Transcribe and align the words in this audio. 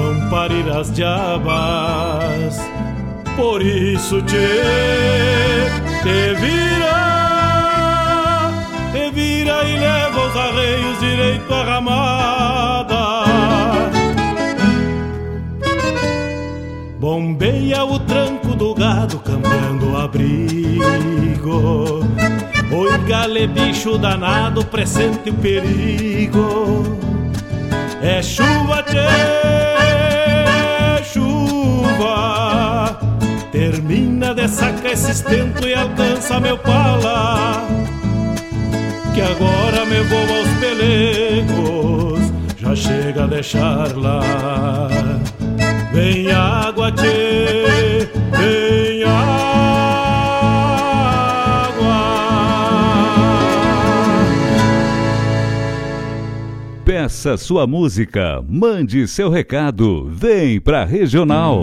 vão 0.00 0.30
parir 0.30 0.68
as 0.70 0.90
diabas. 0.92 2.58
Por 3.36 3.62
isso 3.62 4.22
te, 4.22 4.36
te 6.02 6.34
vira, 6.40 7.00
te 8.92 9.10
vira 9.12 9.64
e 9.64 9.78
leva 9.78 10.26
os 10.26 10.36
arreios 10.36 10.98
direito 11.00 11.54
à 11.54 11.62
ramada. 11.64 13.00
Bombeia 16.98 17.84
o 17.84 17.98
tranco 18.00 18.54
do 18.54 18.74
gado 18.74 19.18
cambiando 19.20 19.92
o 19.92 19.96
abrigo 19.96 20.80
Oi, 22.72 22.98
gale, 23.08 23.48
bicho 23.48 23.98
danado, 23.98 24.64
presente 24.64 25.28
o 25.30 25.34
perigo. 25.34 26.84
É 28.00 28.22
chuva, 28.22 28.82
tchê, 28.84 29.89
Termina 34.30 34.34
de 34.34 34.48
sacar 34.48 34.92
esse 34.92 35.10
estento 35.10 35.66
e 35.66 35.74
alcança 35.74 36.38
meu 36.40 36.56
pala. 36.58 37.66
Que 39.14 39.20
agora 39.20 39.84
me 39.86 40.00
vou 40.02 40.20
aos 40.20 40.48
pelegos, 40.60 42.20
já 42.56 42.76
chega 42.76 43.24
a 43.24 43.26
deixar 43.26 43.96
lá. 43.96 44.20
Vem 45.92 46.30
água, 46.30 46.92
tchê, 46.92 48.08
vem 48.38 49.02
água. 49.02 49.20
Peça 56.84 57.36
sua 57.36 57.66
música, 57.66 58.44
mande 58.48 59.08
seu 59.08 59.28
recado, 59.28 60.08
vem 60.08 60.60
pra 60.60 60.84
Regional. 60.84 61.62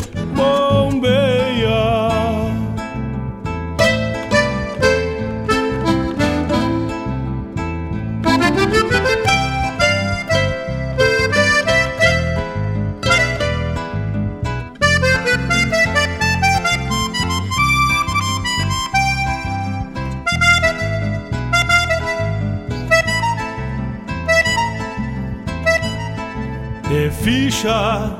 ficha 27.61 28.17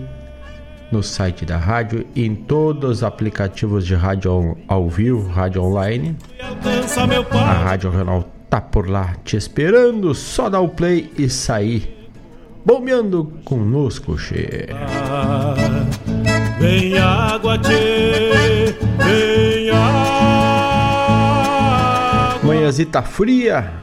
no 0.90 1.02
site 1.02 1.44
da 1.44 1.56
rádio 1.56 2.04
e 2.14 2.26
em 2.26 2.34
todos 2.34 2.98
os 2.98 3.02
aplicativos 3.04 3.86
de 3.86 3.94
rádio 3.94 4.56
ao, 4.66 4.88
vivo, 4.88 5.28
rádio 5.28 5.62
online. 5.62 6.16
A. 7.30 7.52
Rádio 7.52 7.90
Regional 7.90 8.28
tá 8.50 8.60
por 8.60 8.88
lá 8.88 9.14
te 9.24 9.36
esperando, 9.36 10.12
só 10.14 10.48
dar 10.48 10.60
o 10.60 10.68
play 10.68 11.12
e 11.16 11.28
sair 11.28 11.96
bombeando 12.64 13.32
conosco, 13.44 14.16
che. 14.16 14.66
Vem 16.58 16.98
água, 16.98 17.58
tchê, 17.58 18.74
vem 18.98 19.70
água. 19.70 20.65
Manhãzita 22.66 23.00
fria, 23.00 23.74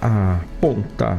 aponta 0.00 1.18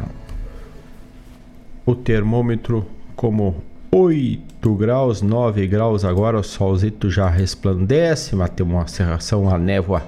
o 1.85 1.93
termômetro 1.93 2.87
como 3.13 3.61
8 3.91 4.73
graus, 4.75 5.21
9 5.21 5.67
graus 5.67 6.05
agora, 6.05 6.39
o 6.39 6.43
solzito 6.43 7.09
já 7.09 7.27
resplandece, 7.27 8.37
mas 8.37 8.51
tem 8.51 8.65
uma 8.65 8.87
cerração, 8.87 9.53
a 9.53 9.57
névoa 9.57 10.01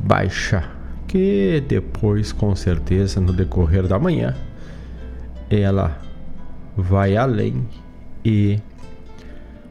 baixa, 0.00 0.68
que 1.06 1.62
depois, 1.68 2.32
com 2.32 2.56
certeza, 2.56 3.20
no 3.20 3.32
decorrer 3.32 3.86
da 3.86 3.96
manhã, 3.96 4.34
ela 5.48 5.98
vai 6.76 7.16
além 7.16 7.64
e 8.24 8.58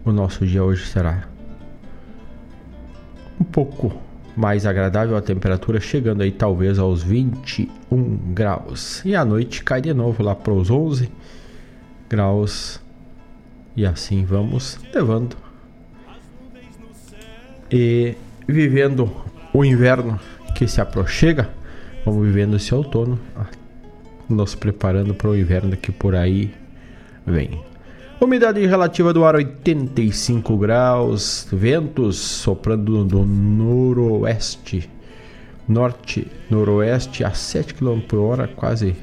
o 0.05 0.13
nosso 0.13 0.47
dia 0.47 0.63
hoje 0.63 0.85
será 0.85 1.27
um 3.37 3.43
pouco 3.43 4.07
mais 4.35 4.65
agradável 4.65 5.15
a 5.15 5.21
temperatura, 5.21 5.79
chegando 5.79 6.21
aí 6.21 6.31
talvez 6.31 6.79
aos 6.79 7.03
21 7.03 8.33
graus. 8.33 9.03
E 9.05 9.15
à 9.15 9.23
noite 9.23 9.63
cai 9.63 9.81
de 9.81 9.93
novo 9.93 10.23
lá 10.23 10.35
para 10.35 10.53
os 10.53 10.69
11 10.69 11.09
graus. 12.09 12.81
E 13.75 13.85
assim 13.85 14.25
vamos 14.25 14.79
levando 14.93 15.35
e 17.71 18.15
vivendo 18.47 19.09
o 19.53 19.63
inverno 19.63 20.19
que 20.55 20.67
se 20.67 20.81
aproxima. 20.81 21.49
Vamos 22.05 22.25
vivendo 22.25 22.55
esse 22.55 22.73
outono, 22.73 23.19
nos 24.27 24.55
preparando 24.55 25.13
para 25.13 25.29
o 25.29 25.37
inverno 25.37 25.77
que 25.77 25.91
por 25.91 26.15
aí 26.15 26.53
vem. 27.25 27.68
Umidade 28.21 28.65
relativa 28.65 29.13
do 29.13 29.23
ar 29.23 29.35
85 29.35 30.57
graus, 30.57 31.47
ventos 31.53 32.17
soprando 32.17 33.05
do 33.05 33.25
noroeste, 33.25 34.89
norte, 35.65 36.27
noroeste 36.49 37.23
a 37.23 37.31
7 37.31 37.75
km 37.75 38.01
por 38.01 38.19
hora, 38.19 38.45
quase 38.45 38.93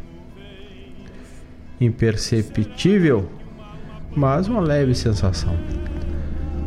imperceptível, 1.81 3.27
mas 4.15 4.49
uma 4.49 4.61
leve 4.61 4.95
sensação. 4.95 5.57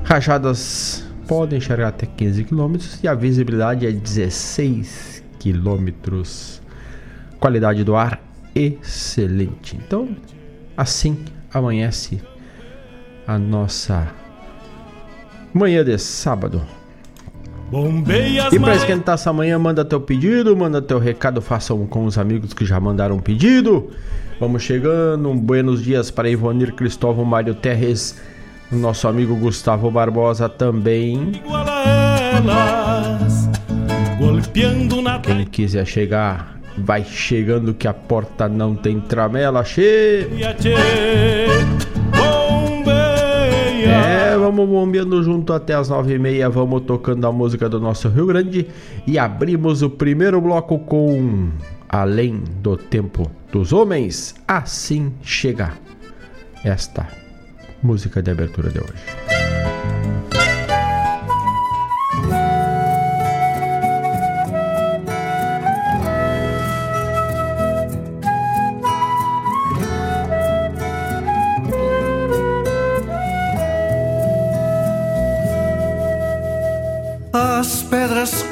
Rajadas 0.03 1.07
podem 1.27 1.59
enxergar 1.59 1.89
até 1.89 2.07
15 2.07 2.45
km 2.45 2.77
e 3.03 3.07
a 3.07 3.13
visibilidade 3.13 3.85
é 3.85 3.91
16 3.91 5.23
km. 5.37 6.23
Qualidade 7.39 7.83
do 7.83 7.95
ar 7.95 8.19
excelente. 8.55 9.77
Então, 9.77 10.17
assim 10.75 11.15
amanhece 11.53 12.19
a 13.29 13.37
nossa 13.37 14.07
manhã 15.53 15.85
de 15.85 15.95
sábado. 15.99 16.63
E 18.51 18.59
para 18.59 18.73
esquentar 18.73 19.13
essa 19.13 19.31
manhã, 19.31 19.59
manda 19.59 19.85
teu 19.85 20.01
pedido, 20.01 20.57
manda 20.57 20.81
teu 20.81 20.97
recado, 20.97 21.39
faça 21.39 21.75
um 21.75 21.85
com 21.85 22.05
os 22.05 22.17
amigos 22.17 22.55
que 22.55 22.65
já 22.65 22.79
mandaram 22.79 23.17
um 23.17 23.19
pedido. 23.19 23.91
Vamos 24.39 24.63
chegando, 24.63 25.29
um 25.29 25.37
buenos 25.37 25.83
dias 25.83 26.09
para 26.09 26.27
Ivonir 26.27 26.73
Cristóvão 26.73 27.23
Mário 27.23 27.53
Terres, 27.53 28.19
nosso 28.71 29.07
amigo 29.07 29.35
Gustavo 29.35 29.91
Barbosa 29.91 30.49
também. 30.49 31.33
Quem 35.21 35.45
quiser 35.45 35.85
chegar, 35.85 36.59
vai 36.79 37.05
chegando 37.05 37.75
que 37.75 37.87
a 37.87 37.93
porta 37.93 38.49
não 38.49 38.75
tem 38.75 38.99
tramela, 38.99 39.63
che. 39.63 40.27
Vamos 44.59 44.69
bombeando 44.69 45.23
junto 45.23 45.53
até 45.53 45.73
as 45.73 45.87
nove 45.89 46.15
e 46.15 46.19
meia, 46.19 46.49
vamos 46.49 46.81
tocando 46.81 47.25
a 47.25 47.31
música 47.31 47.69
do 47.69 47.79
nosso 47.79 48.09
Rio 48.09 48.25
Grande. 48.25 48.67
E 49.07 49.17
abrimos 49.17 49.81
o 49.81 49.89
primeiro 49.89 50.41
bloco 50.41 50.79
com 50.79 51.49
Além 51.87 52.43
do 52.61 52.75
Tempo 52.75 53.29
dos 53.51 53.71
Homens, 53.71 54.35
assim 54.47 55.13
chega 55.21 55.73
esta 56.63 57.07
música 57.81 58.21
de 58.21 58.31
abertura 58.31 58.69
de 58.69 58.79
hoje. 58.79 59.28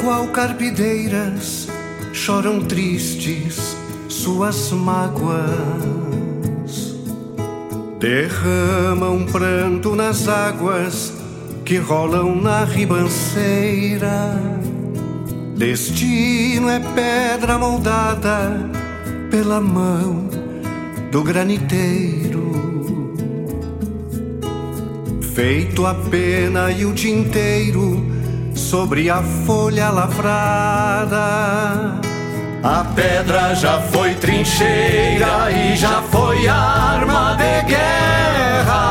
Qual 0.07 0.25
carpideiras 0.29 1.67
choram 2.13 2.61
tristes 2.61 3.75
suas 4.07 4.71
mágoas. 4.71 5.35
Derramam 7.99 9.25
pranto 9.25 9.97
nas 9.97 10.29
águas 10.29 11.11
que 11.65 11.75
rolam 11.75 12.41
na 12.41 12.63
ribanceira. 12.63 14.41
Destino 15.57 16.69
é 16.69 16.79
pedra 16.79 17.57
moldada 17.57 18.71
pela 19.29 19.59
mão 19.59 20.29
do 21.11 21.21
graniteiro. 21.21 22.47
Feito 25.35 25.85
a 25.85 25.93
pena 25.93 26.71
e 26.71 26.85
o 26.85 26.93
tinteiro 26.93 28.16
sobre 28.69 29.09
a 29.09 29.23
folha 29.45 29.89
lavrada. 29.89 31.17
A 32.61 32.83
pedra 32.93 33.55
já 33.55 33.79
foi 33.79 34.13
trincheira 34.15 35.49
e 35.49 35.77
já 35.77 36.01
foi 36.11 36.49
arma 36.49 37.37
de 37.37 37.61
guerra. 37.63 38.83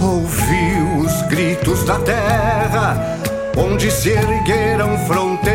Ouviu 0.00 0.98
os 0.98 1.22
gritos 1.22 1.82
da 1.84 1.98
terra, 1.98 3.18
onde 3.56 3.90
se 3.90 4.10
ergueram 4.10 4.96
fronteiras. 5.08 5.50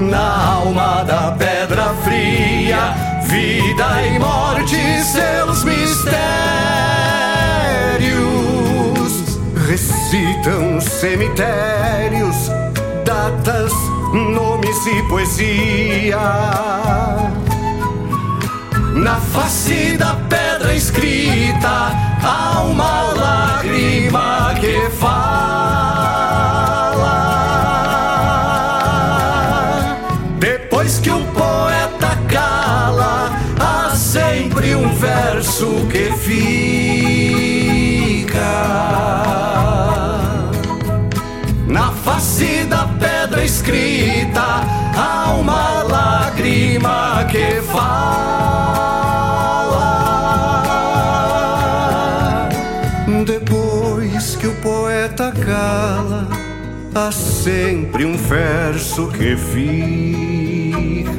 Na 0.00 0.52
alma 0.54 1.02
da 1.02 1.32
pedra 1.32 1.92
fria, 2.04 2.94
vida 3.24 4.02
e 4.06 4.20
morte, 4.20 4.76
seus 5.02 5.64
mistérios 5.64 6.69
recitam 10.10 10.80
cemitérios 10.80 12.50
datas, 13.04 13.72
nomes 14.12 14.84
e 14.86 15.02
poesia. 15.04 16.18
Na 18.92 19.20
face 19.32 19.96
da 19.96 20.16
pedra 20.28 20.74
escrita 20.74 21.92
há 22.24 22.62
uma 22.62 23.02
lágrima 23.12 24.52
que 24.60 24.90
fala. 24.98 25.30
Depois 30.40 30.98
que 30.98 31.10
o 31.10 31.24
poeta 31.26 32.18
cala, 32.28 33.30
há 33.60 33.94
sempre 33.94 34.74
um 34.74 34.92
verso 34.92 35.86
que 35.88 36.10
fica 36.18 37.60
face 42.40 42.64
da 42.64 42.88
pedra 42.98 43.44
escrita 43.44 44.62
há 44.96 45.34
uma 45.34 45.82
lágrima 45.82 47.26
que 47.30 47.60
fala. 47.60 48.08
Depois 53.26 54.36
que 54.36 54.46
o 54.46 54.54
poeta 54.56 55.30
cala, 55.32 56.26
há 56.94 57.12
sempre 57.12 58.06
um 58.06 58.16
verso 58.16 59.08
que 59.08 59.36
fica. 59.36 61.10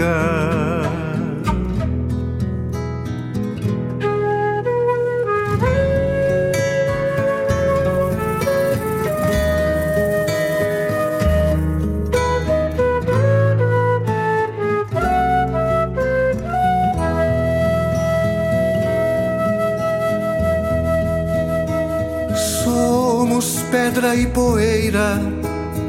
Poeira, 24.34 25.20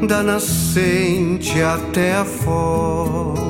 da 0.07 0.23
nascente 0.23 1.61
até 1.61 2.15
a 2.15 2.25
foz. 2.25 3.43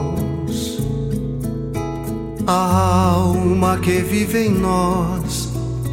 A 2.46 3.12
alma 3.14 3.78
que 3.78 4.00
vive 4.00 4.48
em 4.48 4.52
nós, 4.52 5.50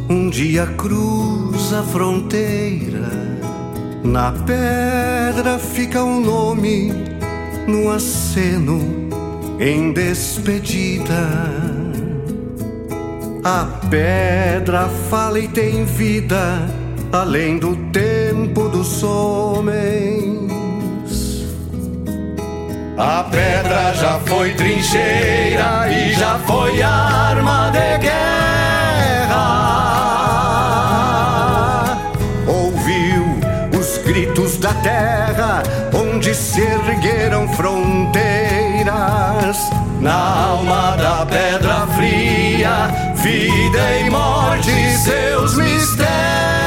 um 0.09 0.29
dia 0.29 0.65
cruza 0.77 1.79
a 1.79 1.83
fronteira. 1.83 3.09
Na 4.03 4.31
pedra 4.31 5.57
fica 5.59 6.03
um 6.03 6.19
nome, 6.19 6.91
no 7.67 7.89
aceno, 7.91 8.79
em 9.59 9.93
despedida. 9.93 11.29
A 13.43 13.65
pedra 13.89 14.89
fala 15.09 15.39
e 15.39 15.47
tem 15.47 15.85
vida 15.85 16.80
além 17.11 17.59
do 17.59 17.75
tempo 17.91 18.69
dos 18.69 19.03
homens. 19.03 20.49
A 22.97 23.23
pedra 23.29 23.93
já 23.93 24.19
foi 24.25 24.53
trincheira 24.53 25.91
e 25.91 26.13
já 26.13 26.39
foi 26.39 26.81
arma 26.81 27.69
de 27.71 27.97
guerra. 27.97 29.41
Ouviu 32.47 33.25
os 33.77 33.97
gritos 34.05 34.57
da 34.57 34.73
terra 34.75 35.63
onde 35.93 36.33
se 36.33 36.61
ergueram 36.61 37.47
fronteiras. 37.49 38.21
Na 39.99 40.47
alma 40.47 40.95
da 40.97 41.25
pedra 41.25 41.87
fria, 41.95 42.87
vida 43.15 43.99
e 43.99 44.09
morte, 44.09 44.97
seus 44.97 45.57
mistérios 45.57 46.60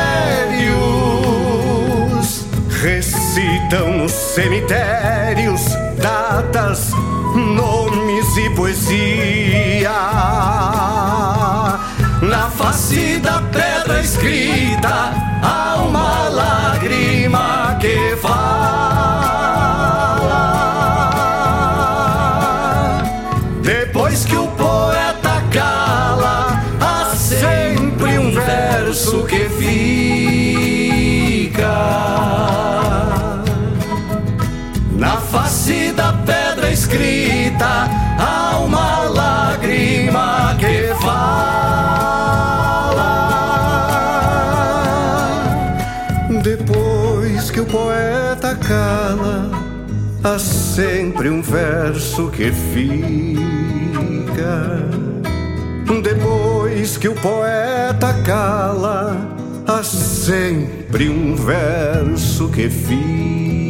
recitam 3.65 3.99
nos 3.99 4.13
cemitérios 4.13 5.63
datas, 5.97 6.91
nomes 7.35 8.37
e 8.37 8.51
poesia. 8.51 9.91
Na 12.23 12.51
face 12.51 13.19
da 13.19 13.41
pedra 13.43 14.01
escrita 14.01 15.13
há 15.43 15.77
uma 15.77 16.29
lágrima 16.29 17.77
que 17.81 18.17
fala. 18.17 18.35
Depois 23.63 24.25
que 24.25 24.37
o 24.37 24.49
poeta 24.49 25.43
cala, 25.53 26.61
há 26.81 27.15
sempre 27.15 28.19
um 28.19 28.33
verso 28.33 29.25
que 29.25 29.49
fica. 29.49 30.14
Face 35.65 35.93
da 35.93 36.13
pedra 36.13 36.71
escrita 36.71 37.89
há 38.19 38.59
uma 38.59 39.05
lágrima 39.05 40.55
que 40.59 40.95
fala. 41.03 41.65
Depois 46.43 47.51
que 47.51 47.61
o 47.61 47.67
poeta 47.67 48.55
cala, 48.57 49.51
há 50.23 50.39
sempre 50.39 51.31
um 51.31 51.41
verso 51.41 52.29
que 52.29 52.53
fica. 52.53 53.55
Depois 56.03 56.99
que 56.99 57.09
o 57.09 57.15
poeta 57.15 58.13
cala, 58.27 59.35
há 59.67 59.83
sempre 59.83 61.09
um 61.09 61.35
verso 61.35 62.51
que 62.51 62.69
fica. 62.69 63.65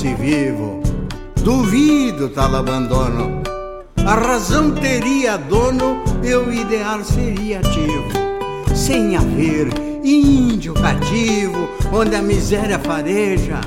Fosse 0.00 0.14
vivo, 0.14 0.80
duvido 1.42 2.30
tal 2.30 2.56
abandono. 2.56 3.42
A 4.06 4.14
razão 4.14 4.70
teria 4.70 5.36
dono 5.36 6.02
e 6.22 6.34
o 6.34 6.50
ideal 6.50 7.04
seria 7.04 7.58
ativo. 7.58 8.08
Sem 8.74 9.14
haver 9.14 9.68
índio 10.02 10.72
cativo, 10.72 11.68
onde 11.92 12.16
a 12.16 12.22
miséria 12.22 12.78
fareja, 12.78 13.60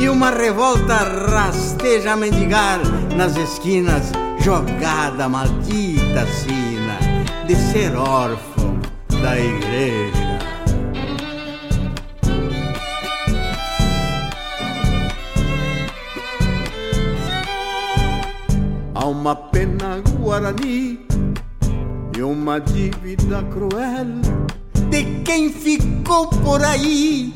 e 0.00 0.08
uma 0.08 0.30
revolta 0.30 0.98
rasteja 1.28 2.12
a 2.12 2.16
mendigar 2.16 2.78
nas 3.16 3.36
esquinas, 3.36 4.12
jogada 4.38 5.28
maldita 5.28 6.24
sina 6.26 6.96
de 7.44 7.56
ser 7.56 7.96
órfão 7.96 8.78
da 9.20 9.36
igreja. 9.36 10.21
Uma 19.12 19.36
pena 19.36 20.02
guarani 20.18 20.98
e 22.16 22.22
uma 22.22 22.58
dívida 22.58 23.42
cruel 23.42 24.06
de 24.88 25.04
quem 25.22 25.52
ficou 25.52 26.28
por 26.28 26.64
aí 26.64 27.30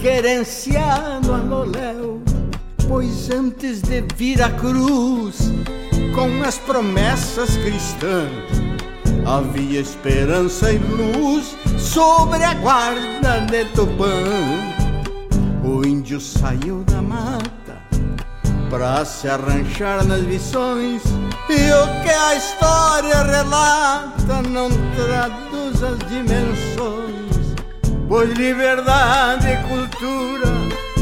querenciado 0.00 1.32
a 1.32 1.36
Loléu, 1.36 2.20
pois 2.88 3.30
antes 3.30 3.82
de 3.82 4.02
vir 4.16 4.42
a 4.42 4.50
cruz, 4.50 5.52
com 6.12 6.42
as 6.42 6.58
promessas 6.58 7.56
cristãs, 7.58 8.28
havia 9.24 9.80
esperança 9.80 10.72
e 10.72 10.78
luz 10.78 11.54
sobre 11.78 12.42
a 12.42 12.54
guarda 12.54 13.40
de 13.48 13.64
Tupã. 13.76 14.24
O 15.62 15.86
índio 15.86 16.20
saiu 16.20 16.82
da 16.84 17.00
mata 17.00 17.59
pra 18.70 19.04
se 19.04 19.28
arranchar 19.28 20.04
nas 20.06 20.22
visões, 20.22 21.02
e 21.48 21.72
o 21.72 22.02
que 22.02 22.08
a 22.08 22.36
história 22.36 23.22
relata 23.22 24.42
não 24.48 24.70
traduz 24.94 25.82
as 25.82 25.98
dimensões 26.08 27.54
Pois 28.08 28.30
liberdade, 28.30 29.58
cultura 29.68 30.48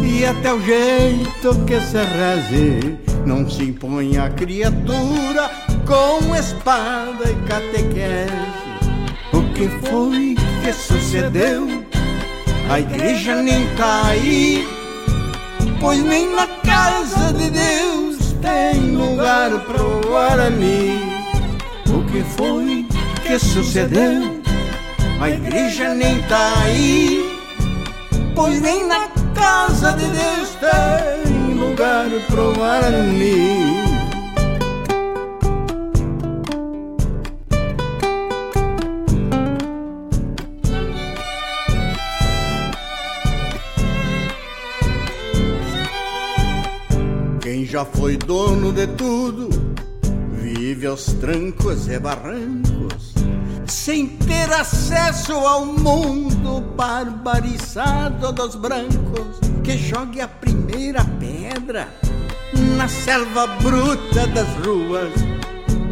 e 0.03 0.25
até 0.25 0.53
o 0.53 0.61
jeito 0.61 1.55
que 1.67 1.81
se 1.81 1.97
reze 1.97 2.99
Não 3.25 3.49
se 3.49 3.65
impõe 3.65 4.19
a 4.19 4.31
criatura 4.31 5.51
com 5.87 6.37
espada 6.37 7.31
e 7.31 7.35
catequese. 7.49 8.31
O 9.33 9.43
que 9.55 9.69
foi 9.89 10.37
que 10.63 10.73
sucedeu? 10.73 11.67
A 12.71 12.79
igreja 12.79 13.37
nem 13.43 13.67
tá 13.77 14.09
aí 14.09 14.78
Pois 15.81 16.03
nem 16.05 16.35
na 16.35 16.47
casa 16.65 17.33
de 17.33 17.51
Deus 17.51 18.35
tem 18.43 18.97
lugar 18.97 19.51
pro 19.61 20.01
Guarani 20.07 21.01
O 21.89 22.05
que 22.05 22.23
foi 22.37 22.87
que 23.23 23.39
sucedeu? 23.39 24.39
a 25.21 25.29
igreja 25.31 25.95
nem 25.95 26.23
tá 26.23 26.53
aí, 26.63 27.39
pois 28.35 28.61
nem 28.61 28.87
na 28.87 29.09
casa 29.35 29.93
de 29.93 30.05
Deus 30.05 30.57
tem 30.61 31.55
lugar 31.55 32.07
pro 32.29 32.53
Guarani. 32.55 33.58
Já 47.69 47.85
foi 47.85 48.17
dono 48.17 48.73
de 48.73 48.87
tudo, 48.87 49.51
vive 50.33 50.87
aos 50.87 51.05
trancos 51.15 51.87
e 51.89 51.99
barrancos 51.99 53.13
sem 53.67 54.07
ter 54.07 54.51
acesso 54.51 55.33
ao 55.33 55.67
mundo 55.67 56.61
barbarizado 56.75 58.33
dos 58.33 58.55
brancos, 58.55 59.39
que 59.63 59.77
jogue 59.77 60.23
a 60.23 60.29
primeira 60.29 61.05
pedra 61.21 61.89
na 62.77 62.89
selva 62.89 63.47
bruta 63.47 64.27
das 64.29 64.49
ruas. 64.65 65.13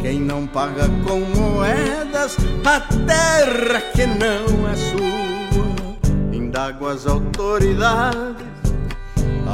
Quem 0.01 0.19
não 0.19 0.47
paga 0.47 0.89
com 1.07 1.19
moedas 1.19 2.35
a 2.65 2.79
terra 2.81 3.81
que 3.93 4.05
não 4.07 4.67
é 4.67 4.75
sua, 4.75 6.35
indago 6.35 6.87
as 6.87 7.05
autoridades, 7.05 8.56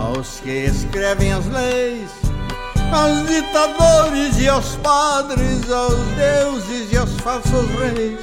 aos 0.03 0.41
que 0.41 0.65
escrevem 0.65 1.31
as 1.31 1.45
leis 1.47 2.23
aos 2.93 3.27
ditadores 3.27 4.39
e 4.39 4.47
aos 4.47 4.75
padres, 4.77 5.71
aos 5.71 5.97
deuses 6.15 6.91
e 6.91 6.97
aos 6.97 7.11
falsos 7.21 7.67
reis. 7.79 8.19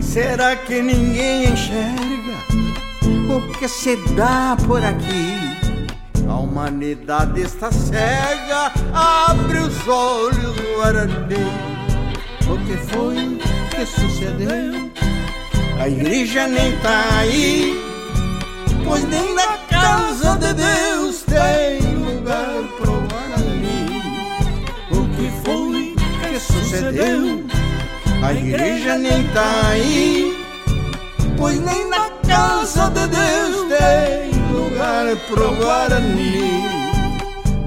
Será 0.00 0.54
que 0.54 0.82
ninguém 0.82 1.44
enxerga 1.44 2.36
o 3.34 3.52
que 3.58 3.66
se 3.66 3.96
dá 4.14 4.56
por 4.66 4.84
aqui? 4.84 5.38
A 6.28 6.34
humanidade 6.34 7.40
está 7.40 7.72
cega, 7.72 8.72
abre 8.92 9.58
os 9.58 9.88
olhos, 9.88 10.56
Guarani. 10.76 11.70
O 12.46 12.58
que 12.66 12.76
foi 12.76 13.38
que 13.70 13.86
sucedeu? 13.86 14.90
A 15.80 15.88
igreja 15.88 16.46
nem 16.46 16.76
tá 16.80 17.20
aí, 17.20 17.80
pois 18.84 19.02
nem 19.04 19.34
na 19.34 19.56
casa 19.80 20.36
de 20.36 20.54
Deus 20.54 21.22
tem 21.22 21.80
lugar 21.94 22.62
pro 22.78 23.00
sucedeu. 26.40 27.44
A 28.22 28.32
igreja 28.32 28.96
nem 28.96 29.26
tá 29.28 29.68
aí, 29.70 30.46
pois 31.36 31.60
nem 31.60 31.88
na 31.88 32.10
casa 32.26 32.90
de 32.90 33.06
Deus 33.06 33.66
tem 33.68 34.30
lugar 34.52 35.16
pro 35.28 35.54
Guarani. 35.56 36.64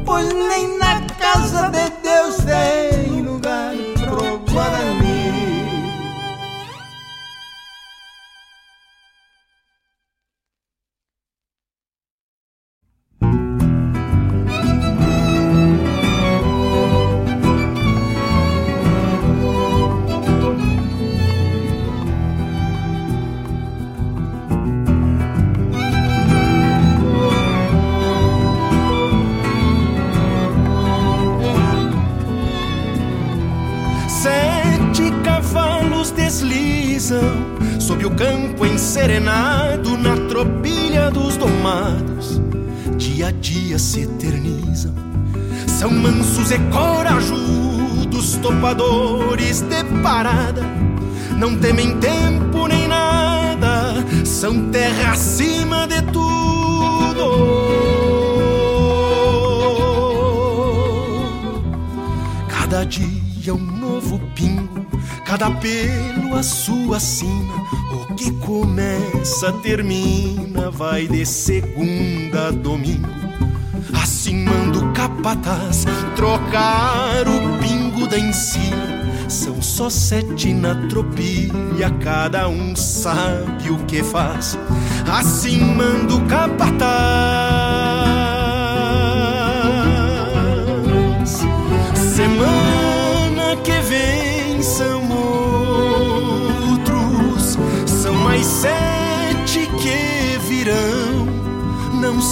Pois 0.05 0.27
nem 0.33 0.77
na 0.77 1.01
casa 1.19 1.69
de 1.69 1.89
Deus 2.01 2.35
tem 2.37 2.92
dia 43.23 43.27
a 43.27 43.31
dia 43.31 43.79
se 43.79 44.01
eternizam. 44.01 44.93
São 45.67 45.89
mansos 45.91 46.51
e 46.51 46.59
corajudos, 46.71 48.35
topadores 48.37 49.61
de 49.61 49.83
parada, 50.01 50.61
não 51.37 51.57
temem 51.57 51.97
tempo 51.99 52.67
nem 52.67 52.87
nada, 52.87 54.03
são 54.25 54.69
terra 54.71 55.11
acima 55.11 55.87
de 55.87 56.01
tudo. 56.11 57.53
Cada 62.49 62.83
dia 62.85 63.53
um 63.53 63.57
novo 63.57 64.19
pingo 64.35 64.72
Cada 65.33 65.49
pelo 65.49 66.35
a 66.35 66.43
sua 66.43 66.99
sina, 66.99 67.55
o 67.91 68.13
que 68.13 68.29
começa 68.33 69.51
termina, 69.63 70.69
vai 70.69 71.07
de 71.07 71.25
segunda 71.25 72.49
a 72.49 72.51
domingo. 72.51 73.09
Assim 73.99 74.45
manda 74.45 74.77
o 74.77 74.93
capataz 74.93 75.85
trocar 76.15 77.27
o 77.27 77.57
pingo 77.57 78.07
da 78.07 78.19
ensina. 78.19 79.09
São 79.27 79.59
só 79.59 79.89
sete 79.89 80.53
na 80.53 80.75
tropilha, 80.87 81.89
cada 81.99 82.47
um 82.47 82.75
sabe 82.75 83.71
o 83.71 83.79
que 83.85 84.03
faz. 84.03 84.55
Assim 85.11 85.59
manda 85.59 86.13
o 86.13 86.27
capataz. 86.27 87.92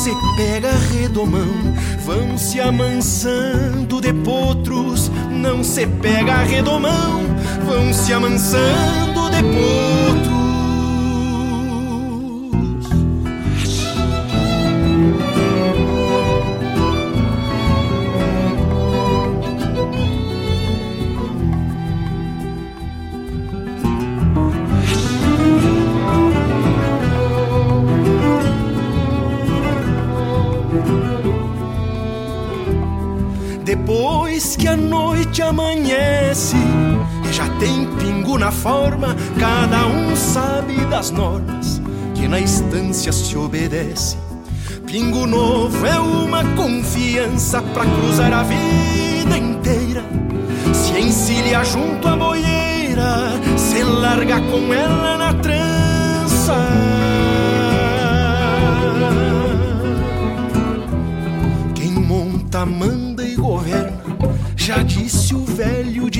Se 0.02 0.16
pega 0.36 0.72
redomão, 0.72 1.76
vão 2.04 2.36
se 2.36 2.60
amansando 2.60 4.02
de 4.02 4.12
potros. 4.12 5.12
Não 5.30 5.64
se 5.64 5.86
pega 5.86 6.38
redomão, 6.38 7.22
vão 7.64 7.94
se 7.94 8.12
amansando 8.12 9.30
de 9.30 9.44
potros. 9.44 10.40
Forma, 38.52 39.16
cada 39.40 39.88
um 39.88 40.16
sabe 40.16 40.76
das 40.86 41.10
normas 41.10 41.82
que 42.14 42.28
na 42.28 42.40
estância 42.40 43.12
se 43.12 43.36
obedece. 43.36 44.16
Pingo 44.86 45.26
novo 45.26 45.86
é 45.86 46.00
uma 46.00 46.44
confiança 46.56 47.62
pra 47.62 47.86
cruzar 47.86 48.34
a 48.34 48.44
vida 48.44 49.38
inteira. 49.38 50.04
Se 50.74 51.00
encilha 51.00 51.64
junto 51.64 52.08
à 52.08 52.16
boieira, 52.16 53.32
se 53.58 53.82
larga 53.84 54.40
com 54.42 54.74
ela 54.74 55.18
na 55.18 55.34
trança. 55.34 56.68
Quem 61.74 61.92
monta, 61.92 62.66
manda 62.66 63.24
e 63.24 63.36
governa, 63.36 63.94
já 64.56 64.84
disse 64.84 65.34
o 65.34 65.46
velho 65.46 66.11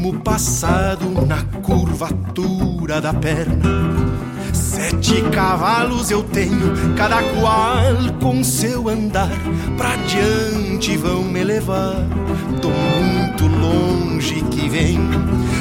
tempo 0.00 0.08
firma 0.08 0.08
o 0.08 0.20
passado 0.20 1.26
na 1.26 1.42
curvatura 1.60 3.00
da 3.00 3.12
perna. 3.12 3.90
Sete 4.52 5.22
cavalos 5.30 6.10
eu 6.10 6.22
tenho, 6.22 6.94
cada 6.96 7.22
qual 7.22 7.94
com 8.20 8.42
seu 8.42 8.88
andar. 8.88 9.30
Pra 9.76 9.94
diante 9.96 10.96
vão 10.96 11.22
me 11.22 11.44
levar, 11.44 11.96
tô 12.60 12.70
muito 12.70 13.46
longe 13.46 14.42
que 14.50 14.68
venho. 14.68 15.10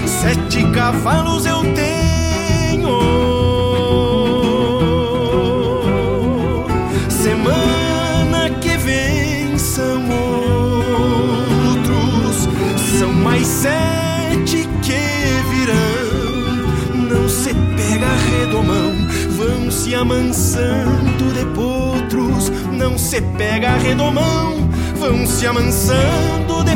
Sete 0.07 0.63
cavalos 0.71 1.45
eu 1.45 1.61
tenho. 1.73 2.99
Semana 7.09 8.49
que 8.61 8.77
vem 8.77 9.57
são 9.57 10.01
outros, 11.75 12.47
são 12.97 13.13
mais 13.13 13.45
sete 13.45 13.98
virão. 15.69 17.09
Não 17.09 17.29
se 17.29 17.53
pega 17.53 18.07
redomão, 18.37 18.93
vão 19.37 19.71
se 19.71 19.95
amansando 19.95 21.33
de 21.33 21.45
potros. 21.53 22.51
Não 22.71 22.97
se 22.97 23.21
pega 23.37 23.77
redomão, 23.77 24.69
vão 24.99 25.25
se 25.25 25.45
amansando 25.45 26.63
de 26.63 26.75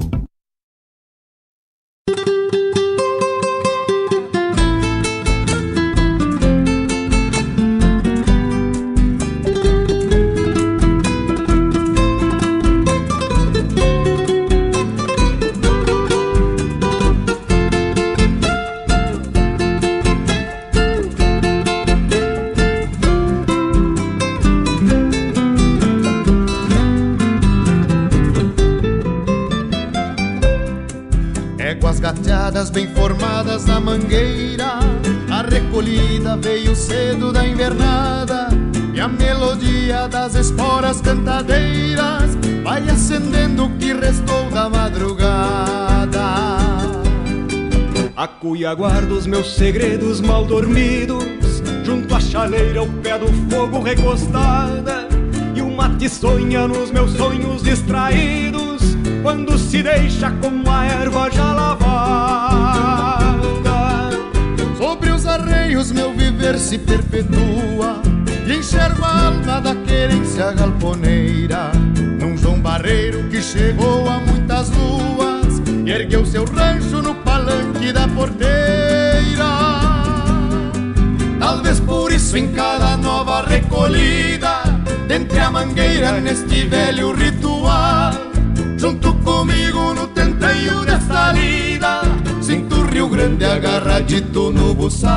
Gateadas 32.61 32.69
bem 32.69 32.87
formadas 32.87 33.65
na 33.65 33.79
mangueira 33.79 34.79
A 35.31 35.41
recolhida 35.41 36.37
veio 36.37 36.75
cedo 36.75 37.31
da 37.31 37.45
invernada 37.45 38.49
E 38.93 38.99
a 38.99 39.07
melodia 39.07 40.07
das 40.07 40.35
esporas 40.35 41.01
cantadeiras 41.01 42.37
Vai 42.63 42.87
acendendo 42.89 43.65
o 43.65 43.77
que 43.77 43.93
restou 43.93 44.49
da 44.51 44.69
madrugada. 44.69 46.21
A 48.15 48.27
cuia 48.27 48.73
guarda 48.75 49.13
os 49.13 49.25
meus 49.25 49.55
segredos 49.55 50.21
mal 50.21 50.45
dormidos 50.45 51.23
Junto 51.83 52.13
à 52.13 52.19
chaleira, 52.19 52.81
ao 52.81 52.87
pé 52.87 53.17
do 53.17 53.27
fogo 53.49 53.81
recostada 53.81 55.07
E 55.55 55.61
o 55.61 55.71
mate 55.71 56.07
sonha 56.07 56.67
nos 56.67 56.91
meus 56.91 57.11
sonhos 57.13 57.63
distraídos 57.63 58.81
Quando 59.21 59.55
se 59.57 59.83
deixa 59.83 60.31
com 60.31 60.69
a 60.69 60.85
erva 60.85 61.29
já 61.31 61.53
lavada 61.53 63.01
Sobre 64.77 65.11
os 65.11 65.27
arreios 65.27 65.91
meu 65.91 66.11
viver 66.13 66.57
se 66.57 66.79
perpetua. 66.79 68.01
E 68.47 68.53
enxergo 68.55 69.05
a 69.05 69.27
alma 69.27 69.61
da 69.61 69.75
querência 69.75 70.51
galponeira. 70.53 71.71
Num 72.19 72.35
João 72.35 72.59
Barreiro 72.59 73.29
que 73.29 73.41
chegou 73.41 74.09
a 74.09 74.19
muitas 74.19 74.71
luas 74.71 75.61
E 75.85 75.91
ergueu 75.91 76.25
seu 76.25 76.45
rancho 76.45 77.01
no 77.01 77.13
palanque 77.15 77.93
da 77.93 78.07
porteira. 78.07 78.51
Talvez 81.39 81.79
por 81.79 82.11
isso 82.11 82.35
em 82.37 82.51
cada 82.53 82.97
nova 82.97 83.41
recolhida 83.41 84.61
Dentre 85.07 85.39
a 85.39 85.51
mangueira 85.51 86.21
neste 86.21 86.65
velho 86.65 87.13
ritual 87.13 88.30
Junto 88.81 89.13
comigo 89.23 89.93
no 89.93 90.07
tenteio 90.07 90.83
desta 90.83 91.31
lida 91.33 92.01
Sinto 92.41 92.77
o 92.77 92.85
Rio 92.87 93.07
Grande 93.09 93.45
agarradito 93.45 94.49
no 94.49 94.73
buçal 94.73 95.11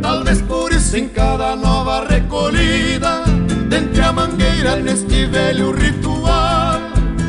Talvez 0.00 0.40
por 0.40 0.72
isso 0.72 0.96
em 0.96 1.06
cada 1.08 1.54
nova 1.54 2.06
recolhida 2.08 3.24
Dentre 3.68 4.00
a 4.00 4.10
mangueira 4.10 4.76
neste 4.76 5.26
velho 5.26 5.72
ritual. 5.72 6.80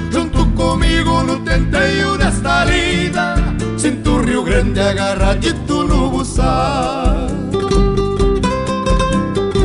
Junto 0.10 0.46
comigo 0.52 1.22
no 1.22 1.42
tenteio 1.42 2.18
desta 2.18 2.64
lida 2.64 3.36
Sinto 3.76 4.12
o 4.12 4.22
Rio 4.24 4.44
Grande 4.44 4.80
agarradito 4.80 5.84
no 5.84 6.10
buçal 6.10 7.28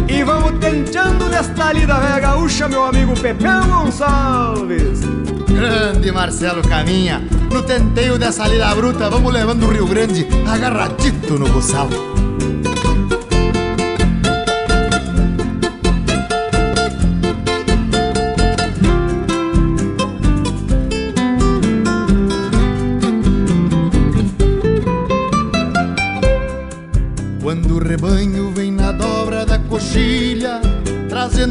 E 0.09 0.25
vamos 0.25 0.59
tenteando 0.59 1.26
nesta 1.37 1.71
lida 1.73 1.99
velha 2.01 2.19
gaúcha, 2.19 2.67
meu 2.67 2.85
amigo 2.85 3.13
Pepeu 3.15 3.63
Gonçalves. 3.67 5.01
Grande 5.47 6.11
Marcelo 6.11 6.63
Caminha 6.63 7.23
No 7.51 7.63
tenteio 7.63 8.19
dessa 8.19 8.47
lida 8.47 8.75
bruta 8.75 9.09
Vamos 9.09 9.33
levando 9.33 9.65
o 9.65 9.71
Rio 9.71 9.87
Grande 9.87 10.27
agarradito 10.47 11.39
no 11.39 11.49
buçal 11.49 11.89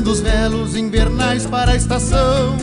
Trazendo 0.06 0.12
os 0.12 0.20
velos 0.22 0.76
invernais 0.76 1.46
para 1.48 1.72
a 1.72 1.76
estação. 1.76 2.58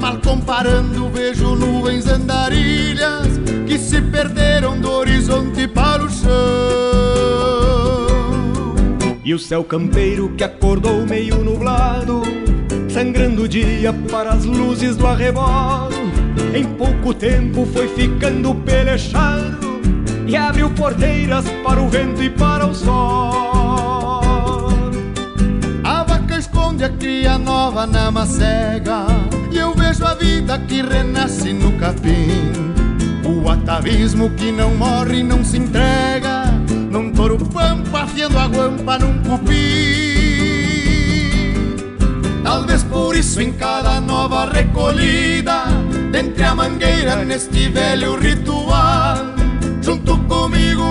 Mal 0.00 0.16
comparando 0.18 1.10
vejo 1.10 1.56
nuvens 1.56 2.06
andarilhas 2.06 3.26
Que 3.66 3.76
se 3.76 4.00
perderam 4.00 4.80
do 4.80 4.88
horizonte 4.88 5.66
para 5.66 6.04
o 6.04 6.08
chão. 6.08 6.28
E 9.24 9.34
o 9.34 9.38
céu 9.38 9.64
campeiro 9.64 10.32
que 10.36 10.44
acordou 10.44 11.04
meio 11.04 11.38
nublado 11.38 12.22
Sangrando 12.88 13.42
o 13.42 13.48
dia 13.48 13.92
para 14.08 14.30
as 14.30 14.44
luzes 14.44 14.96
do 14.96 15.06
arrebolo. 15.06 15.90
Em 16.54 16.64
pouco 16.64 17.12
tempo 17.12 17.66
foi 17.66 17.88
ficando 17.88 18.54
pelechado 18.54 19.80
E 20.26 20.36
abriu 20.36 20.70
porteiras 20.70 21.44
para 21.64 21.80
o 21.80 21.88
vento 21.88 22.22
e 22.22 22.30
para 22.30 22.66
o 22.66 22.74
sol 22.74 23.57
cria 26.90 27.38
nova 27.38 27.86
na 27.86 28.10
macega. 28.10 29.06
E 29.50 29.58
eu 29.58 29.74
vejo 29.74 30.04
a 30.04 30.14
vida 30.14 30.58
que 30.60 30.82
renasce 30.82 31.52
no 31.52 31.72
capim. 31.72 32.52
O 33.24 33.48
atavismo 33.48 34.30
que 34.30 34.50
não 34.50 34.74
morre 34.74 35.18
e 35.18 35.22
não 35.22 35.44
se 35.44 35.58
entrega. 35.58 36.44
Num 36.90 37.12
touro 37.12 37.38
pampa 37.38 38.02
afiando 38.02 38.38
a 38.38 38.46
guampa 38.46 38.98
num 38.98 39.22
cupim 39.22 39.54
Talvez 42.42 42.82
por 42.82 43.14
isso 43.14 43.42
em 43.42 43.52
cada 43.52 44.00
nova 44.00 44.50
recolhida 44.50 45.64
Dentre 46.10 46.44
a 46.44 46.54
mangueira 46.54 47.16
neste 47.26 47.68
velho 47.68 48.18
ritual 48.18 49.38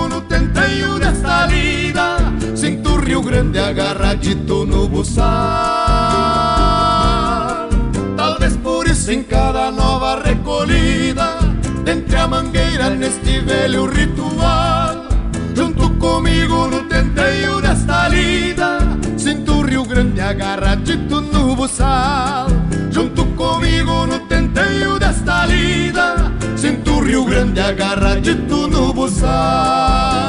no 0.08 0.20
tenteio 0.22 0.98
desta 0.98 1.46
lida 1.46 2.17
Rio 3.08 3.22
Grande 3.22 3.58
agarradito 3.58 4.66
no 4.66 4.86
buçal. 4.86 5.24
Talvez 8.14 8.54
por 8.58 8.86
isso 8.86 9.10
em 9.10 9.22
cada 9.22 9.70
nova 9.70 10.20
recolhida 10.22 11.38
Dentre 11.84 12.16
a 12.16 12.28
mangueira 12.28 12.90
neste 12.90 13.40
velho 13.40 13.86
ritual 13.86 15.06
Junto 15.56 15.88
comigo 15.94 16.66
no 16.68 16.82
tenteio 16.84 17.62
desta 17.62 18.08
lida 18.08 18.78
Sinto 19.16 19.54
o 19.54 19.62
Rio 19.62 19.84
Grande 19.86 20.20
agarradito 20.20 21.22
no 21.22 21.56
buçal. 21.56 22.48
Junto 22.90 23.24
comigo 23.24 24.06
no 24.06 24.18
tenteio 24.26 24.98
desta 24.98 25.46
lida 25.46 26.30
Sinto 26.58 26.92
o 26.92 27.00
Rio 27.02 27.24
Grande 27.24 27.58
agarradito 27.58 28.68
no 28.68 28.92
buçal 28.92 30.28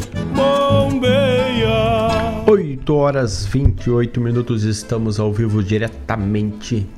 8 2.81 2.95
horas 2.95 3.45
28 3.45 4.19
minutos, 4.19 4.63
estamos 4.63 5.19
ao 5.19 5.31
vivo 5.31 5.63
diretamente 5.63 6.89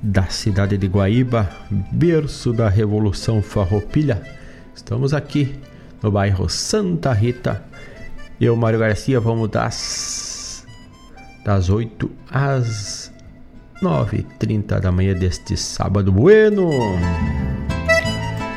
da 0.00 0.24
cidade 0.28 0.78
de 0.78 0.86
Guaíba, 0.86 1.46
berço 1.92 2.54
da 2.54 2.70
Revolução 2.70 3.42
Farroupilha. 3.42 4.22
Estamos 4.74 5.12
aqui 5.12 5.56
no 6.02 6.10
bairro 6.10 6.48
Santa 6.48 7.12
Rita. 7.12 7.62
Eu, 8.40 8.56
Mário 8.56 8.78
Garcia, 8.78 9.20
vamos 9.20 9.50
das, 9.50 10.66
das 11.44 11.68
8 11.68 12.10
às 12.30 13.12
9h30 13.82 14.80
da 14.80 14.90
manhã 14.90 15.12
deste 15.12 15.54
sábado 15.54 16.10
bueno. 16.10 16.70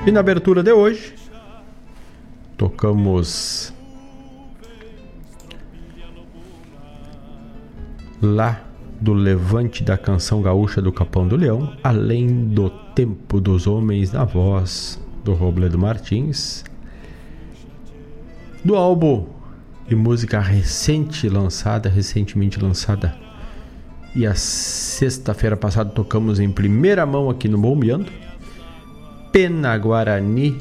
E 0.05 0.11
na 0.13 0.21
abertura 0.21 0.63
de 0.63 0.71
hoje, 0.71 1.13
tocamos 2.55 3.73
lá 8.21 8.61
do 8.99 9.13
levante 9.13 9.83
da 9.83 9.97
canção 9.97 10.41
gaúcha 10.41 10.81
do 10.81 10.91
Capão 10.91 11.27
do 11.27 11.35
Leão, 11.35 11.73
além 11.83 12.45
do 12.47 12.69
tempo 12.69 13.39
dos 13.39 13.67
homens 13.67 14.11
na 14.11 14.23
voz 14.23 14.99
do 15.23 15.33
Robledo 15.33 15.77
Martins, 15.77 16.63
do 18.63 18.75
álbum 18.75 19.27
e 19.89 19.95
música 19.95 20.39
recente 20.39 21.29
lançada, 21.29 21.89
recentemente 21.89 22.59
lançada. 22.59 23.15
E 24.15 24.25
a 24.25 24.33
sexta-feira 24.33 25.55
passada 25.55 25.91
tocamos 25.91 26.39
em 26.39 26.49
primeira 26.49 27.05
mão 27.05 27.29
aqui 27.29 27.47
no 27.47 27.57
Bombeando. 27.57 28.11
Pena 29.31 29.77
Guarani. 29.77 30.57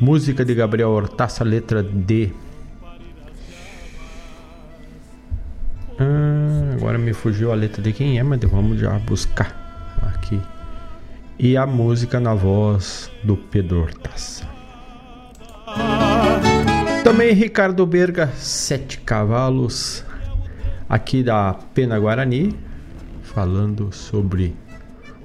Música 0.00 0.44
de 0.44 0.54
Gabriel 0.54 0.90
Hortaça, 0.90 1.44
letra 1.44 1.82
de 1.82 2.32
Ah, 6.02 6.72
agora 6.72 6.96
me 6.96 7.12
fugiu 7.12 7.52
a 7.52 7.54
letra 7.54 7.82
de 7.82 7.92
quem 7.92 8.18
é, 8.18 8.22
mas 8.22 8.40
vamos 8.40 8.80
já 8.80 8.98
buscar 9.00 9.98
aqui. 10.00 10.40
E 11.38 11.58
a 11.58 11.66
música 11.66 12.18
na 12.18 12.32
voz 12.32 13.10
do 13.22 13.36
Pedro 13.36 13.82
Hortaça. 13.82 14.48
Também 17.04 17.34
Ricardo 17.34 17.84
Berga, 17.84 18.28
Sete 18.28 18.98
Cavalos, 19.00 20.02
aqui 20.88 21.22
da 21.22 21.54
Pena 21.74 21.98
Guarani, 21.98 22.56
falando 23.22 23.92
sobre 23.92 24.56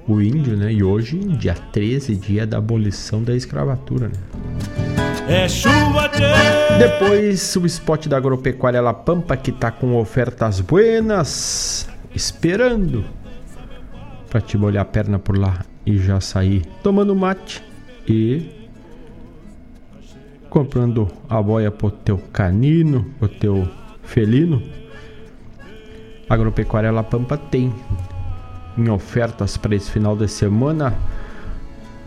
o 0.06 0.20
índio, 0.20 0.58
né? 0.58 0.72
E 0.72 0.82
hoje, 0.82 1.18
dia 1.18 1.54
13, 1.54 2.16
dia 2.16 2.46
da 2.46 2.58
abolição 2.58 3.22
da 3.22 3.34
escravatura, 3.34 4.08
né? 4.08 4.95
É 5.28 5.48
chuva 5.48 6.08
de... 6.08 6.78
Depois 6.78 7.56
o 7.56 7.66
spot 7.66 8.06
da 8.06 8.16
agropecuária 8.16 8.80
La 8.80 8.94
Pampa 8.94 9.36
que 9.36 9.50
tá 9.50 9.72
com 9.72 9.96
ofertas 9.96 10.60
buenas, 10.60 11.88
esperando 12.14 13.04
para 14.30 14.40
te 14.40 14.56
molhar 14.56 14.82
a 14.82 14.84
perna 14.84 15.18
por 15.18 15.36
lá 15.36 15.64
e 15.84 15.98
já 15.98 16.20
sair 16.20 16.64
tomando 16.80 17.14
mate 17.16 17.60
e 18.06 18.68
comprando 20.48 21.08
a 21.28 21.42
boia 21.42 21.72
pro 21.72 21.90
teu 21.90 22.18
canino, 22.32 23.06
pro 23.18 23.28
teu 23.28 23.68
felino. 24.04 24.62
Agropecuária 26.28 26.92
La 26.92 27.02
Pampa 27.02 27.36
tem 27.36 27.74
em 28.78 28.88
ofertas 28.88 29.56
para 29.56 29.74
esse 29.74 29.90
final 29.90 30.16
de 30.16 30.28
semana 30.28 30.94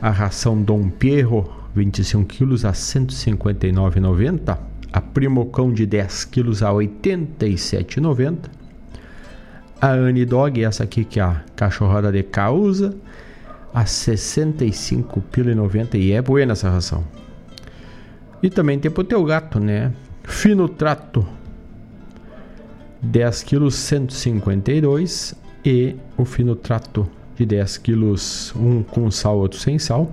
a 0.02 0.10
ração 0.10 0.62
Dom 0.62 0.90
Pierro 0.90 1.59
25 1.80 2.26
quilos 2.26 2.66
a 2.66 2.74
159,90 2.74 4.58
a 4.92 5.02
Primocão 5.02 5.72
de 5.72 5.86
10 5.86 6.26
quilos 6.26 6.62
a 6.62 6.72
87,90 6.72 8.50
a 9.82 9.92
Anidog, 9.92 10.62
essa 10.62 10.84
aqui 10.84 11.06
que 11.06 11.22
é 11.22 11.24
a 11.24 11.42
cachorrada 11.56 12.12
de 12.12 12.22
causa, 12.22 12.98
a 13.74 13.86
65,90 13.86 15.96
e 15.96 16.12
é 16.12 16.22
boa 16.22 16.42
essa 16.42 16.70
ração. 16.70 17.06
E 18.44 18.50
também 18.50 18.78
tem 18.78 18.92
pro 18.92 19.06
teu 19.06 19.24
gato, 19.24 19.58
né? 19.58 19.94
Fino 20.24 20.68
trato 20.68 21.26
10 23.02 23.44
quilos 23.44 23.76
152 23.76 25.34
e 25.64 25.96
o 26.18 26.26
fino 26.26 26.58
trato 26.58 27.08
de 27.38 27.46
10 27.46 27.78
quilos, 27.78 28.54
um 28.58 28.84
com 28.84 29.10
sal, 29.10 29.38
outro 29.38 29.58
sem 29.58 29.80
sal, 29.80 30.12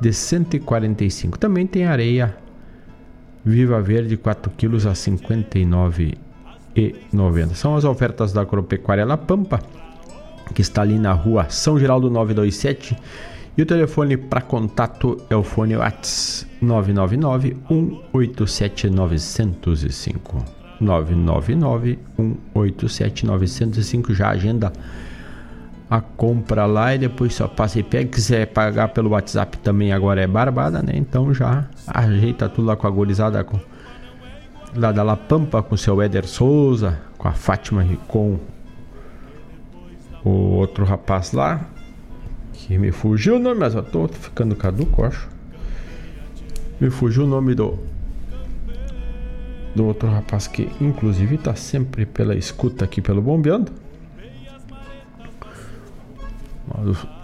de 0.00 0.12
145. 0.12 1.38
Também 1.38 1.66
tem 1.66 1.84
areia 1.84 2.36
Viva 3.44 3.80
Verde 3.80 4.16
4 4.16 4.52
quilos 4.56 4.86
a 4.86 4.92
59,90. 4.92 7.54
São 7.54 7.76
as 7.76 7.84
ofertas 7.84 8.32
da 8.32 8.40
Agropecuária 8.42 9.04
La 9.04 9.16
Pampa, 9.16 9.60
que 10.54 10.62
está 10.62 10.82
ali 10.82 10.98
na 10.98 11.12
rua 11.12 11.46
São 11.48 11.78
Geraldo 11.78 12.10
927. 12.10 12.96
E 13.56 13.62
o 13.62 13.66
telefone 13.66 14.16
para 14.16 14.40
contato 14.40 15.16
é 15.28 15.34
o 15.34 15.42
fone 15.42 15.76
WhatsApp 15.76 16.48
999 16.60 17.56
187 17.68 18.90
905. 18.90 20.44
999 20.80 21.98
187 22.54 23.26
905 23.26 24.14
já 24.14 24.28
agenda 24.28 24.72
a 25.90 26.00
compra 26.00 26.66
lá 26.66 26.94
e 26.94 26.98
depois 26.98 27.34
só 27.34 27.48
passa 27.48 27.78
e 27.78 27.82
pega. 27.82 28.10
Quiser 28.10 28.46
pagar 28.46 28.88
pelo 28.88 29.10
WhatsApp 29.10 29.56
também 29.58 29.92
agora 29.92 30.20
é 30.20 30.26
barbada, 30.26 30.82
né? 30.82 30.92
Então 30.94 31.32
já 31.32 31.66
ajeita 31.86 32.48
tudo 32.48 32.66
lá 32.66 32.76
com 32.76 32.86
a 32.86 32.90
gorizada 32.90 33.42
com 33.42 33.58
lá 34.74 34.92
da 34.92 35.02
La 35.02 35.16
Pampa 35.16 35.62
com 35.62 35.74
o 35.74 35.78
seu 35.78 36.00
Éder 36.02 36.26
Souza, 36.26 36.98
com 37.16 37.26
a 37.26 37.32
Fátima 37.32 37.86
com 38.06 38.38
o 40.24 40.30
outro 40.30 40.84
rapaz 40.84 41.32
lá 41.32 41.66
que 42.52 42.76
me 42.76 42.90
fugiu 42.90 43.36
o 43.36 43.38
nome, 43.38 43.60
mas 43.60 43.74
eu 43.74 43.82
tô 43.82 44.08
ficando 44.08 44.54
caduco, 44.56 45.04
acho. 45.04 45.28
Me 46.80 46.90
fugiu 46.90 47.24
o 47.24 47.26
nome 47.26 47.54
do 47.54 47.78
do 49.74 49.86
outro 49.86 50.08
rapaz 50.08 50.48
que 50.48 50.68
inclusive 50.80 51.36
está 51.36 51.54
sempre 51.54 52.04
pela 52.04 52.34
escuta 52.34 52.84
aqui 52.84 53.00
pelo 53.00 53.22
Bombeando. 53.22 53.72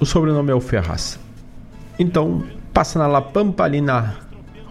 O 0.00 0.04
sobrenome 0.04 0.50
é 0.50 0.54
o 0.54 0.60
Ferraz. 0.60 1.18
Então, 1.98 2.42
passa 2.72 2.98
na 2.98 3.06
La 3.06 3.22
Pampa 3.22 3.64
ali 3.64 3.80
na 3.80 4.14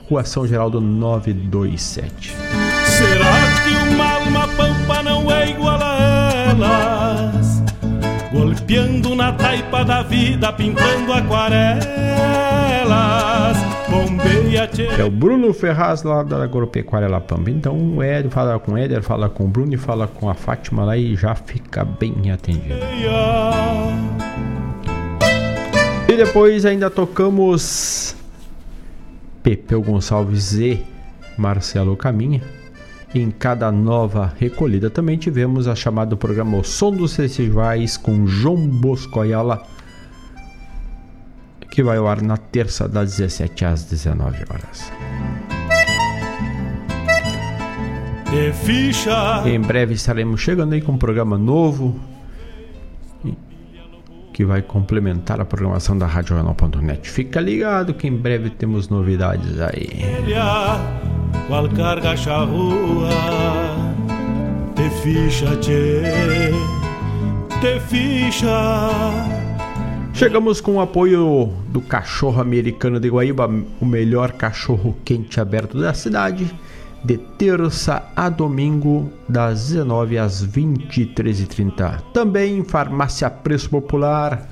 Rua 0.10 0.24
São 0.24 0.46
Geraldo 0.46 0.82
927. 0.82 2.36
Será 2.86 3.34
que 3.64 3.94
uma 3.94 4.14
alma 4.14 4.48
pampa 4.50 5.04
não 5.04 5.32
é 5.32 5.50
igual 5.50 5.80
a 5.82 6.32
elas? 6.50 7.64
Golpeando 8.32 9.16
na 9.16 9.32
taipa 9.32 9.84
da 9.86 10.04
vida, 10.04 10.52
pintando 10.54 11.14
aquarelas 11.14 12.24
é 14.98 15.04
o 15.04 15.12
Bruno 15.12 15.54
Ferraz 15.54 16.04
lá 16.04 16.24
da 16.24 16.44
Agropecuária 16.44 17.08
La 17.08 17.20
Pampa. 17.20 17.50
Então 17.50 17.76
o 17.96 18.02
Éder 18.02 18.32
fala 18.32 18.60
com 18.60 18.74
o 18.74 18.78
Éder, 18.78 19.02
fala 19.02 19.30
com 19.30 19.46
o 19.46 19.48
Bruno 19.48 19.74
e 19.74 19.78
fala 19.78 20.08
com 20.08 20.30
a 20.30 20.34
Fátima 20.34 20.84
lá 20.84 20.98
e 20.98 21.16
já 21.16 21.36
fica 21.36 21.84
bem 21.84 22.32
atendido. 22.32 22.76
E 26.14 26.16
depois 26.16 26.64
ainda 26.64 26.92
tocamos 26.92 28.16
Pepeu 29.42 29.82
Gonçalves 29.82 30.54
e 30.54 30.86
Marcelo 31.36 31.98
Caminha. 31.98 32.40
Em 33.16 33.32
cada 33.32 33.72
nova 33.72 34.32
recolhida 34.38 34.92
também 34.92 35.18
tivemos 35.18 35.68
a 35.68 35.74
chamada 35.74 36.16
programa 36.16 36.58
O 36.58 36.64
Som 36.64 36.92
dos 36.92 37.16
Festivais 37.16 37.98
com 37.98 38.28
João 38.28 38.58
Bosco 38.58 39.22
Ayala 39.22 39.64
que 41.72 41.82
vai 41.82 41.98
ao 41.98 42.08
ar 42.08 42.22
na 42.22 42.38
terça 42.38 42.88
das 42.88 43.18
17 43.18 43.66
às 43.66 43.84
19 43.86 44.38
horas. 44.52 44.92
Em 49.48 49.60
breve 49.60 49.96
estaremos 49.96 50.40
chegando 50.40 50.74
aí 50.74 50.82
com 50.82 50.92
um 50.92 50.98
programa 50.98 51.40
novo 51.40 52.13
que 54.34 54.44
vai 54.44 54.62
complementar 54.62 55.40
a 55.40 55.46
programação 55.46 55.98
da 55.98 56.06
Rádio 56.08 56.36
Renal.net. 56.36 57.10
Fica 57.10 57.40
ligado 57.40 57.94
que 57.94 58.06
em 58.08 58.18
breve 58.18 58.50
temos 58.50 58.90
novidades 58.90 59.62
aí. 59.62 60.02
Qual 61.48 61.70
carga 61.70 62.18
charrua 62.18 63.08
te 64.76 64.90
ficha, 65.02 65.56
te 65.58 66.02
ficha. 67.88 68.50
Chegamos 70.14 70.62
com 70.62 70.76
o 70.76 70.82
apoio 70.82 71.52
do 71.70 71.82
cachorro 71.82 72.42
americano 72.42 73.00
de 73.00 73.10
Guaíba, 73.10 73.50
o 73.80 73.86
melhor 73.86 74.34
cachorro 74.34 74.98
quente 75.06 75.40
aberto 75.40 75.80
da 75.80 75.94
cidade, 75.94 76.54
de 77.04 77.18
terça 77.18 78.04
a 78.16 78.30
domingo, 78.30 79.12
das 79.28 79.70
19 79.70 80.18
às 80.18 80.46
23h30. 80.46 82.02
Também 82.14 82.64
farmácia 82.64 83.30
Preço 83.30 83.70
Popular, 83.70 84.48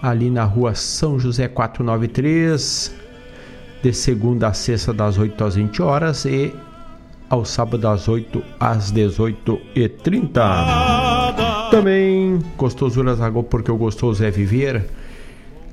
ali 0.00 0.30
na 0.30 0.44
rua 0.44 0.74
São 0.74 1.18
José 1.18 1.48
493, 1.48 2.94
de 3.82 3.92
segunda 3.92 4.48
a 4.48 4.52
sexta, 4.52 4.92
das 4.92 5.18
8 5.18 5.44
às 5.44 5.54
20 5.56 5.82
horas 5.82 6.24
e 6.24 6.54
ao 7.28 7.44
sábado, 7.44 7.78
das 7.78 8.08
8 8.08 8.42
às 8.60 8.92
18h30. 8.92 11.70
Também 11.70 12.38
gostosuras 12.56 13.20
água 13.20 13.42
porque 13.42 13.70
o 13.70 13.76
gostoso 13.76 14.24
é 14.24 14.30
viver. 14.30 14.86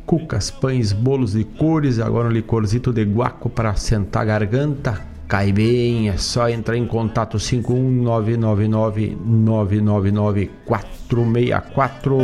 Cucas, 0.05 0.51
pães, 0.51 0.91
bolos, 0.91 1.33
licores, 1.33 1.99
agora 1.99 2.27
um 2.27 2.31
licorzito 2.31 2.91
de 2.91 3.03
guaco 3.03 3.49
para 3.49 3.75
sentar 3.75 4.23
a 4.23 4.25
garganta. 4.25 5.14
Cai 5.27 5.51
bem, 5.51 6.09
é 6.09 6.17
só 6.17 6.47
entrar 6.47 6.77
em 6.77 6.85
contato 6.85 7.39
51999 7.39 9.17
999 9.25 10.51
464. 10.65 12.17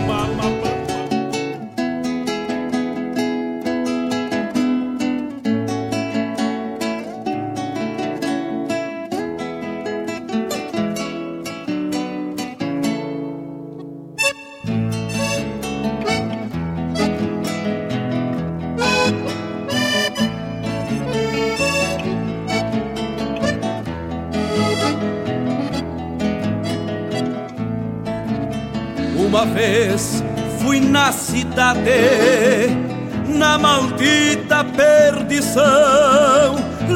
na 33.27 33.59
maldita 33.59 34.65
perdição. 34.65 35.65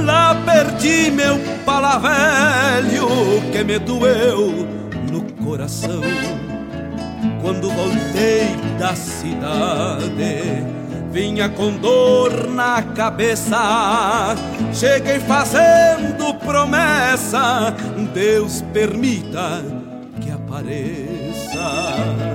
Lá 0.05 0.37
perdi 0.47 1.11
meu 1.11 1.39
palavelho 1.65 3.09
que 3.51 3.65
me 3.65 3.79
doeu 3.81 4.69
no 5.11 5.23
coração. 5.45 6.01
Quando 7.43 7.69
voltei 7.71 8.55
da 8.79 8.95
cidade, 8.95 10.65
vinha 11.11 11.49
com 11.49 11.77
dor 11.77 12.49
na 12.49 12.83
cabeça. 12.83 14.37
Cheguei 14.73 15.19
fazendo 15.19 16.33
promessa, 16.35 17.75
Deus 18.15 18.63
permita 18.73 19.65
que 20.21 20.31
apareça. 20.31 22.30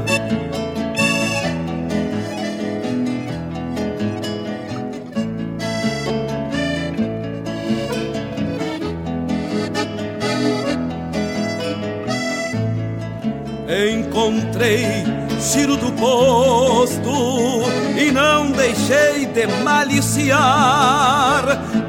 Encontrei 13.68 15.04
Ciro 15.40 15.76
do 15.78 15.92
posto 15.92 17.64
e 17.98 18.12
não 18.12 18.52
deixei 18.52 19.26
de 19.26 19.48
maliciar 19.64 21.44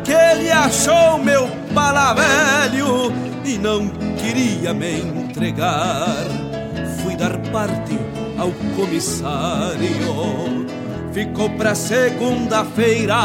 que 0.04 0.12
ele 0.12 0.50
achou 0.50 1.18
meu 1.18 1.48
palavelho 1.74 3.12
e 3.44 3.56
não 3.56 3.88
queria 4.16 4.74
me 4.74 5.00
entregar. 5.00 6.26
Fui 7.02 7.16
dar 7.16 7.38
parte 7.52 7.98
ao 8.36 8.50
comissário, 8.74 10.66
ficou 11.12 11.48
pra 11.50 11.74
segunda-feira. 11.74 13.16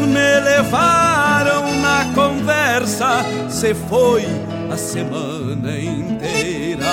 Me 0.00 0.40
levaram 0.40 1.80
na 1.80 2.12
conversa, 2.14 3.24
se 3.48 3.72
foi 3.72 4.26
a 4.70 4.76
semana 4.76 5.78
inteira. 5.78 6.84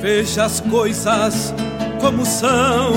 Veja 0.00 0.44
as 0.44 0.60
coisas 0.60 1.52
como 2.00 2.24
são, 2.24 2.92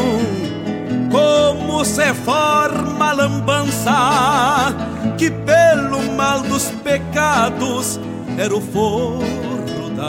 como 1.12 1.84
se 1.84 2.14
forma 2.14 3.10
a 3.10 3.14
lambança, 3.14 4.76
que 5.18 5.30
pelo 5.32 6.16
mal 6.16 6.42
dos 6.42 6.66
pecados 6.84 8.00
era 8.38 8.56
o 8.56 8.62
fogo 8.62 9.51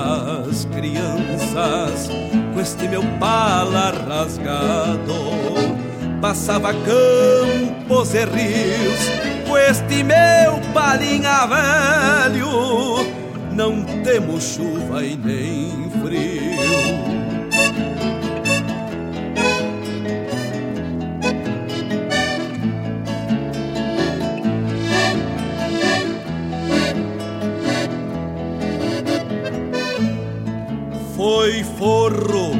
das 0.02 0.64
crianças 0.66 2.08
com 2.52 2.60
este 2.60 2.88
meu 2.88 3.02
pala 3.18 3.92
rasgado. 4.08 5.14
Passava 6.20 6.72
campos 6.72 8.14
e 8.14 8.24
rios 8.24 9.48
com 9.48 9.58
este 9.58 10.02
meu 10.02 10.60
palinha 10.72 11.46
velho. 11.46 13.22
Não 13.52 13.82
temos 14.02 14.54
chuva 14.54 15.04
e 15.04 15.16
nem 15.16 15.90
frio. 16.00 17.21
Foi 31.22 31.62
forro 31.78 32.50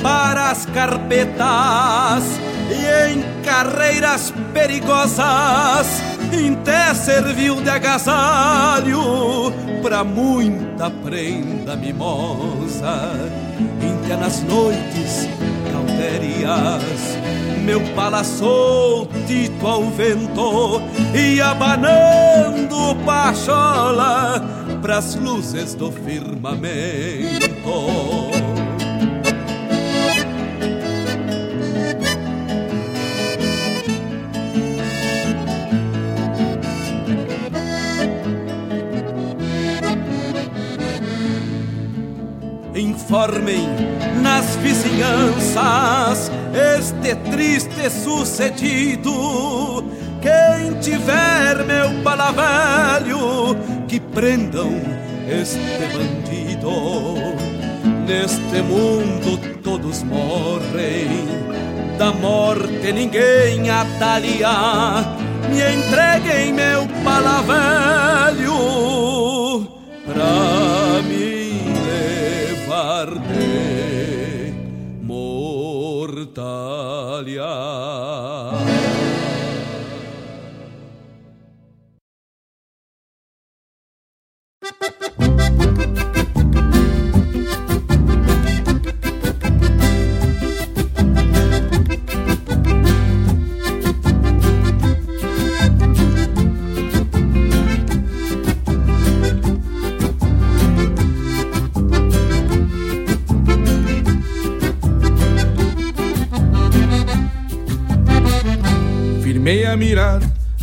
para 0.00 0.50
as 0.52 0.64
carpetas 0.66 2.22
e 2.70 3.10
em 3.10 3.42
carreiras 3.42 4.32
perigosas 4.54 6.00
até 6.62 6.94
serviu 6.94 7.60
de 7.60 7.68
agasalho 7.68 9.52
para 9.82 10.04
muita 10.04 10.88
prenda 10.88 11.74
mimosa. 11.74 13.10
Até 14.04 14.16
nas 14.16 14.42
noites 14.42 15.28
caldérias, 15.72 17.18
meu 17.64 17.80
pala 17.96 18.22
soltito 18.22 19.66
ao 19.66 19.82
vento 19.90 20.80
e 21.12 21.40
abanando 21.40 22.94
pachola 23.04 24.61
pras 24.82 25.14
luzes 25.14 25.74
do 25.76 25.92
firmamento. 25.92 26.72
Informem 42.74 43.68
nas 44.20 44.56
vizinhanças 44.56 46.32
este 46.52 47.14
triste 47.30 47.88
sucedido. 47.88 49.12
Quem 50.20 50.74
tiver 50.80 51.64
meu 51.64 52.02
palavelho 52.02 53.56
que 53.92 54.00
prendam 54.00 54.72
este 55.28 55.58
bandido. 55.92 57.14
Neste 58.06 58.62
mundo 58.62 59.38
todos 59.62 60.02
morrem, 60.02 61.28
da 61.98 62.10
morte 62.10 62.90
ninguém 62.90 63.68
atalia. 63.68 65.04
Me 65.50 65.60
entreguem 65.74 66.54
meu 66.54 66.88
palavelho 67.04 68.56
pra 70.06 71.02
me 71.06 71.60
levar 71.84 73.10
de 73.28 74.54
mortalha. 75.02 76.32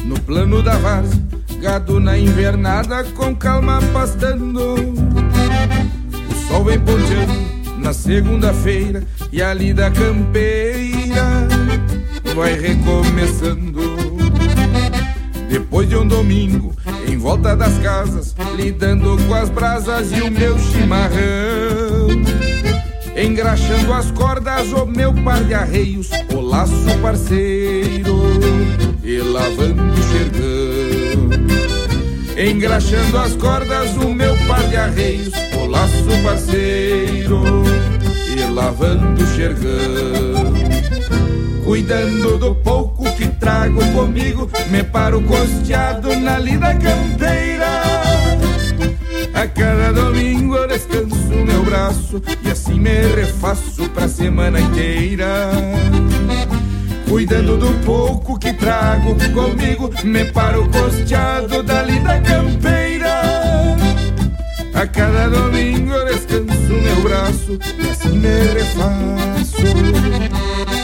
No 0.06 0.20
plano 0.20 0.62
da 0.62 0.78
várzea 0.78 1.20
Gado 1.60 2.00
na 2.00 2.16
invernada 2.16 3.04
com 3.16 3.36
calma 3.36 3.82
pastando. 3.92 4.76
O 6.30 6.48
sol 6.48 6.64
vem 6.64 6.80
ponteando 6.80 7.34
na 7.80 7.92
segunda-feira 7.92 9.04
E 9.32 9.42
a 9.42 9.52
lida 9.52 9.90
campeira 9.90 11.48
vai 12.36 12.54
recomeçando. 12.54 13.82
Depois 15.50 15.90
de 15.90 15.96
um 15.96 16.08
domingo 16.08 16.72
em 17.08 17.18
volta 17.18 17.56
das 17.56 17.80
casas 17.80 18.36
Lidando 18.56 19.18
com 19.28 19.34
as 19.34 19.50
brasas 19.50 20.12
e 20.12 20.22
o 20.22 20.30
meu 20.30 20.58
chimarrão 20.60 22.39
Engraxando 23.22 23.92
as 23.92 24.12
cordas, 24.12 24.72
o 24.72 24.86
meu 24.86 25.14
par 25.14 25.44
de 25.44 25.54
arreios, 25.54 26.10
o 26.34 26.40
laço 26.40 26.74
parceiro, 27.02 28.16
e 29.04 29.18
lavando 29.18 29.84
o 29.84 30.04
xergão. 30.04 31.30
Engraxando 32.38 33.18
as 33.18 33.34
cordas, 33.34 33.98
o 33.98 34.14
meu 34.14 34.38
par 34.48 34.66
de 34.70 34.78
arreios, 34.78 35.34
o 35.62 35.66
laço 35.66 36.08
parceiro, 36.24 37.42
e 38.26 38.54
lavando 38.54 39.22
o 39.22 39.28
xergão. 39.36 40.54
Cuidando 41.66 42.38
do 42.38 42.56
pouco 42.56 43.04
que 43.16 43.28
trago 43.28 43.86
comigo, 43.92 44.50
me 44.72 44.82
paro 44.82 45.22
costeado 45.24 46.16
na 46.16 46.40
lida 46.40 46.74
campeira. 46.76 47.82
A 49.34 49.46
cada 49.46 49.92
domingo 49.92 50.56
eu 50.56 50.68
descanso 50.70 51.19
meu 51.34 51.64
braço 51.64 52.22
e 52.44 52.52
assim 52.52 52.80
me 52.80 52.90
refaço 53.16 53.90
pra 53.90 54.08
semana 54.08 54.60
inteira. 54.60 55.52
Cuidando 57.08 57.58
do 57.58 57.74
pouco 57.86 58.38
que 58.38 58.54
trago 58.54 59.16
comigo, 59.34 59.90
me 60.04 60.26
paro 60.26 60.70
costeado 60.70 61.64
da 61.64 61.82
lida 61.84 62.20
campeira. 62.22 63.22
A 64.74 64.88
cada 64.88 65.28
domingo 65.28 65.92
eu 65.92 66.06
descanso 66.06 66.74
meu 66.74 67.02
braço 67.02 67.60
e 67.78 67.90
assim 67.90 68.18
me 68.18 68.54
refaço 68.54 69.58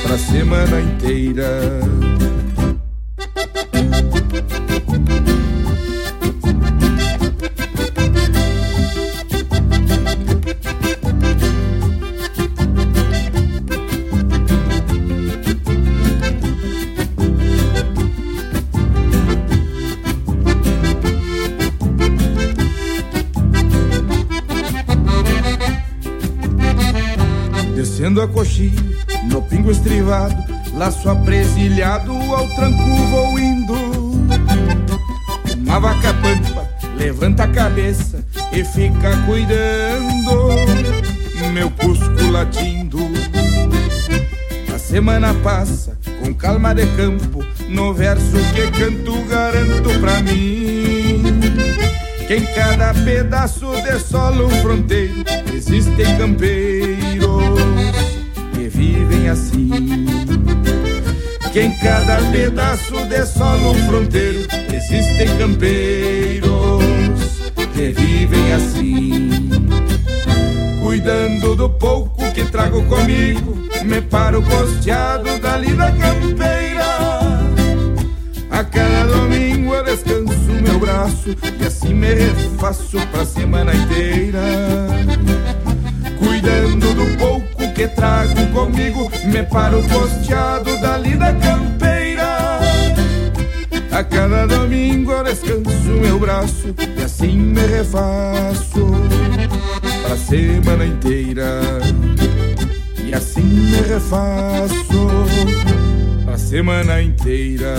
pra 0.04 0.18
semana 0.18 0.82
inteira. 0.82 2.15
No 29.28 29.42
pingo 29.42 29.72
estrivado, 29.72 30.36
laço 30.76 31.10
apresilhado, 31.10 32.14
ao 32.14 32.48
tranco 32.56 32.96
vou 33.10 33.40
indo. 33.40 33.74
Uma 35.58 35.80
vaca 35.80 36.14
pampa 36.14 36.70
levanta 36.96 37.44
a 37.44 37.48
cabeça 37.48 38.24
e 38.54 38.64
fica 38.64 39.18
cuidando, 39.26 40.50
meu 41.54 41.70
cusco 41.72 42.32
latindo. 42.32 43.00
A 44.74 44.78
semana 44.78 45.34
passa 45.34 45.98
com 46.24 46.34
calma 46.34 46.74
de 46.76 46.86
campo, 46.96 47.44
no 47.68 47.94
verso 47.94 48.38
que 48.54 48.72
canto 48.80 49.22
garanto 49.28 50.00
pra 50.00 50.22
mim. 50.22 51.24
Que 52.28 52.36
em 52.36 52.46
cada 52.54 52.94
pedaço 52.94 53.72
de 53.82 54.00
solo 54.00 54.50
fronteiro 54.62 55.24
existem 55.54 56.18
campeiros 56.18 58.05
vivem 58.76 59.30
assim. 59.30 59.70
Que 61.52 61.62
em 61.62 61.72
cada 61.78 62.18
pedaço 62.32 63.06
de 63.08 63.26
solo 63.26 63.74
fronteiro 63.86 64.46
existem 64.74 65.28
campeiros 65.38 66.84
que 67.74 67.92
vivem 67.94 68.54
assim. 68.54 69.30
Cuidando 70.82 71.56
do 71.56 71.70
pouco 71.70 72.32
que 72.34 72.44
trago 72.46 72.84
comigo, 72.84 73.58
me 73.84 74.02
paro 74.02 74.44
costeado 74.44 75.40
da 75.40 75.58
lida 75.58 75.92
campeira. 75.94 76.86
A 78.52 78.64
cada 78.64 79.06
domingo 79.06 79.74
eu 79.74 79.84
descanso 79.84 80.52
meu 80.62 80.80
braço 80.80 81.36
e 81.60 81.66
assim 81.66 81.94
me 81.94 82.14
refaço 82.14 82.98
pra 83.12 83.26
semana 83.26 83.74
inteira. 83.74 84.42
Cuidando 86.20 86.94
do 86.94 87.18
pouco 87.18 87.55
que 87.76 87.90
trago 87.90 88.48
comigo, 88.54 89.12
me 89.26 89.44
paro 89.44 89.84
costeado 89.84 90.80
da 90.80 90.98
campeira. 91.34 92.60
A 93.92 94.04
cada 94.04 94.48
domingo 94.48 95.12
eu 95.12 95.24
descanso 95.26 95.90
meu 96.02 96.18
braço 96.18 96.74
e 96.98 97.04
assim 97.04 97.38
me 97.38 97.62
refaço 97.62 98.88
pra 100.06 100.16
semana 100.16 100.86
inteira. 100.86 101.62
E 103.04 103.14
assim 103.14 103.44
me 103.44 103.82
refaço 103.82 105.10
pra 106.26 106.38
semana 106.38 107.02
inteira. 107.02 107.76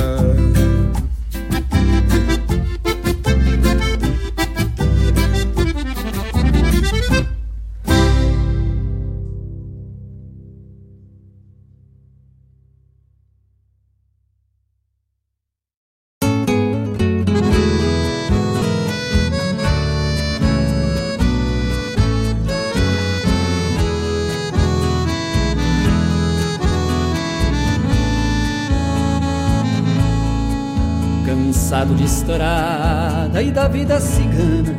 Estrada 32.26 33.40
e 33.40 33.52
da 33.52 33.68
vida 33.68 34.00
cigana 34.00 34.74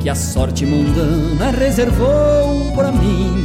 que 0.00 0.08
a 0.08 0.14
sorte 0.14 0.64
mundana 0.64 1.50
reservou 1.50 2.72
pra 2.72 2.92
mim. 2.92 3.44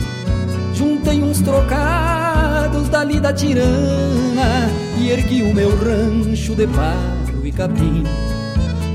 Juntei 0.75 1.23
uns 1.23 1.41
trocados 1.41 2.87
dali 2.89 3.19
da 3.19 3.33
tirana 3.33 4.69
e 4.99 5.09
ergui 5.09 5.41
o 5.41 5.51
meu 5.51 5.71
rancho 5.79 6.53
de 6.53 6.67
paro 6.67 7.43
e 7.43 7.51
capim. 7.51 8.03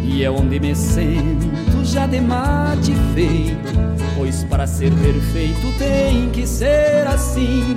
E 0.07 0.23
é 0.23 0.31
onde 0.31 0.61
me 0.61 0.75
sento 0.77 1.85
já 1.85 2.07
de 2.07 2.21
mate 2.21 2.93
feito, 3.15 3.73
pois 4.17 4.45
para 4.45 4.67
ser 4.67 4.93
perfeito 4.93 5.79
tem 5.79 6.31
que 6.31 6.47
ser 6.47 7.07
assim. 7.07 7.77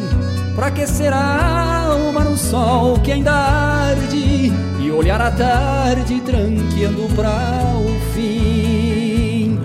Pra 0.55 0.67
aquecer 0.67 1.13
a 1.13 1.85
alma 1.87 2.23
no 2.23 2.37
sol 2.37 2.99
que 2.99 3.11
ainda 3.11 3.31
arde 3.31 4.51
e 4.79 4.91
olhar 4.91 5.21
a 5.21 5.31
tarde 5.31 6.19
tranqueando 6.21 7.07
pra 7.15 7.29
o 7.75 8.13
fim. 8.13 9.59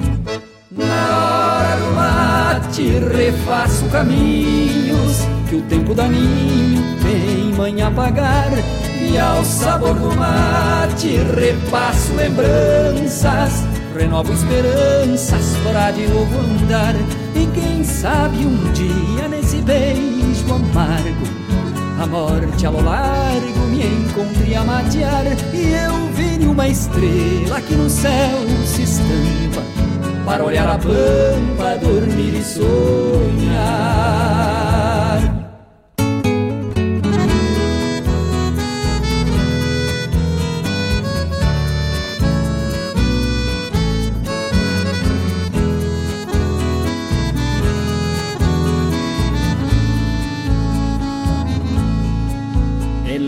Na 0.70 1.56
hora 1.58 1.76
do 1.76 1.94
mate 1.94 2.82
refaço 3.14 3.84
caminhos 3.86 5.26
que 5.48 5.56
o 5.56 5.62
tempo 5.62 5.94
daninho 5.94 6.82
tem 7.02 7.52
manha 7.54 7.88
apagar 7.88 8.50
e 9.10 9.18
ao 9.18 9.44
sabor 9.44 9.94
do 9.94 10.14
mate 10.16 11.18
repasso 11.34 12.14
lembranças, 12.14 13.64
renovo 13.96 14.32
esperanças 14.32 15.56
para 15.64 15.90
de 15.90 16.06
novo 16.06 16.38
andar. 16.38 16.94
E 17.34 17.46
quem 17.54 17.84
sabe 17.84 18.38
um 18.46 18.72
dia 18.72 19.28
nesse 19.28 19.56
beijo 19.58 20.44
amargo 20.54 21.42
a 22.02 22.06
morte 22.06 22.66
ao 22.66 22.80
largo 22.80 23.60
me 23.70 23.86
encontre 23.86 24.54
a 24.56 24.64
matear. 24.64 25.24
E 25.52 25.74
eu 25.74 26.08
vi 26.14 26.32
uma 26.44 26.68
estrela 26.68 27.60
que 27.60 27.74
no 27.74 27.88
céu 27.88 28.38
se 28.66 28.82
estampa 28.82 29.62
Para 30.24 30.44
olhar 30.44 30.68
a 30.68 30.78
pampa, 30.78 31.78
dormir 31.80 32.34
e 32.34 32.42
sonhar 32.42 33.72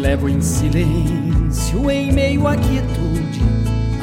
Levo 0.05 0.28
em 0.28 0.38
silêncio, 0.38 1.90
em 1.90 2.12
meio 2.12 2.46
à 2.46 2.55
quietude, 2.55 3.40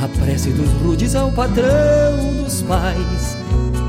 a 0.04 0.08
prece 0.20 0.50
dos 0.50 0.68
rudes 0.82 1.16
ao 1.16 1.32
patrão 1.32 2.44
dos 2.44 2.64
pais. 2.64 3.38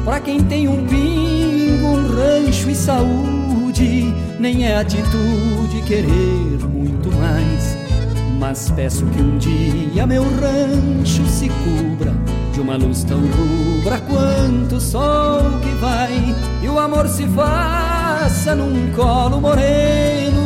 Pra 0.05 0.21
quem 0.21 0.45
tem 0.45 0.69
um 0.69 0.87
pingo, 0.87 1.87
um 1.87 2.15
rancho 2.15 2.69
e 2.69 2.75
saúde, 2.75 4.15
nem 4.39 4.67
é 4.67 4.77
atitude 4.77 5.81
querer 5.87 6.59
muito 6.69 7.11
mais. 7.13 7.79
Mas 8.39 8.71
peço 8.77 9.07
que 9.07 9.23
um 9.23 9.39
dia 9.39 10.07
meu 10.07 10.25
rancho 10.25 11.27
se 11.27 11.49
cubra 11.49 12.13
de 12.53 12.61
uma 12.61 12.77
luz 12.77 13.05
tão 13.05 13.21
rubra 13.21 13.99
quanto 14.01 14.77
o 14.77 14.81
sol 14.83 15.41
que 15.63 15.75
vai, 15.81 16.13
e 16.63 16.69
o 16.69 16.79
amor 16.79 17.09
se 17.09 17.25
passa 17.29 18.55
num 18.55 18.93
colo 18.93 19.41
moreno 19.41 20.42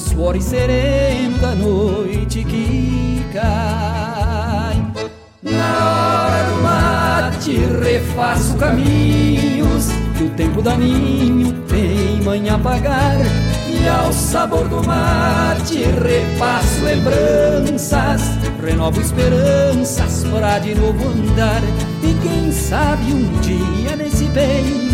suor 0.00 0.36
e 0.36 0.40
sereno 0.40 1.38
da 1.38 1.54
noite 1.54 2.42
que 2.44 3.24
cai. 3.32 4.76
Na 5.42 6.24
hora 6.24 6.44
do 6.44 6.62
mate 6.62 7.56
refaço 7.82 8.56
caminhos 8.56 9.88
que 10.16 10.24
o 10.24 10.30
tempo 10.30 10.60
daninho 10.60 11.52
tem 11.68 12.20
manha 12.22 12.54
apagar 12.56 13.16
e 13.68 13.88
ao 13.88 14.12
sabor 14.12 14.68
do 14.68 14.84
mate 14.86 15.78
repasso 15.78 16.84
lembranças 16.84 18.22
Renovo 18.62 19.00
esperanças 19.00 20.24
para 20.24 20.58
de 20.58 20.74
novo 20.74 21.08
andar 21.08 21.62
E 22.02 22.14
quem 22.22 22.52
sabe 22.52 23.12
um 23.14 23.40
dia 23.40 23.96
nesse 23.96 24.24
amargo 24.24 24.89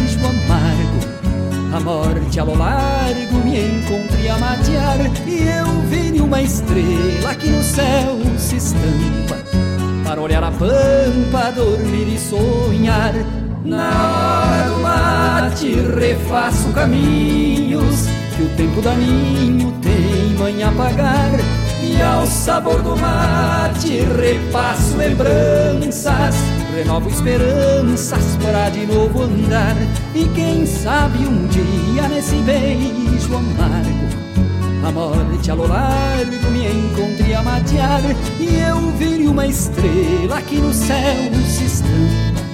A 1.77 1.81
morte 1.81 2.41
ao 2.41 2.57
largo 2.57 3.37
me 3.45 3.61
encontre 3.61 4.27
a 4.31 4.39
matear 4.39 4.97
E 5.27 5.47
eu 5.47 5.67
vire 5.91 6.23
uma 6.23 6.41
estrela 6.41 7.35
que 7.35 7.51
no 7.51 7.63
céu 7.63 8.17
se 8.39 8.57
estampa 8.57 9.37
Para 10.03 10.23
olhar 10.23 10.43
a 10.43 10.51
pampa, 10.53 11.53
dormir 11.55 12.15
e 12.15 12.19
sonhar. 12.19 13.13
Na 13.63 13.91
hora 13.91 14.71
do 14.71 14.81
mate 14.81 15.75
refaço 16.01 16.73
caminhos 16.73 18.07
Que 18.35 18.45
o 18.45 18.49
tempo 18.57 18.81
daninho 18.81 19.71
tem 19.83 20.35
manha 20.39 20.69
apagar 20.69 21.33
e 21.83 22.01
ao 22.01 22.27
sabor 22.27 22.81
do 22.81 22.97
mate 22.97 24.01
repasso 24.19 24.97
lembranças 24.97 26.56
Renovo 26.77 27.09
esperanças 27.09 28.37
para 28.37 28.69
de 28.69 28.85
novo 28.85 29.23
andar. 29.23 29.75
E 30.15 30.29
quem 30.35 30.67
sabe 30.67 31.27
um 31.27 31.47
dia 31.47 32.07
nesse 32.07 32.37
beijo 32.37 33.35
amargo 33.35 34.07
A 34.87 34.93
morte 34.93 35.51
ao 35.51 35.57
largo 35.57 36.51
me 36.51 36.67
encontre 36.67 37.33
a 37.33 37.43
matear. 37.43 38.03
E 38.39 38.57
eu 38.69 38.91
vire 38.91 39.27
uma 39.27 39.47
estrela 39.47 40.43
que 40.43 40.57
no 40.57 40.71
céu 40.75 41.33
se 41.47 41.65
estampa 41.65 42.45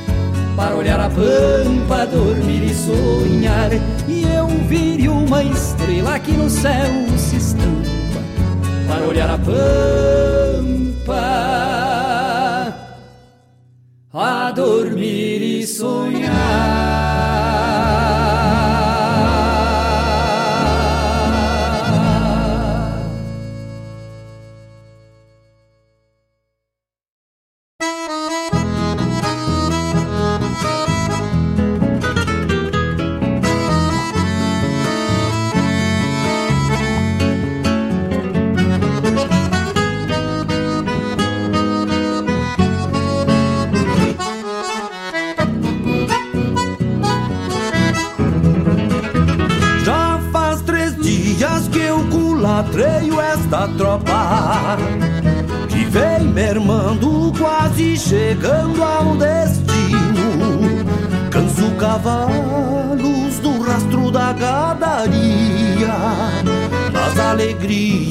para 0.55 0.77
olhar 0.77 1.01
a 1.01 1.11
pampa, 1.11 2.07
dormir 2.07 2.63
e 2.63 2.75
sonhar. 2.75 3.73
E 4.07 4.23
eu 4.23 4.47
vire 4.69 5.09
uma 5.09 5.43
estrela 5.43 6.21
que 6.21 6.31
no 6.31 6.49
céu 6.49 7.09
se 7.19 7.39
estampa 7.39 7.91
para 8.87 9.05
olhar 9.05 9.31
a 9.31 9.39
pampa, 9.39 9.63
a 14.15 14.51
dormir 14.51 15.43
e 15.43 15.67
sonhar. 15.67 17.12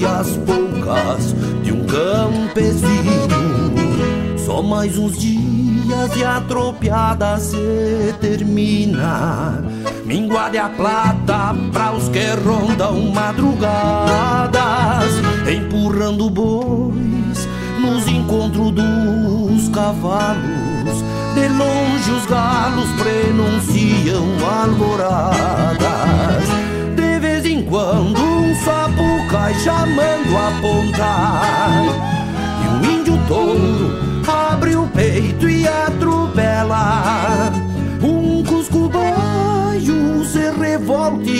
Alegrias 0.02 0.38
poucas 0.46 1.36
de 1.64 1.72
um 1.72 1.86
campesino. 1.86 3.32
Só 4.38 4.62
mais 4.62 4.98
uns 4.98 5.18
dias 5.18 6.16
e 6.16 6.24
a 6.24 6.42
tropiada 6.42 7.38
se 7.38 8.16
termina 8.20 9.64
Minguade 10.06 10.58
a 10.58 10.70
plata 10.70 11.56
pra 11.72 11.94
os 11.94 12.10
que 12.10 12.26
rondam 12.44 13.12
madrugadas, 13.12 14.52
empurrando 15.48 16.30
bois 16.30 17.48
nos 17.80 18.08
encontros 18.08 18.72
dos 18.72 19.70
cavalos. 19.70 21.02
De 21.34 21.48
longe 21.48 22.12
os 22.12 22.26
galos 22.26 22.90
prenunciam 23.02 23.51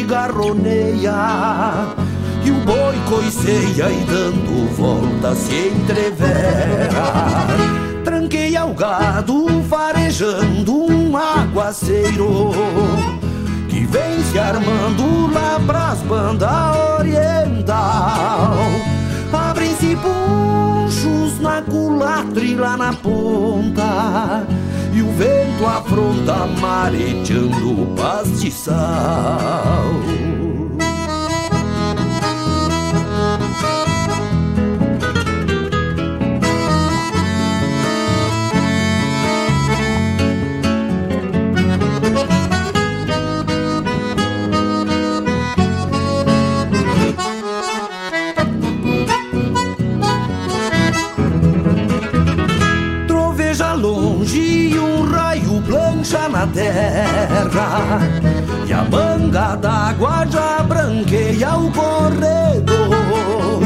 revolta 0.04 1.96
e 2.44 2.52
o 2.52 2.56
boi 2.66 2.96
coiceia 3.08 3.92
e 3.92 4.04
dando 4.06 4.76
volta 4.76 5.36
se 5.36 5.70
entrevera. 5.70 6.88
Tranqueia 8.04 8.66
o 8.66 8.74
gado 8.74 9.64
farejando 9.70 10.92
um 10.92 11.16
aguaceiro 11.16 12.52
Que 13.70 13.86
vem 13.86 14.24
se 14.32 14.40
armando 14.40 15.32
lá 15.32 15.60
pras 15.66 16.00
bandas 16.00 16.50
oriental. 17.00 18.58
Abrem-se 19.32 19.96
ponchos 19.98 21.40
na 21.40 21.62
culatra 21.62 22.44
e 22.44 22.56
lá 22.56 22.76
na 22.76 22.94
ponta 22.94 24.48
e 24.94 25.02
o 25.02 25.12
vento 25.14 25.66
afronta 25.66 26.46
mareteando 26.60 27.82
o 27.82 27.88
pastiçal. 27.96 28.76
E 58.68 58.74
a 58.74 58.84
manga 58.84 59.56
d'água 59.56 60.26
já 60.30 60.64
branqueia 60.64 61.56
o 61.56 61.72
corredor. 61.72 63.62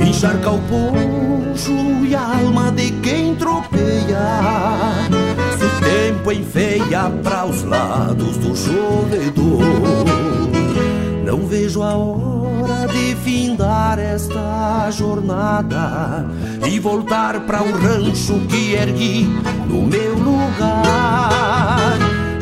Encharca 0.00 0.50
o 0.50 0.58
poncho 0.60 2.06
e 2.06 2.14
a 2.14 2.38
alma 2.38 2.70
de 2.72 2.90
quem 3.02 3.34
tropeia. 3.34 5.08
Se 5.58 5.64
o 5.64 5.70
tempo 5.80 6.32
enfeia 6.32 7.10
para 7.22 7.46
os 7.46 7.64
lados 7.64 8.36
do 8.36 8.54
chovedor 8.56 10.04
Não 11.24 11.46
vejo 11.46 11.82
a 11.82 11.96
hora 11.96 12.86
de 12.86 13.16
findar 13.16 13.98
esta 13.98 14.90
jornada 14.90 16.26
e 16.66 16.78
voltar 16.78 17.40
para 17.40 17.62
o 17.62 17.72
rancho 17.72 18.40
que 18.48 18.74
ergui 18.74 19.28
no 19.68 19.82
meu 19.82 20.14
lugar. 20.14 21.98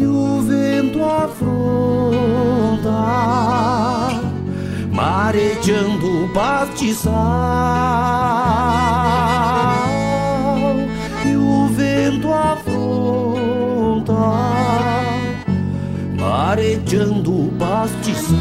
E 0.00 0.06
o 0.06 0.40
vento 0.40 1.04
afronta 1.04 1.50
mareteando 4.90 6.24
o 6.24 6.28
pastiçal. 6.32 7.12
E 11.26 11.36
o 11.36 11.66
vento 11.68 12.32
afronta 12.32 14.14
mareteando 16.18 17.30
o 17.30 17.52
pastiçal. 17.58 18.40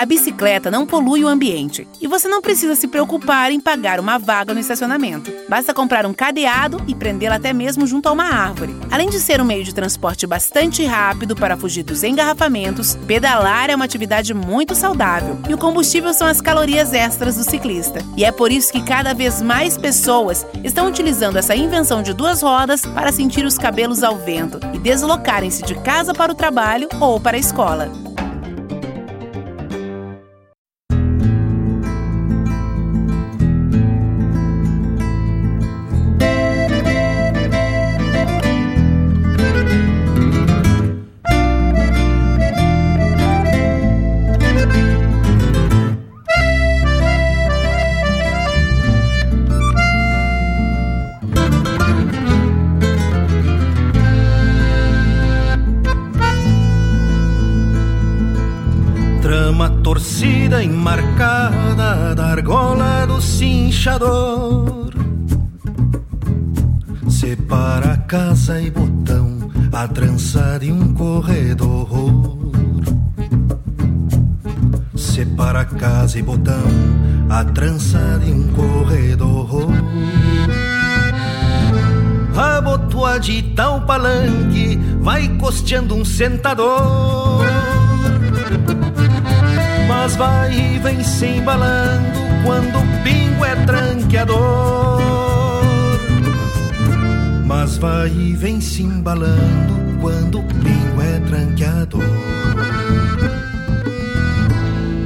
A 0.00 0.06
bicicleta 0.06 0.70
não 0.70 0.86
polui 0.86 1.22
o 1.22 1.28
ambiente 1.28 1.86
e 2.00 2.06
você 2.06 2.26
não 2.26 2.40
precisa 2.40 2.74
se 2.74 2.88
preocupar 2.88 3.52
em 3.52 3.60
pagar 3.60 4.00
uma 4.00 4.18
vaga 4.18 4.54
no 4.54 4.58
estacionamento. 4.58 5.30
Basta 5.46 5.74
comprar 5.74 6.06
um 6.06 6.14
cadeado 6.14 6.82
e 6.88 6.94
prendê-la 6.94 7.34
até 7.34 7.52
mesmo 7.52 7.86
junto 7.86 8.08
a 8.08 8.12
uma 8.12 8.24
árvore. 8.24 8.74
Além 8.90 9.10
de 9.10 9.20
ser 9.20 9.42
um 9.42 9.44
meio 9.44 9.62
de 9.62 9.74
transporte 9.74 10.26
bastante 10.26 10.82
rápido 10.86 11.36
para 11.36 11.54
fugir 11.54 11.82
dos 11.82 12.02
engarrafamentos, 12.02 12.96
pedalar 13.06 13.68
é 13.68 13.76
uma 13.76 13.84
atividade 13.84 14.32
muito 14.32 14.74
saudável 14.74 15.38
e 15.46 15.52
o 15.52 15.58
combustível 15.58 16.14
são 16.14 16.26
as 16.26 16.40
calorias 16.40 16.94
extras 16.94 17.36
do 17.36 17.44
ciclista. 17.44 18.02
E 18.16 18.24
é 18.24 18.32
por 18.32 18.50
isso 18.50 18.72
que 18.72 18.82
cada 18.82 19.12
vez 19.12 19.42
mais 19.42 19.76
pessoas 19.76 20.46
estão 20.64 20.88
utilizando 20.88 21.36
essa 21.36 21.54
invenção 21.54 22.02
de 22.02 22.14
duas 22.14 22.40
rodas 22.40 22.86
para 22.86 23.12
sentir 23.12 23.44
os 23.44 23.58
cabelos 23.58 24.02
ao 24.02 24.16
vento 24.16 24.60
e 24.72 24.78
deslocarem-se 24.78 25.62
de 25.62 25.74
casa 25.74 26.14
para 26.14 26.32
o 26.32 26.34
trabalho 26.34 26.88
ou 26.98 27.20
para 27.20 27.36
a 27.36 27.40
escola. 27.40 27.92
Separa 67.08 67.96
casa 68.06 68.60
e 68.60 68.70
botão 68.70 69.50
a 69.72 69.88
trança 69.88 70.58
de 70.60 70.70
um 70.70 70.92
corredor. 70.92 71.88
Separa 74.94 75.64
casa 75.64 76.18
e 76.18 76.22
botão 76.22 76.62
a 77.30 77.42
trança 77.42 78.20
de 78.22 78.30
um 78.30 78.48
corredor. 78.52 79.70
Abotoa 82.36 83.18
de 83.18 83.42
tal 83.54 83.80
palanque 83.86 84.78
vai 85.00 85.26
costeando 85.38 85.94
um 85.94 86.04
sentador. 86.04 87.40
Mas 89.88 90.16
vai 90.16 90.52
e 90.52 90.78
vem 90.80 91.02
se 91.02 91.24
embalando 91.24 92.29
quando 92.44 92.78
o 92.78 93.02
pingo 93.02 93.44
é 93.44 93.54
tranqueador. 93.66 95.00
Mas 97.44 97.76
vai 97.78 98.08
e 98.08 98.34
vem 98.34 98.60
se 98.60 98.82
embalando 98.82 99.74
quando 100.00 100.40
o 100.40 100.42
pingo 100.44 101.02
é 101.02 101.20
tranqueador. 101.20 102.02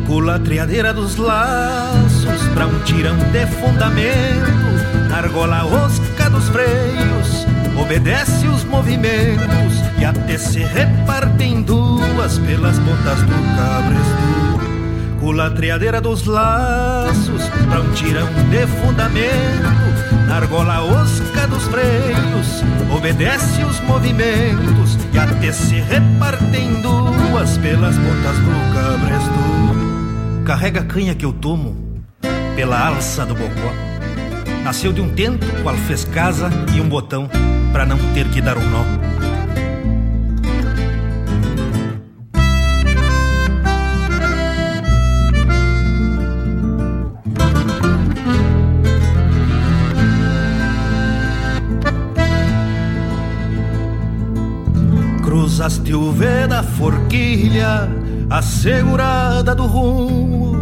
Culatriadeira 0.07 0.93
dos 0.93 1.17
laços 1.17 2.43
pra 2.55 2.67
um 2.67 2.79
tirão 2.81 3.17
de 3.17 3.47
fundamento, 3.47 5.13
argola 5.13 5.65
osca 5.65 6.31
dos 6.31 6.49
freios, 6.51 7.47
obedece 7.81 8.47
os 8.47 8.63
movimentos 8.65 9.75
e 9.99 10.05
até 10.05 10.39
se 10.39 10.61
reparte 10.61 11.45
em 11.45 11.63
duas 11.63 12.39
pelas 12.39 12.79
botas 12.79 13.23
do 13.23 13.57
cabresto 13.57 14.54
culatriadeira 15.25 16.03
dos 16.03 16.27
laços, 16.27 17.49
pra 17.71 17.81
um 17.81 17.91
tirão 17.95 18.29
de 18.51 18.67
fundamento, 18.67 20.29
na 20.29 20.37
argola 20.37 20.83
osca 20.83 21.47
dos 21.47 21.63
freios, 21.65 22.63
obedece 22.95 23.65
os 23.65 23.81
movimentos 23.81 24.99
e 25.15 25.19
até 25.19 25.51
se 25.51 25.77
repartem 25.77 26.83
duas 26.83 27.57
pelas 27.57 27.97
pontas 27.97 28.37
do 28.37 28.75
cabresto. 28.75 30.45
Carrega 30.45 30.81
a 30.81 30.85
canha 30.85 31.15
que 31.15 31.25
eu 31.25 31.33
tomo 31.33 31.75
pela 32.55 32.89
alça 32.89 33.25
do 33.25 33.35
bocó. 33.35 33.73
Nasceu 34.63 34.93
de 34.93 35.01
um 35.01 35.09
tento, 35.09 35.47
qual 35.63 35.75
fez 35.75 36.05
casa 36.05 36.51
e 36.75 36.83
um 36.83 36.89
botão, 36.89 37.31
para 37.73 37.87
não 37.87 37.97
ter 38.13 38.29
que 38.29 38.43
dar 38.43 38.59
um 38.59 38.69
nó. 38.69 39.04
Cruzaste 55.45 55.93
o 55.93 56.11
V 56.11 56.47
da 56.47 56.63
forquilha, 56.63 57.87
assegurada 58.31 59.55
do 59.55 59.67
rumo. 59.67 60.57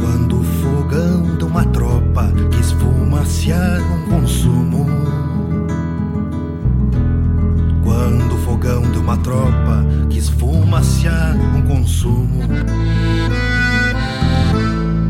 Quando 0.00 0.40
o 0.40 0.42
fogão 0.42 1.36
de 1.36 1.44
uma 1.44 1.66
tropa 1.66 2.32
quis 2.50 2.72
fumaciar 2.72 3.78
um 3.92 4.10
consumo. 4.10 4.86
Quando 7.84 8.34
o 8.34 8.38
fogão 8.38 8.90
de 8.90 8.98
uma 9.00 9.18
tropa 9.18 9.84
quis 10.08 10.30
fumaciar 10.30 11.36
um 11.36 11.60
consumo. 11.60 12.40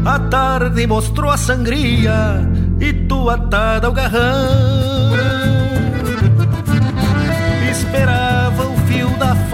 A 0.04 0.18
tarde 0.18 0.84
mostrou 0.84 1.30
a 1.30 1.36
sangria 1.36 2.40
e 2.80 2.92
tu 2.92 3.30
atada 3.30 3.86
ao 3.86 3.92
garrão 3.92 4.83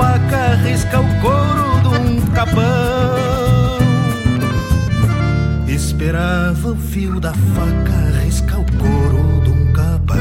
faca 0.00 0.54
riscar 0.64 1.02
o 1.02 1.20
couro 1.20 1.80
de 1.82 1.88
um 1.88 2.26
capão. 2.32 2.64
Esperava 5.68 6.70
o 6.70 6.76
fio 6.76 7.20
da 7.20 7.34
faca 7.34 8.22
riscar 8.24 8.60
o 8.60 8.66
couro 8.78 9.42
de 9.44 9.50
um 9.50 9.72
capão. 9.72 10.16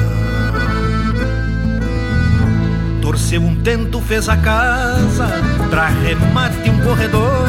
Torceu 3.01 3.41
um 3.41 3.55
tento, 3.63 4.01
fez 4.01 4.27
a 4.27 4.35
casa, 4.35 5.27
pra 5.69 5.87
remate 5.87 6.69
um 6.69 6.81
corredor. 6.81 7.47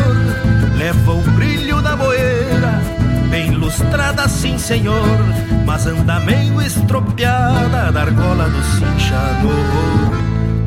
Leva 0.79 1.13
o 1.13 1.23
brilho 1.33 1.83
da 1.83 1.97
boeira, 1.97 2.81
bem 3.29 3.51
lustrada, 3.51 4.29
sim 4.29 4.57
senhor, 4.57 5.19
mas 5.67 5.85
anda 5.87 6.21
meio 6.21 6.63
estropiada 6.63 7.91
da 7.91 8.01
argola 8.03 8.49
do 8.49 8.63
cinchador. 8.63 10.20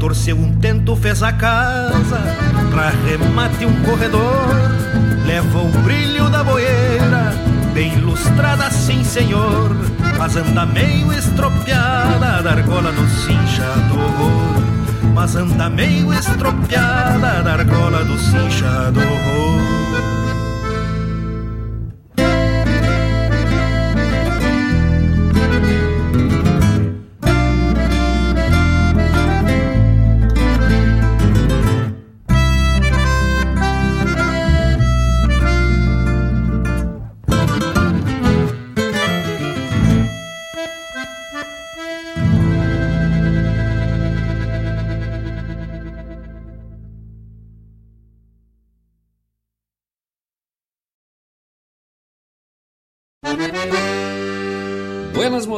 Torceu 0.04 0.36
um 0.36 0.52
tento, 0.56 0.98
fez 0.98 1.24
a 1.24 1.32
casa, 1.32 2.20
pra 2.70 2.90
remate 3.08 3.66
um 3.66 3.84
corredor. 3.84 4.50
Leva 5.26 5.60
o 5.60 5.70
brilho 5.82 6.30
da 6.30 6.44
boeira, 6.44 7.34
bem 7.74 7.94
ilustrada, 7.94 8.70
sim 8.70 9.02
senhor, 9.02 9.74
Mas 10.18 10.36
anda 10.36 10.66
meio 10.66 11.14
estropiada 11.14 12.44
da 12.44 12.52
argola 12.52 12.92
do 12.92 13.08
cinchador 13.08 14.62
Mas 15.14 15.38
anda 15.38 15.70
meio 15.70 16.14
estropiada 16.14 17.42
da 17.42 17.54
argola 17.54 18.04
do 18.04 18.20
cinchador 18.20 19.04
Buenas 19.06 19.63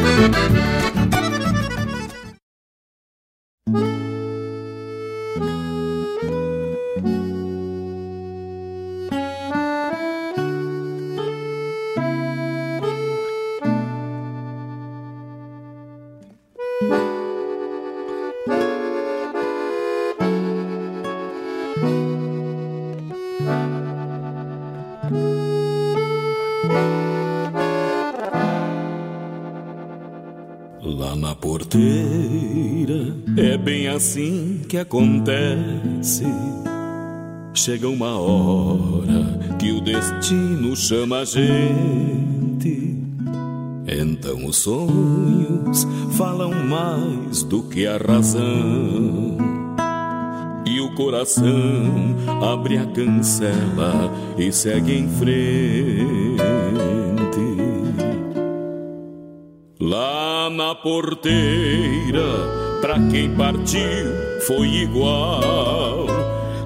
thank 0.00 0.22
you 0.26 0.31
assim 33.94 34.62
que 34.68 34.78
acontece. 34.78 36.24
Chega 37.54 37.88
uma 37.88 38.18
hora 38.18 39.56
que 39.58 39.72
o 39.72 39.80
destino 39.80 40.74
chama 40.74 41.18
a 41.18 41.24
gente. 41.24 42.98
Então 43.86 44.46
os 44.46 44.56
sonhos 44.56 45.86
falam 46.16 46.52
mais 46.66 47.42
do 47.42 47.62
que 47.64 47.86
a 47.86 47.96
razão. 47.96 49.36
E 50.66 50.80
o 50.80 50.94
coração 50.94 52.16
abre 52.42 52.78
a 52.78 52.86
cancela 52.86 54.10
e 54.38 54.50
segue 54.50 54.94
em 54.94 55.08
frente. 55.08 56.42
Lá 59.78 60.48
na 60.50 60.74
porteira 60.74 62.71
Pra 62.82 62.98
quem 63.12 63.30
partiu 63.36 64.12
foi 64.44 64.66
igual. 64.66 66.04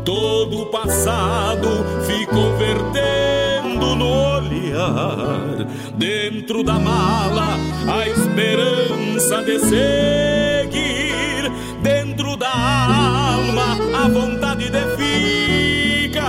Todo 0.03 0.63
o 0.63 0.67
passado 0.67 1.69
ficou 2.07 2.57
vertendo 2.57 3.95
no 3.95 4.09
olhar. 4.39 5.67
Dentro 5.95 6.63
da 6.63 6.79
mala, 6.79 7.59
a 7.87 8.09
esperança 8.09 9.43
de 9.43 9.59
seguir. 9.59 11.53
Dentro 11.83 12.35
da 12.35 12.49
alma, 12.49 13.77
a 14.03 14.09
vontade 14.09 14.71
de 14.71 14.85
ficar. 14.97 16.23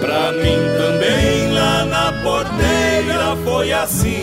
Pra 0.00 0.32
mim 0.32 0.58
também 0.76 1.52
lá 1.52 1.84
na 1.84 2.12
porteira 2.24 3.36
foi 3.44 3.72
assim 3.72 4.21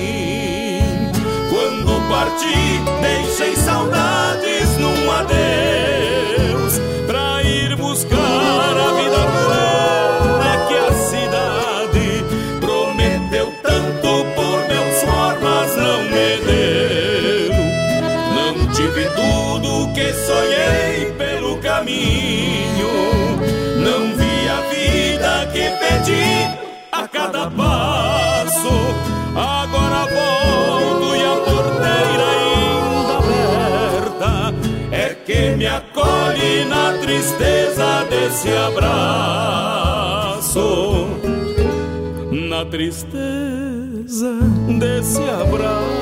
parti, 2.20 2.82
deixei 3.02 3.56
saudades 3.56 4.78
num 4.78 5.12
adeus 5.12 6.74
pra 7.08 7.42
ir 7.44 7.78
buscar 7.78 8.20
a 8.20 8.92
vida 9.00 9.24
plena 9.46 10.52
que 10.68 10.76
a 10.76 10.92
cidade 11.12 12.26
prometeu 12.60 13.54
tanto 13.64 14.26
por 14.36 14.58
meus 14.68 15.02
formas 15.04 15.76
não 15.78 16.04
me 16.12 16.30
deu. 16.48 17.54
Não 18.36 18.68
tive 18.74 19.06
tudo 19.16 19.94
que 19.94 20.12
sonhei 20.14 21.14
pelo 21.18 21.58
caminho, 21.60 22.92
não 23.78 24.14
vi 24.18 24.50
a 24.50 24.60
vida 24.74 25.50
que 25.54 25.70
pedi 25.80 26.30
a 26.92 27.08
cada 27.08 27.50
passo. 27.50 27.89
Tristeza 37.20 38.06
desse 38.10 38.48
abraço. 38.56 40.00
Na 42.32 42.64
tristeza 42.66 44.40
desse 44.80 45.22
abraço. 45.22 46.00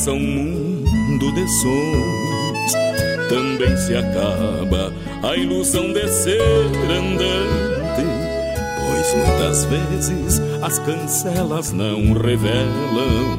Começa 0.00 0.12
um 0.12 0.20
mundo 0.20 1.32
de 1.32 1.46
sonhos, 1.60 2.72
também 3.28 3.76
se 3.76 3.94
acaba 3.94 4.92
a 5.22 5.36
ilusão 5.36 5.92
de 5.92 6.08
ser 6.08 6.40
andante, 6.90 8.06
pois 8.78 9.14
muitas 9.14 9.64
vezes 9.66 10.40
as 10.62 10.78
cancelas 10.78 11.72
não 11.72 12.14
revelam 12.14 13.34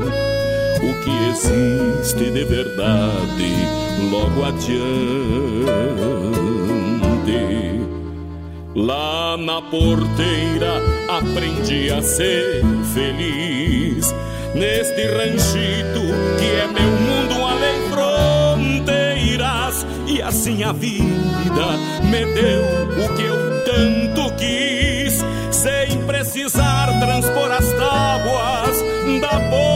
o 0.78 0.94
que 1.04 1.30
existe 1.30 2.30
de 2.32 2.44
verdade 2.44 3.56
logo 4.12 4.46
adiante. 4.46 4.82
Lá 8.76 9.36
na 9.38 9.62
porteira 9.64 10.82
aprendi 11.10 11.92
a 11.92 12.02
ser 12.02 12.64
feliz 12.94 14.14
neste 14.54 15.08
ranchito 15.08 16.02
que 16.38 16.46
é 16.46 16.68
meu 16.68 16.92
mundo 16.92 17.46
além 17.46 17.90
fronteiras. 17.90 19.86
E 20.08 20.22
assim 20.22 20.64
a 20.64 20.72
vida 20.72 21.78
me 22.04 22.26
deu 22.34 22.62
o 23.04 23.16
que 23.16 23.24
eu 23.24 23.64
tanto 23.66 24.34
quis, 24.36 25.24
sem 25.52 26.04
precisar 26.06 26.88
transpor 27.00 27.52
as 27.52 27.72
tábuas 27.72 28.84
da 29.22 29.40
porteira. 29.50 29.72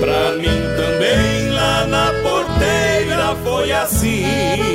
Pra 0.00 0.32
mim 0.38 0.60
também 0.76 1.50
lá 1.50 1.86
na 1.86 2.12
porteira 2.22 3.36
foi 3.44 3.72
assim. 3.72 4.71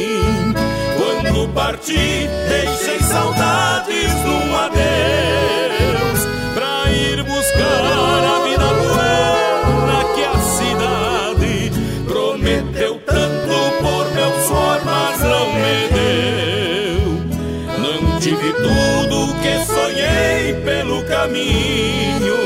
Parti, 1.53 2.27
deixei 2.47 2.99
saudades 3.01 4.13
num 4.23 4.55
adeus 4.55 6.19
pra 6.53 6.91
ir 6.91 7.23
buscar 7.23 7.83
a 7.83 8.43
vida 8.43 8.67
buena 8.73 10.03
que 10.13 10.23
a 10.23 10.37
cidade 10.39 11.71
prometeu 12.07 13.01
tanto 13.05 13.55
por 13.81 14.11
meu 14.13 14.31
suor, 14.47 14.81
mas 14.85 15.19
não 15.21 15.45
me 15.53 15.87
deu. 15.93 17.01
Não 17.79 18.19
tive 18.19 18.53
tudo 18.53 19.33
que 19.41 19.53
sonhei 19.65 20.61
pelo 20.63 21.03
caminho, 21.05 22.37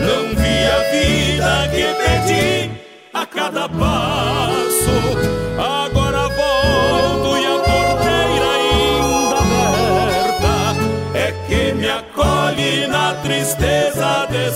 não 0.00 0.34
vi 0.34 0.56
a 0.66 0.78
vida 0.90 1.52
que 1.70 1.84
pedi 2.02 2.70
a 3.12 3.26
cada 3.26 3.68
passo. 3.68 4.11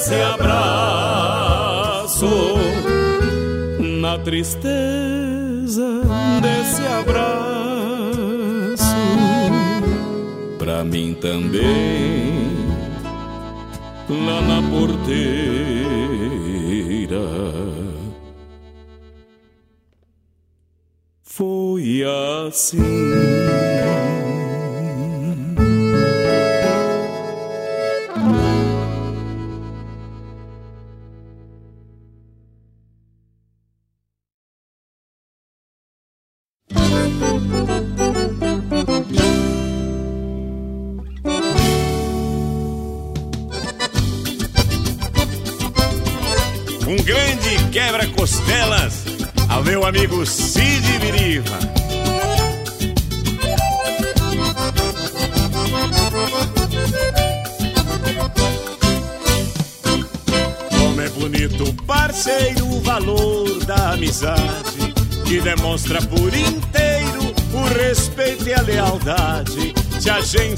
Desse 0.07 0.23
abraço. 0.23 1.47
Na 4.01 4.17
tristeza 4.19 6.03
desse 6.41 6.83
abraço, 6.87 7.35
pra 10.59 10.85
mim 10.85 11.17
também, 11.21 12.55
lá 14.09 14.41
na 14.43 14.63
porteira. 14.71 15.17
Foi 21.23 22.05
assim. 22.47 23.06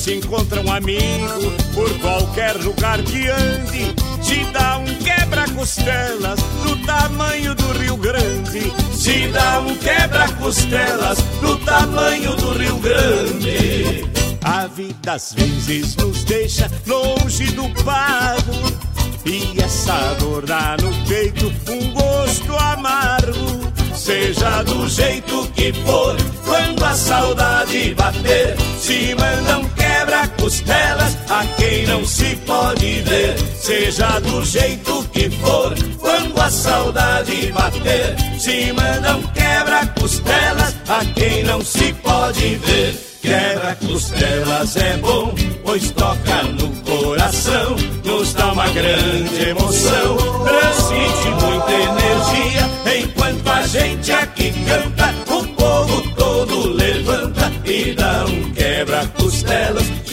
Gente 0.09 0.26
encontra 0.26 0.61
um 0.62 0.72
amigo 0.72 1.52
por 1.74 1.98
qualquer 2.00 2.56
lugar 2.56 3.02
que 3.02 3.28
ande, 3.28 3.94
te 4.22 4.44
dá 4.52 4.78
um 4.78 4.94
quebra-costelas 5.04 6.40
do 6.62 6.76
tamanho 6.86 7.54
do 7.54 7.72
Rio 7.78 7.96
Grande. 7.98 8.72
Se 8.94 9.28
dá 9.28 9.61
um 9.61 9.76
quebra-costelas 9.76 11.18
do 11.42 11.56
tamanho 11.59 12.34
do 12.36 12.52
Rio 12.52 12.76
Grande. 12.78 14.04
A 14.42 14.66
vida 14.68 15.12
às 15.12 15.34
vezes 15.34 15.94
nos 15.96 16.24
deixa 16.24 16.70
longe 16.86 17.44
do 17.52 17.68
pago. 17.84 18.88
E 19.26 19.61
essa 19.61 20.14
dor 20.14 20.46
dá 20.46 20.76
no 20.80 21.06
peito 21.06 21.52
um 21.70 21.92
gosto 21.92 22.56
amargo. 22.56 23.68
Seja 23.94 24.62
do 24.62 24.88
jeito 24.88 25.50
que 25.54 25.72
for, 25.72 26.16
quando 26.49 26.82
a 26.82 26.94
saudade 26.94 27.94
bater, 27.94 28.57
se 28.80 29.14
manda 29.14 29.59
um 29.59 29.68
quebra-costelas 29.70 31.16
a 31.28 31.44
quem 31.59 31.86
não 31.86 32.05
se 32.07 32.34
pode 32.46 33.03
ver. 33.03 33.38
Seja 33.61 34.18
do 34.20 34.42
jeito 34.44 35.07
que 35.12 35.28
for, 35.30 35.74
quando 35.99 36.40
a 36.40 36.51
saudade 36.51 37.53
bater, 37.53 38.16
se 38.38 38.72
manda 38.72 39.16
um 39.16 39.22
quebra-costelas 39.28 40.74
a 40.88 41.05
quem 41.14 41.44
não 41.44 41.61
se 41.61 41.92
pode 41.92 42.57
ver. 42.57 42.94
Quebra-costelas 43.20 44.76
é 44.76 44.96
bom, 44.96 45.34
pois 45.62 45.90
toca 45.90 46.42
no 46.44 46.70
coração, 46.82 47.76
nos 48.05 48.32
dá 48.32 48.53
uma 48.53 48.68
grande 48.68 49.49
emoção, 49.51 50.16
transmite 50.44 51.28
muita 51.44 51.72
energia, 51.72 53.03
enquanto 53.03 53.49
a 53.49 53.66
gente 53.66 54.12
aqui 54.12 54.53
canta, 54.64 55.27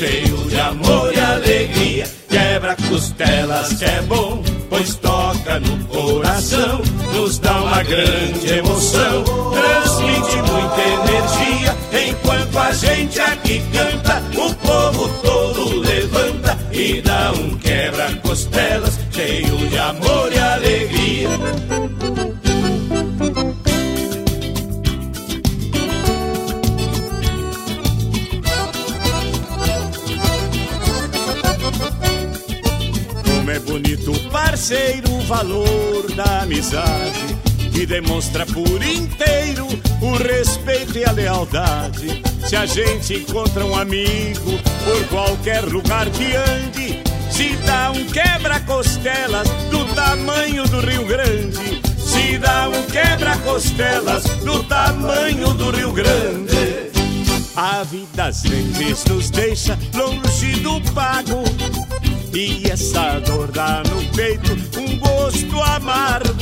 cheio 0.06 0.38
de 0.50 0.60
amor 0.60 1.14
e 1.14 1.20
alegria. 1.20 2.08
Quebra-costelas 2.30 3.82
é 3.82 4.02
bom, 4.04 4.44
pois 4.70 4.96
toca 4.96 5.60
no 5.60 5.86
coração, 5.86 6.82
nos 7.14 7.40
dá 7.40 7.62
uma 7.62 7.84
grande 7.84 8.54
emoção, 8.54 9.24
transmite 9.24 10.36
muita 10.38 10.82
energia, 10.82 11.76
enquanto 12.10 12.58
a 12.58 12.72
gente 12.74 13.20
aqui 13.20 13.62
canta, 13.72 14.22
o 14.38 14.54
povo 14.54 15.10
todo 15.24 15.80
levanta 15.80 16.58
e 16.72 17.02
dá 17.02 17.32
um 17.32 17.58
quebra-costelas, 17.58 19.00
cheio 19.12 19.58
de 19.70 19.78
amor 19.78 20.32
e 20.32 20.40
alegria. 20.40 20.95
Parceiro, 34.56 35.12
o 35.12 35.20
valor 35.24 36.10
da 36.16 36.44
amizade 36.44 37.38
que 37.74 37.86
demonstra 37.86 38.46
por 38.46 38.82
inteiro 38.82 39.68
o 40.02 40.16
respeito 40.16 40.98
e 40.98 41.04
a 41.04 41.12
lealdade. 41.12 42.24
Se 42.48 42.56
a 42.56 42.66
gente 42.66 43.16
encontra 43.16 43.66
um 43.66 43.76
amigo 43.76 44.58
por 44.86 45.08
qualquer 45.10 45.66
lugar 45.66 46.10
que 46.10 46.34
ande, 46.38 47.04
se 47.30 47.58
dá 47.66 47.92
um 47.92 48.06
quebra-costelas 48.06 49.50
do 49.70 49.94
tamanho 49.94 50.64
do 50.70 50.80
Rio 50.80 51.06
Grande. 51.06 51.82
Se 51.98 52.38
dá 52.38 52.70
um 52.70 52.82
quebra-costelas 52.84 54.24
do 54.46 54.64
tamanho 54.64 55.54
do 55.54 55.70
Rio 55.72 55.92
Grande. 55.92 56.92
A 57.58 57.84
vida 57.84 58.28
às 58.28 58.42
vezes 58.42 59.04
nos 59.04 59.30
deixa 59.30 59.78
longe 59.94 60.60
do 60.62 60.80
pago. 60.94 61.44
E 62.36 62.70
essa 62.70 63.18
dor 63.22 63.50
dá 63.50 63.82
no 63.90 64.06
peito 64.14 64.52
um 64.78 64.98
gosto 65.00 65.62
amargo. 65.62 66.36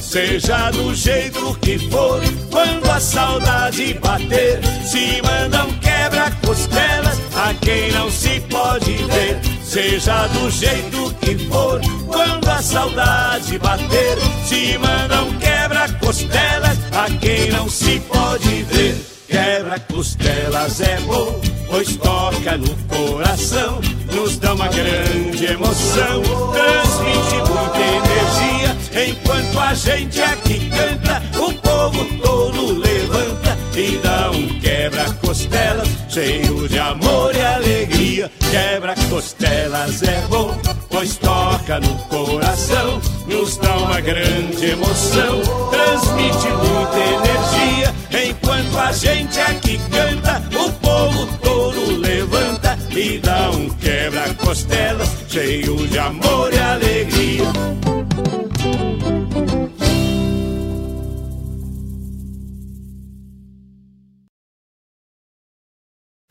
Seja 0.00 0.70
do 0.70 0.94
jeito 0.94 1.58
que 1.60 1.76
for, 1.90 2.20
quando 2.52 2.88
a 2.88 3.00
saudade 3.00 3.94
bater, 3.94 4.60
se 4.86 5.20
manda 5.22 5.64
um 5.64 5.72
quebra-costelas 5.80 7.18
a 7.34 7.52
quem 7.54 7.90
não 7.90 8.08
se 8.12 8.38
pode 8.42 8.92
ver. 8.92 9.40
Seja 9.64 10.28
do 10.28 10.48
jeito 10.52 11.12
que 11.20 11.36
for, 11.48 11.80
quando 12.06 12.48
a 12.48 12.62
saudade 12.62 13.58
bater, 13.58 14.16
se 14.44 14.78
manda 14.78 15.20
um 15.24 15.36
quebra-costelas 15.40 16.78
a 16.92 17.10
quem 17.18 17.50
não 17.50 17.68
se 17.68 17.98
pode 17.98 18.62
ver. 18.62 19.04
Quebra-costelas 19.26 20.80
é 20.80 21.00
bom, 21.00 21.40
pois 21.74 21.96
toca 21.96 22.56
no 22.56 22.72
coração, 22.86 23.80
nos 24.12 24.38
dá 24.38 24.54
uma 24.54 24.68
grande 24.68 25.44
emoção, 25.44 26.22
transmite 26.52 27.34
muita 27.50 27.80
energia, 27.80 29.08
enquanto 29.08 29.58
a 29.58 29.74
gente 29.74 30.22
aqui 30.22 30.70
canta, 30.70 31.20
o 31.36 31.52
povo 31.54 32.04
todo 32.22 32.78
levanta 32.78 33.58
e 33.76 33.96
dá 33.96 34.30
um 34.30 34.60
quebra-costelas, 34.60 35.88
cheio 36.08 36.68
de 36.68 36.78
amor 36.78 37.34
e 37.34 37.40
alegria. 37.40 38.30
Quebra-costelas 38.52 40.00
é 40.04 40.20
bom, 40.28 40.56
pois 40.88 41.16
toca 41.16 41.80
no 41.80 41.98
coração, 42.04 43.00
nos 43.26 43.56
dá 43.56 43.76
uma 43.78 44.00
grande 44.00 44.64
emoção, 44.64 45.42
transmite 45.72 46.48
muita 46.50 46.98
energia, 47.00 47.94
enquanto 48.28 48.78
a 48.78 48.92
gente 48.92 49.40
aqui 49.40 49.80
canta, 49.90 50.40
o 50.56 50.83
povo 50.94 51.26
todo 51.38 51.96
levanta 51.96 52.78
e 52.90 53.18
dá 53.18 53.50
um 53.50 53.68
quebra-costelas, 53.68 55.08
cheio 55.28 55.88
de 55.88 55.98
amor 55.98 56.52
e 56.52 56.58
alegria. 56.58 57.44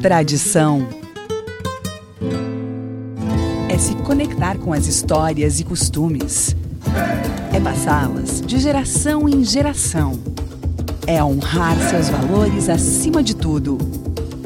Tradição 0.01 0.87
é 3.69 3.77
se 3.77 3.95
conectar 3.95 4.57
com 4.59 4.71
as 4.71 4.87
histórias 4.87 5.59
e 5.59 5.65
costumes. 5.65 6.55
É 7.53 7.59
passá-las 7.59 8.41
de 8.41 8.59
geração 8.59 9.27
em 9.27 9.43
geração. 9.43 10.17
É 11.05 11.21
honrar 11.21 11.77
seus 11.89 12.07
valores 12.07 12.69
acima 12.69 13.21
de 13.21 13.35
tudo 13.35 13.77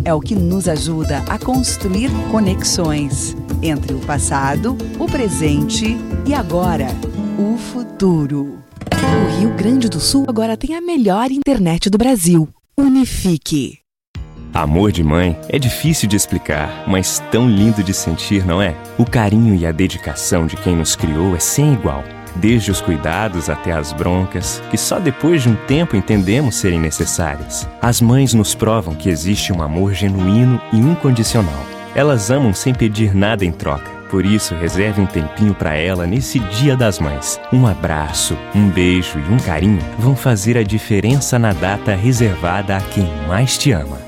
é 0.07 0.13
o 0.13 0.21
que 0.21 0.35
nos 0.35 0.69
ajuda 0.69 1.17
a 1.27 1.37
construir 1.37 2.09
conexões 2.31 3.35
entre 3.61 3.93
o 3.93 3.99
passado, 3.99 4.77
o 4.97 5.05
presente 5.05 5.97
e 6.25 6.33
agora, 6.33 6.87
o 7.37 7.57
futuro. 7.57 8.57
O 8.89 9.37
Rio 9.37 9.53
Grande 9.57 9.89
do 9.89 9.99
Sul 9.99 10.23
agora 10.25 10.55
tem 10.55 10.75
a 10.75 10.79
melhor 10.79 11.29
internet 11.29 11.89
do 11.89 11.97
Brasil. 11.97 12.47
Unifique. 12.77 13.79
Amor 14.53 14.93
de 14.93 15.03
mãe 15.03 15.37
é 15.49 15.59
difícil 15.59 16.07
de 16.07 16.15
explicar, 16.15 16.85
mas 16.87 17.21
tão 17.29 17.49
lindo 17.49 17.83
de 17.83 17.93
sentir, 17.93 18.45
não 18.45 18.61
é? 18.61 18.77
O 18.97 19.03
carinho 19.03 19.55
e 19.55 19.65
a 19.65 19.73
dedicação 19.73 20.47
de 20.47 20.55
quem 20.55 20.73
nos 20.73 20.95
criou 20.95 21.35
é 21.35 21.39
sem 21.39 21.73
igual. 21.73 22.01
Desde 22.39 22.71
os 22.71 22.81
cuidados 22.81 23.49
até 23.49 23.71
as 23.71 23.91
broncas, 23.91 24.61
que 24.69 24.77
só 24.77 24.99
depois 24.99 25.43
de 25.43 25.49
um 25.49 25.55
tempo 25.67 25.95
entendemos 25.95 26.55
serem 26.55 26.79
necessárias. 26.79 27.67
As 27.81 27.99
mães 27.99 28.33
nos 28.33 28.53
provam 28.53 28.95
que 28.95 29.09
existe 29.09 29.51
um 29.51 29.61
amor 29.61 29.93
genuíno 29.93 30.61
e 30.71 30.77
incondicional. 30.77 31.65
Elas 31.95 32.29
amam 32.29 32.53
sem 32.53 32.73
pedir 32.73 33.15
nada 33.15 33.43
em 33.43 33.51
troca. 33.51 33.97
Por 34.09 34.25
isso, 34.25 34.55
reserve 34.55 35.01
um 35.01 35.05
tempinho 35.05 35.53
para 35.53 35.75
ela 35.75 36.05
nesse 36.05 36.39
Dia 36.39 36.77
das 36.77 36.99
Mães. 36.99 37.39
Um 37.51 37.67
abraço, 37.67 38.37
um 38.55 38.69
beijo 38.69 39.19
e 39.19 39.33
um 39.33 39.37
carinho 39.37 39.81
vão 39.99 40.15
fazer 40.15 40.57
a 40.57 40.63
diferença 40.63 41.37
na 41.37 41.51
data 41.51 41.93
reservada 41.95 42.77
a 42.77 42.81
quem 42.81 43.09
mais 43.27 43.57
te 43.57 43.71
ama. 43.71 44.06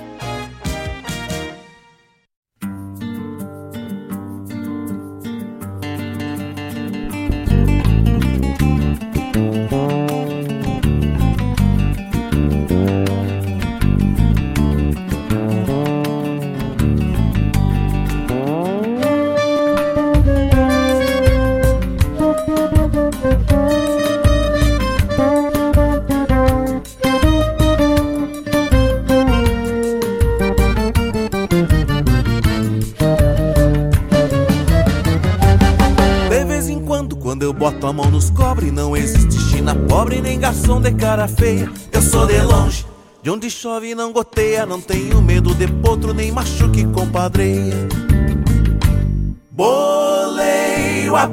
Chove 43.80 43.96
não 43.96 44.12
goteia, 44.12 44.66
não 44.66 44.82
tenho 44.82 45.22
medo 45.22 45.56
de 45.56 45.66
potro, 45.68 46.14
nem 46.14 46.32
machuque 46.34 46.86
compadreia. 46.88 47.88
Boleio 49.50 51.16
a 51.16 51.30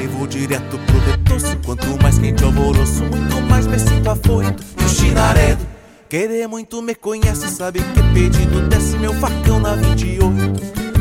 e 0.00 0.06
vou 0.06 0.26
direto 0.26 0.78
pro 0.78 1.00
detoço. 1.00 1.56
Quanto 1.64 2.00
mais 2.00 2.16
quente 2.18 2.44
alvoroço, 2.44 3.02
muito 3.04 3.40
mais 3.48 3.66
me 3.66 3.78
sinto 3.78 4.08
afoito. 4.08 4.62
E 4.80 4.84
o 4.84 4.88
chinaredo, 4.88 5.66
querer 6.08 6.46
muito 6.46 6.80
me 6.80 6.94
conhece, 6.94 7.48
sabe 7.48 7.80
que 7.80 8.02
pedido 8.14 8.62
desce 8.68 8.96
meu 8.98 9.12
facão 9.14 9.58
na 9.58 9.74
28. 9.74 10.30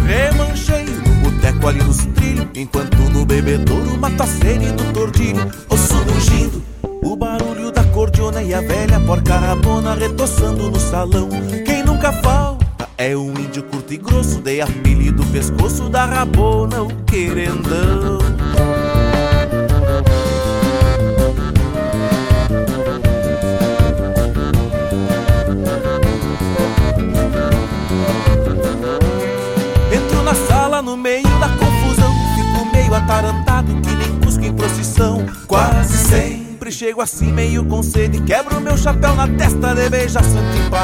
Remanchei 0.07 0.85
no 0.85 1.29
boteco 1.29 1.67
ali 1.67 1.83
nos 1.83 1.97
trilhos, 1.97 2.47
enquanto 2.55 2.92
retoçando 10.03 10.69
no 10.69 10.79
salão. 10.79 11.29
Quem 11.65 11.81
nunca 11.81 12.11
falta 12.11 12.89
é 12.97 13.15
um 13.15 13.29
índio 13.29 13.63
curto 13.63 13.93
e 13.93 13.97
grosso, 13.97 14.41
de 14.41 14.59
apelido 14.59 15.25
pescoço 15.27 15.87
da 15.87 16.05
rabona, 16.05 16.83
o 16.83 16.93
querendão. 17.05 17.82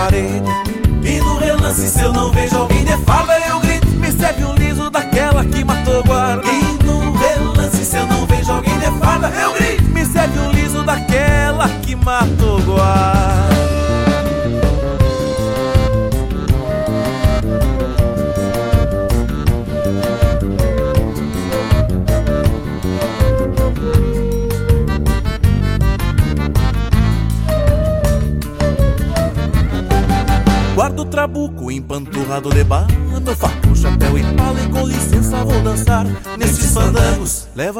Parede. 0.10 0.50
E 1.04 1.20
no 1.20 1.38
relance 1.38 1.88
se 1.88 2.02
eu 2.02 2.12
não 2.12 2.32
vejo 2.32 2.58
alguém 2.58 2.69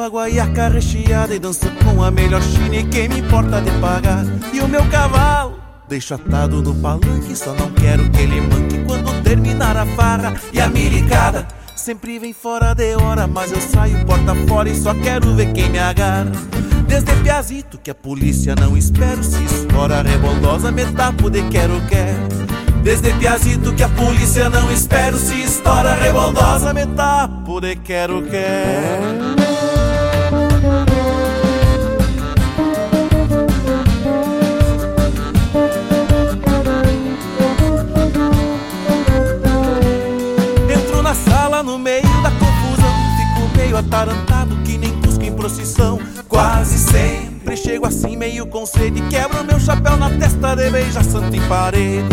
Levo 0.00 0.02
a 0.02 0.08
guaiaca 0.08 0.68
recheada 0.68 1.34
E 1.34 1.38
danço 1.38 1.70
com 1.84 2.02
a 2.02 2.10
melhor 2.10 2.42
china 2.42 2.76
E 2.76 2.84
quem 2.84 3.08
me 3.08 3.18
importa 3.18 3.60
de 3.60 3.70
pagar? 3.80 4.24
E 4.52 4.60
o 4.60 4.68
meu 4.68 4.84
cavalo? 4.88 5.60
Deixo 5.88 6.14
atado 6.14 6.62
no 6.62 6.74
palanque 6.76 7.36
Só 7.36 7.52
não 7.52 7.70
quero 7.72 8.08
que 8.10 8.22
ele 8.22 8.40
manque 8.40 8.78
Quando 8.84 9.22
terminar 9.22 9.76
a 9.76 9.84
farra 9.84 10.34
E 10.52 10.60
a 10.60 10.68
milicada. 10.68 11.46
Sempre 11.76 12.18
vem 12.18 12.32
fora 12.32 12.74
de 12.74 12.94
hora 12.94 13.26
Mas 13.26 13.52
eu 13.52 13.60
saio 13.60 14.04
porta 14.06 14.34
fora 14.46 14.68
E 14.68 14.74
só 14.74 14.94
quero 14.94 15.34
ver 15.34 15.52
quem 15.52 15.68
me 15.68 15.78
agarra. 15.78 16.30
Desde 16.86 17.12
piazito 17.22 17.78
que 17.78 17.90
a 17.90 17.94
polícia 17.94 18.54
não 18.54 18.76
espero 18.76 19.22
Se 19.22 19.42
estoura 19.44 20.02
reboldosa 20.02 20.70
Me 20.70 20.84
tapo 20.92 21.28
de 21.28 21.42
quero 21.48 21.80
quero. 21.88 22.50
Desde 22.82 23.12
piazito 23.14 23.74
que 23.74 23.82
a 23.82 23.88
polícia 23.90 24.48
não 24.48 24.72
espero 24.72 25.18
Se 25.18 25.42
estoura 25.42 25.94
rebondosa 25.94 26.72
me 26.72 26.86
tapo 26.86 27.60
de 27.60 27.76
quero 27.76 28.22
quero 28.22 29.89
atarantado 43.90 44.56
que 44.62 44.78
nem 44.78 44.92
cusco 45.00 45.24
em 45.24 45.32
procissão 45.32 45.98
Quase 46.28 46.78
sempre 46.78 47.56
chego 47.56 47.86
assim 47.86 48.16
meio 48.16 48.46
com 48.46 48.64
sede 48.64 49.02
Quebro 49.08 49.44
meu 49.44 49.58
chapéu 49.58 49.96
na 49.96 50.08
testa 50.10 50.54
de 50.54 50.70
beija 50.70 51.02
santo 51.02 51.34
em 51.34 51.42
parede 51.48 52.08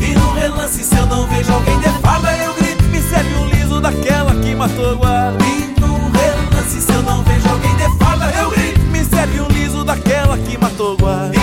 e 0.00 0.14
no 0.14 0.32
relance, 0.32 0.82
se 0.82 0.96
eu 0.96 1.06
não 1.06 1.28
vejo 1.28 1.52
alguém 1.52 1.78
de 1.78 1.88
farda, 2.00 2.36
eu 2.36 2.52
grito, 2.54 2.82
me 2.84 3.00
serve 3.00 3.34
um 3.36 3.46
liso 3.46 3.80
daquela 3.80 4.34
que 4.34 4.52
matou 4.52 4.96
guarda. 4.96 5.38
E 5.44 5.80
no 5.80 6.10
relance, 6.10 6.80
se 6.80 6.92
eu 6.92 7.02
não 7.02 7.22
vejo 7.22 7.48
alguém 7.48 7.76
de 7.76 7.98
farda, 7.98 8.28
eu 8.36 8.50
grito, 8.50 8.80
me 8.80 9.04
serve 9.04 9.40
um 9.40 9.48
liso 9.48 9.84
daquela 9.84 10.36
que 10.38 10.58
matou 10.58 10.96
guarda. 10.96 11.38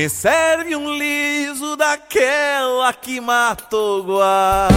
Me 0.00 0.08
serve 0.08 0.74
um 0.74 0.96
liso 0.96 1.76
daquela 1.76 2.90
que 2.90 3.20
matou 3.20 4.02
guarda. 4.02 4.74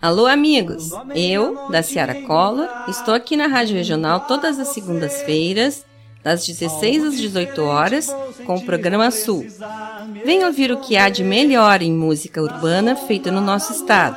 Alô, 0.00 0.24
amigos! 0.24 0.92
Eu, 1.14 1.68
da 1.68 1.82
Ciara 1.82 2.22
Cola, 2.22 2.86
estou 2.88 3.12
aqui 3.12 3.36
na 3.36 3.48
Rádio 3.48 3.76
Regional 3.76 4.20
todas 4.20 4.58
as 4.58 4.68
segundas-feiras, 4.68 5.84
das 6.22 6.46
16 6.46 7.04
às 7.04 7.16
18 7.18 7.62
horas, 7.62 8.08
com 8.46 8.54
o 8.54 8.64
programa 8.64 9.10
Sul. 9.10 9.46
Venha 10.24 10.46
ouvir 10.46 10.72
o 10.72 10.80
que 10.80 10.96
há 10.96 11.10
de 11.10 11.22
melhor 11.22 11.82
em 11.82 11.92
música 11.92 12.40
urbana 12.40 12.96
feita 12.96 13.30
no 13.30 13.42
nosso 13.42 13.74
estado, 13.74 14.16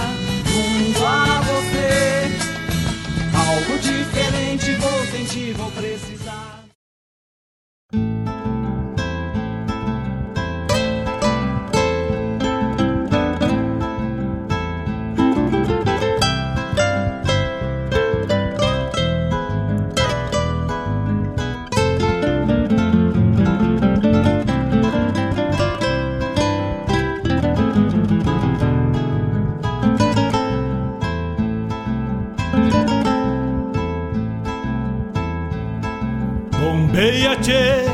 Tchê, 37.37 37.85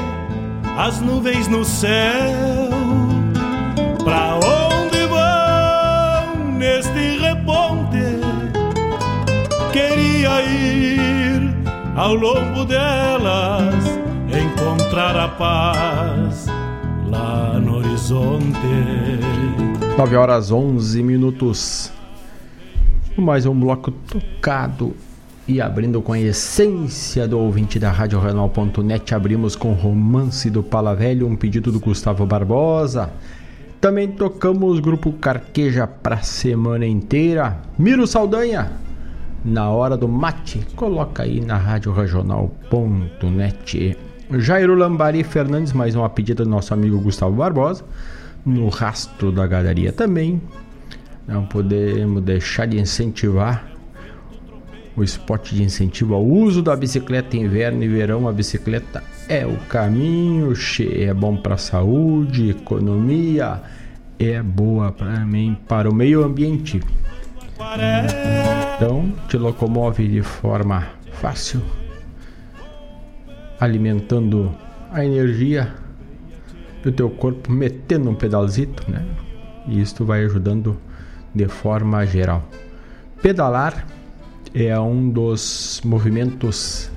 as 0.77 0.99
nuvens 0.99 1.47
no 1.47 1.63
céu. 1.63 2.69
Pra 4.03 4.35
onde 4.35 5.05
vão 5.07 6.53
neste 6.53 7.19
reponte? 7.19 8.19
Queria 9.71 10.41
ir 10.41 11.53
ao 11.95 12.15
longo 12.15 12.65
delas, 12.65 13.85
encontrar 14.27 15.15
a 15.15 15.27
paz 15.27 16.47
lá 17.05 17.59
no 17.59 17.77
horizonte. 17.77 18.57
9 19.97 20.15
horas 20.15 20.51
11 20.51 21.03
minutos. 21.03 21.91
Mais 23.17 23.45
um 23.45 23.59
bloco 23.59 23.91
tocado 23.91 24.95
e 25.47 25.61
abrindo 25.61 26.01
com 26.01 26.11
a 26.11 26.19
essência 26.19 27.25
do 27.25 27.39
ouvinte 27.39 27.79
da 27.79 27.89
Rádio 27.89 28.19
Renal.net, 28.19 29.15
abrimos 29.15 29.55
com 29.55 29.71
Romance 29.71 30.49
do 30.49 30.61
Palavelho, 30.61 31.25
um 31.25 31.37
pedido 31.37 31.71
do 31.71 31.79
Gustavo 31.79 32.25
Barbosa. 32.25 33.09
Também 33.79 34.09
tocamos 34.09 34.81
grupo 34.81 35.13
Carqueja 35.13 35.87
pra 35.87 36.17
semana 36.17 36.85
inteira. 36.85 37.61
Miro 37.79 38.05
Saldanha, 38.05 38.73
na 39.45 39.69
hora 39.69 39.95
do 39.95 40.09
mate, 40.09 40.67
coloca 40.75 41.23
aí 41.23 41.39
na 41.39 41.55
Rádio 41.55 41.93
Regional.net. 41.93 43.97
Jairo 44.39 44.75
Lambari 44.75 45.23
Fernandes, 45.23 45.71
mais 45.71 45.95
uma 45.95 46.09
pedida 46.09 46.43
do 46.43 46.49
nosso 46.49 46.73
amigo 46.73 46.99
Gustavo 46.99 47.37
Barbosa. 47.37 47.85
No 48.45 48.67
rastro 48.67 49.31
da 49.31 49.47
galeria 49.47 49.93
também. 49.93 50.41
Não 51.25 51.45
podemos 51.45 52.21
deixar 52.21 52.65
de 52.65 52.77
incentivar 52.77 53.76
o 54.97 55.03
esporte 55.03 55.53
de 55.53 55.61
incentivo 55.61 56.15
ao 56.15 56.25
uso 56.25 56.63
da 56.63 56.75
bicicleta 56.75 57.37
inverno 57.37 57.83
e 57.83 57.87
verão. 57.87 58.27
A 58.27 58.33
bicicleta 58.33 59.03
é 59.29 59.45
o 59.45 59.55
caminho, 59.67 60.51
é 60.91 61.13
bom 61.13 61.37
para 61.37 61.53
a 61.53 61.57
saúde, 61.57 62.49
economia, 62.49 63.61
é 64.17 64.41
boa 64.41 64.91
para 64.91 65.19
mim, 65.19 65.55
para 65.67 65.87
o 65.87 65.93
meio 65.93 66.25
ambiente. 66.25 66.81
Então, 68.75 69.13
te 69.29 69.37
locomove 69.37 70.07
de 70.07 70.23
forma 70.23 70.87
fácil, 71.13 71.61
alimentando 73.59 74.51
a 74.91 75.05
energia 75.05 75.75
do 76.81 76.91
teu 76.91 77.09
corpo, 77.09 77.51
metendo 77.51 78.09
um 78.09 78.15
pedalzito, 78.15 78.89
né? 78.89 79.05
E 79.67 79.79
isso 79.79 80.03
vai 80.03 80.23
ajudando 80.23 80.77
de 81.35 81.47
forma 81.47 82.03
geral. 82.05 82.47
Pedalar 83.21 83.85
é 84.65 84.79
um 84.79 85.07
dos 85.09 85.81
movimentos 85.85 86.89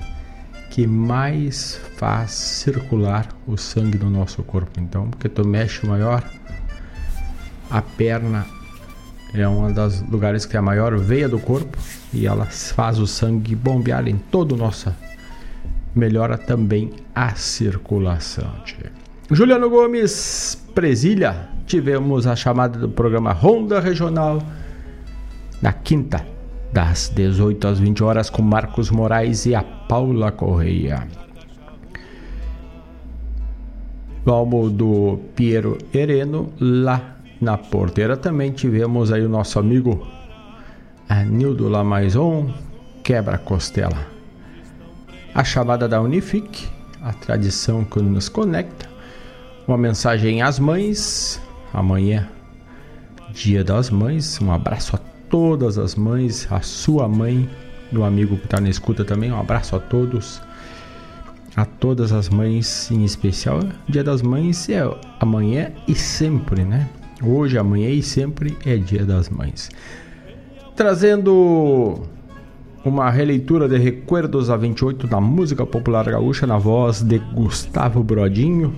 que 0.71 0.87
mais 0.87 1.79
faz 1.95 2.31
circular 2.31 3.27
o 3.45 3.55
sangue 3.55 3.99
no 3.99 4.09
nosso 4.09 4.41
corpo. 4.41 4.79
Então, 4.79 5.09
porque 5.11 5.29
tu 5.29 5.47
mexe 5.47 5.85
maior, 5.85 6.23
a 7.69 7.81
perna 7.81 8.47
é 9.33 9.47
um 9.47 9.71
dos 9.71 10.01
lugares 10.09 10.45
que 10.45 10.53
tem 10.53 10.59
a 10.59 10.63
maior 10.63 10.97
veia 10.97 11.29
do 11.29 11.39
corpo 11.39 11.77
e 12.11 12.25
ela 12.25 12.45
faz 12.45 12.97
o 12.97 13.05
sangue 13.05 13.53
bombear 13.53 14.07
em 14.07 14.17
todo 14.17 14.53
o 14.53 14.57
nosso. 14.57 14.91
Melhora 15.93 16.37
também 16.39 16.91
a 17.13 17.35
circulação. 17.35 18.51
Juliano 19.29 19.69
Gomes, 19.69 20.59
Presilha, 20.73 21.49
tivemos 21.67 22.25
a 22.25 22.35
chamada 22.35 22.79
do 22.79 22.89
programa 22.89 23.33
Ronda 23.33 23.79
Regional 23.79 24.41
na 25.61 25.71
quinta 25.71 26.30
das 26.73 27.09
18 27.13 27.67
às 27.67 27.79
20 27.79 28.03
horas 28.03 28.29
com 28.29 28.41
Marcos 28.41 28.89
Moraes 28.89 29.45
e 29.45 29.53
a 29.55 29.63
Paula 29.63 30.31
Correia. 30.31 31.07
No 34.25 34.69
do 34.69 35.19
Piero 35.35 35.77
Hereno, 35.93 36.53
lá 36.59 37.17
na 37.41 37.57
porteira 37.57 38.15
também 38.15 38.51
tivemos 38.51 39.11
aí 39.11 39.25
o 39.25 39.29
nosso 39.29 39.57
amigo 39.57 40.07
Anildo 41.09 41.67
Lamaison, 41.67 42.53
quebra-costela. 43.03 44.07
A 45.33 45.43
chamada 45.43 45.89
da 45.89 45.99
Unifique, 45.99 46.69
a 47.01 47.11
tradição 47.13 47.83
que 47.83 47.99
nos 47.99 48.29
conecta. 48.29 48.87
Uma 49.67 49.77
mensagem 49.77 50.41
às 50.41 50.59
mães, 50.59 51.41
amanhã, 51.73 52.29
dia 53.33 53.63
das 53.63 53.89
mães. 53.89 54.39
Um 54.39 54.51
abraço 54.51 54.95
a 54.95 55.10
todas 55.31 55.77
as 55.77 55.95
mães, 55.95 56.45
a 56.51 56.61
sua 56.61 57.07
mãe, 57.07 57.49
do 57.91 58.03
amigo 58.03 58.37
que 58.37 58.45
está 58.45 58.59
na 58.59 58.69
escuta 58.69 59.03
também. 59.03 59.31
Um 59.31 59.39
abraço 59.39 59.75
a 59.75 59.79
todos, 59.79 60.41
a 61.55 61.65
todas 61.65 62.11
as 62.11 62.29
mães 62.29 62.91
em 62.91 63.03
especial. 63.03 63.61
Dia 63.87 64.03
das 64.03 64.21
Mães 64.21 64.69
é 64.69 64.81
amanhã 65.19 65.71
e 65.87 65.95
sempre, 65.95 66.63
né? 66.63 66.89
Hoje, 67.23 67.57
amanhã 67.57 67.89
e 67.89 68.03
sempre 68.03 68.57
é 68.65 68.77
Dia 68.77 69.05
das 69.05 69.29
Mães. 69.29 69.69
Trazendo 70.75 72.01
uma 72.83 73.09
releitura 73.09 73.67
de 73.67 73.77
Recuerdos 73.77 74.49
a 74.49 74.57
28 74.57 75.07
da 75.07 75.21
música 75.21 75.65
popular 75.65 76.05
gaúcha 76.05 76.47
na 76.47 76.57
voz 76.57 77.01
de 77.01 77.19
Gustavo 77.19 78.03
Brodinho. 78.03 78.73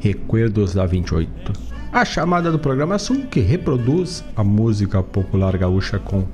Recuerdos 0.00 0.74
da 0.74 0.86
28 0.86 1.67
a 1.92 2.04
chamada 2.04 2.50
do 2.52 2.58
programa 2.58 2.98
Sul, 2.98 3.26
que 3.30 3.40
reproduz 3.40 4.24
a 4.36 4.44
música 4.44 5.02
popular 5.02 5.56
gaúcha 5.56 5.98
com 5.98 6.26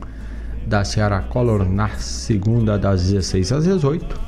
da 0.66 0.84
Ceará 0.84 1.20
Color 1.20 1.68
na 1.68 1.90
segunda 1.90 2.78
das 2.78 3.04
16 3.10 3.52
às 3.52 3.64
18. 3.64 4.20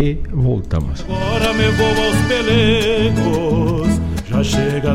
E 0.00 0.18
voltamos. 0.32 1.04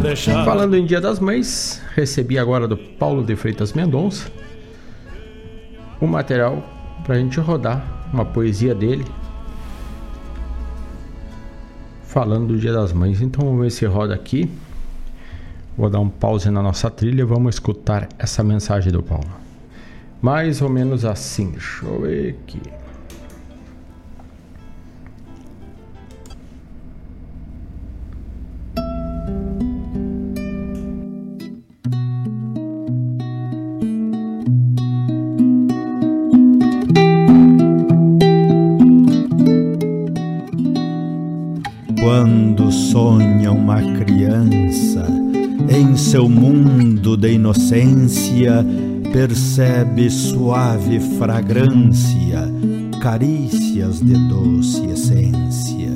Deixar. 0.01 0.45
Falando 0.45 0.76
em 0.76 0.85
Dia 0.85 0.99
das 0.99 1.19
Mães, 1.19 1.81
recebi 1.95 2.38
agora 2.38 2.68
do 2.68 2.76
Paulo 2.77 3.23
de 3.23 3.35
Freitas 3.35 3.73
Mendonça 3.73 4.30
um 6.01 6.07
material 6.07 6.64
para 7.03 7.15
a 7.15 7.19
gente 7.19 7.39
rodar, 7.39 8.10
uma 8.14 8.26
poesia 8.26 8.73
dele 8.73 9.06
falando 12.03 12.47
do 12.47 12.57
Dia 12.57 12.73
das 12.73 12.91
Mães. 12.91 13.22
Então 13.22 13.45
vamos 13.45 13.61
ver 13.61 13.69
se 13.69 13.85
roda 13.85 14.15
aqui. 14.15 14.49
Vou 15.80 15.89
dar 15.89 16.01
um 16.01 16.10
pause 16.10 16.51
na 16.51 16.61
nossa 16.61 16.91
trilha 16.91 17.22
e 17.22 17.23
vamos 17.23 17.56
escutar 17.56 18.10
essa 18.19 18.43
mensagem 18.43 18.91
do 18.91 19.01
Paulo. 19.01 19.30
Mais 20.22 20.61
ou 20.61 20.68
menos 20.68 21.06
assim. 21.06 21.51
Deixa 21.51 21.85
eu 21.85 22.01
ver 22.01 22.38
aqui. 22.43 22.61
Quando 42.01 42.69
sonha 42.69 43.53
uma 43.53 43.77
criança 43.97 45.07
em 45.68 45.95
seu 45.98 46.30
mundo 46.30 47.18
de 47.18 47.34
inocência 47.34 48.65
percebe 49.11 50.10
suave 50.10 50.99
fragrância, 51.18 52.48
carícias 53.02 53.99
de 53.99 54.14
doce 54.27 54.86
essência. 54.86 55.90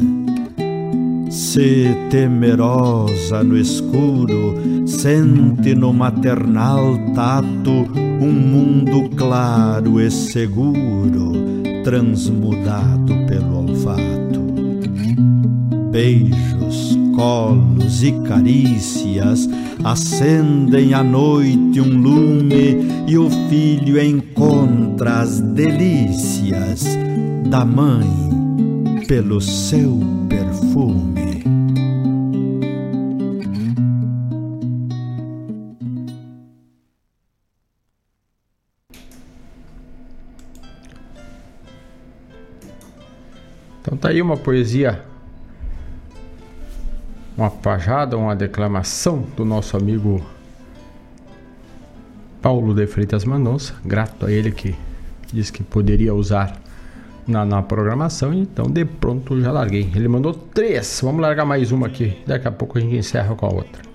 Se 1.29 1.87
temerosa 2.09 3.43
no 3.43 3.57
escuro, 3.57 4.55
sente 4.85 5.75
no 5.75 5.93
maternal 5.93 6.97
tato 7.13 7.87
um 8.21 8.31
mundo 8.31 9.09
claro 9.15 9.99
e 9.99 10.09
seguro, 10.09 11.33
transmudado 11.83 13.13
pelo 13.27 13.67
olfato. 13.67 14.43
Beijos, 15.91 16.97
colos 17.15 18.03
e 18.03 18.11
carícias 18.23 19.47
acendem 19.83 20.93
à 20.93 21.03
noite 21.03 21.79
um 21.79 22.01
lume 22.01 22.85
e 23.07 23.17
o 23.17 23.29
filho 23.49 24.01
encontra 24.01 25.19
as 25.21 25.39
delícias 25.39 26.85
da 27.49 27.63
mãe 27.63 28.07
pelo 29.07 29.39
seu 29.39 29.99
perfume. 30.27 31.43
Então 43.81 43.97
tá 43.97 44.09
aí 44.09 44.21
uma 44.21 44.37
poesia, 44.37 45.03
uma 47.37 47.49
pajada, 47.49 48.17
uma 48.17 48.35
declamação 48.35 49.25
do 49.35 49.43
nosso 49.43 49.75
amigo 49.75 50.21
Paulo 52.41 52.73
de 52.73 52.85
Freitas 52.85 53.25
Manonça, 53.25 53.73
grato 53.83 54.25
a 54.25 54.31
ele 54.31 54.51
que 54.51 54.75
disse 55.31 55.51
que 55.51 55.63
poderia 55.63 56.13
usar 56.13 56.61
na, 57.25 57.45
na 57.45 57.61
programação, 57.61 58.33
então 58.33 58.65
de 58.65 58.85
pronto 58.85 59.39
já 59.41 59.51
larguei. 59.51 59.89
Ele 59.95 60.07
mandou 60.07 60.33
três, 60.33 60.99
vamos 61.01 61.21
largar 61.21 61.45
mais 61.45 61.71
uma 61.71 61.87
aqui, 61.87 62.17
daqui 62.27 62.47
a 62.47 62.51
pouco 62.51 62.77
a 62.77 62.81
gente 62.81 62.95
encerra 62.95 63.33
com 63.35 63.45
a 63.45 63.49
outra. 63.49 63.92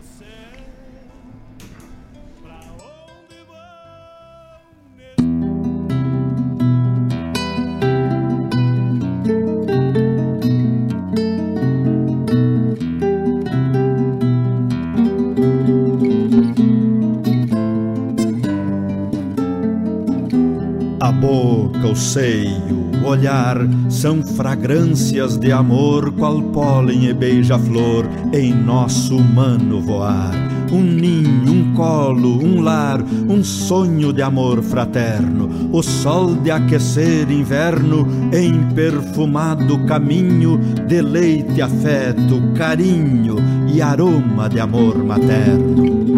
Olhar 23.28 23.58
são 23.90 24.22
fragrâncias 24.22 25.36
de 25.36 25.52
amor, 25.52 26.12
qual 26.12 26.40
pólen 26.40 27.08
e 27.08 27.12
beija-flor 27.12 28.06
em 28.32 28.54
nosso 28.54 29.16
humano 29.16 29.80
voar. 29.82 30.32
Um 30.72 30.82
ninho, 30.82 31.52
um 31.52 31.74
colo, 31.74 32.42
um 32.42 32.60
lar, 32.60 33.02
um 33.02 33.42
sonho 33.44 34.12
de 34.12 34.22
amor 34.22 34.62
fraterno, 34.62 35.70
o 35.72 35.82
sol 35.82 36.34
de 36.36 36.50
aquecer 36.50 37.30
inverno 37.30 38.06
em 38.32 38.74
perfumado 38.74 39.78
caminho, 39.84 40.58
deleite, 40.86 41.60
afeto, 41.60 42.42
carinho 42.56 43.36
e 43.72 43.80
aroma 43.80 44.48
de 44.48 44.60
amor 44.60 45.02
materno. 45.04 46.17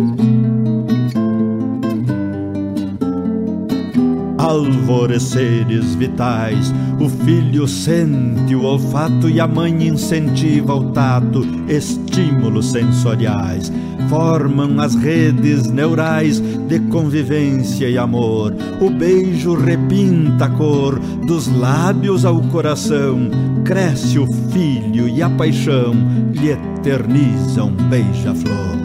Alvoreceres 4.51 5.94
vitais. 5.94 6.74
O 6.98 7.09
filho 7.09 7.68
sente 7.68 8.55
o 8.55 8.64
olfato 8.64 9.31
e 9.31 9.39
a 9.39 9.47
mãe 9.47 9.86
incentiva 9.86 10.74
o 10.74 10.90
tato, 10.90 11.47
estímulos 11.68 12.72
sensoriais. 12.72 13.72
Formam 14.09 14.81
as 14.81 14.97
redes 14.97 15.70
neurais 15.70 16.40
de 16.40 16.81
convivência 16.90 17.89
e 17.89 17.97
amor. 17.97 18.52
O 18.81 18.90
beijo 18.90 19.55
repinta 19.55 20.47
a 20.47 20.51
cor 20.51 20.98
dos 21.27 21.47
lábios 21.47 22.24
ao 22.24 22.40
coração. 22.43 23.31
Cresce 23.64 24.18
o 24.18 24.27
filho 24.51 25.09
e 25.09 25.22
a 25.22 25.31
paixão 25.31 25.94
lhe 26.32 26.51
eternizam 26.51 27.70
beija-flor. 27.89 28.80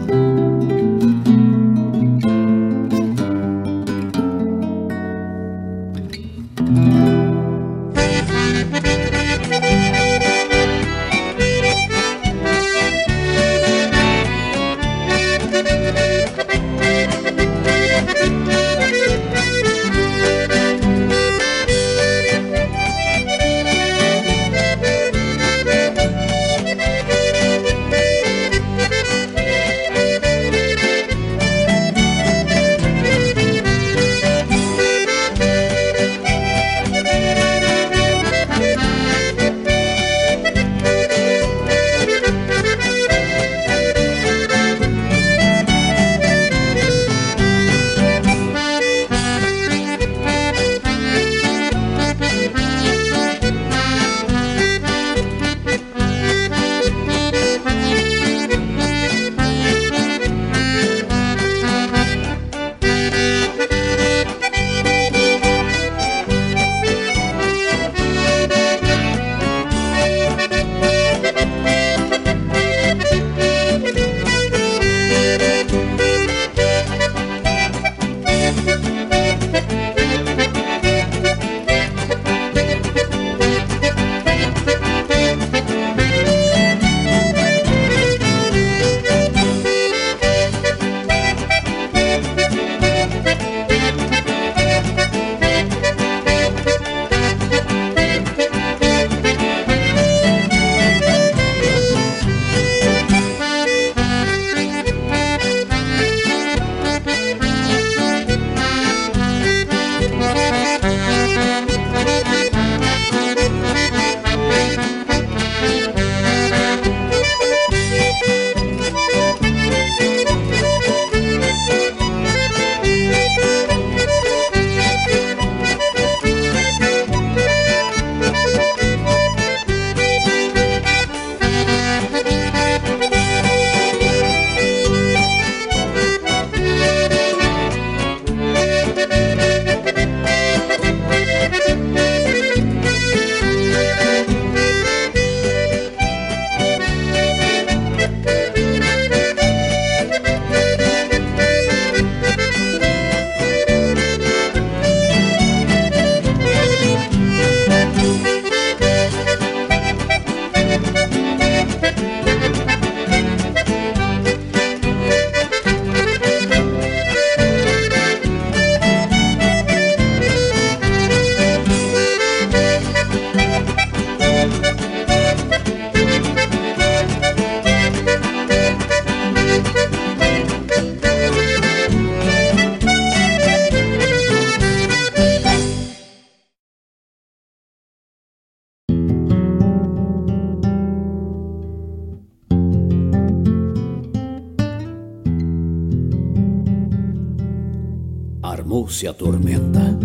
Armou-se 198.86 199.06
a 199.06 199.12
tormenta. 199.12 199.98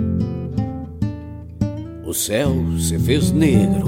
O 2.04 2.14
céu 2.14 2.52
se 2.80 2.98
fez 2.98 3.32
negro. 3.32 3.88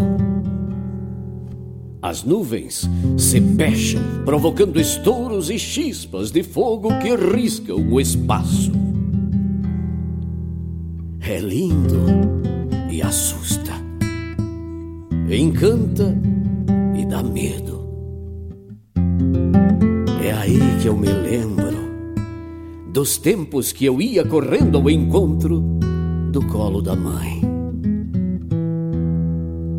As 2.02 2.24
nuvens 2.24 2.88
se 3.18 3.41
pecham, 3.41 4.02
provocando 4.24 4.80
estouros 4.80 5.49
e 5.49 5.57
chispas 5.57 6.32
de 6.32 6.44
fogo 6.44 6.90
que 6.99 7.15
riscam 7.15 7.78
o 7.78 7.99
espaço. 7.99 8.72
É 11.22 11.40
lindo 11.40 12.06
e 12.91 13.02
assusta, 13.02 13.72
encanta 15.30 16.15
e 16.99 17.06
dá 17.06 17.24
medo. 17.24 17.84
É 20.24 20.32
aí 20.34 20.60
que 20.82 20.88
eu 20.88 20.98
me 20.98 21.07
lembro 21.07 21.82
dos 22.94 23.18
tempos 23.18 23.72
que 23.72 23.86
eu 23.86 23.99
ia 23.99 24.24
correndo 24.24 24.78
ao 24.78 24.88
encontro 24.88 25.80
do 26.32 26.45
colo 26.45 26.80
da 26.80 26.95
mãe. 26.95 27.41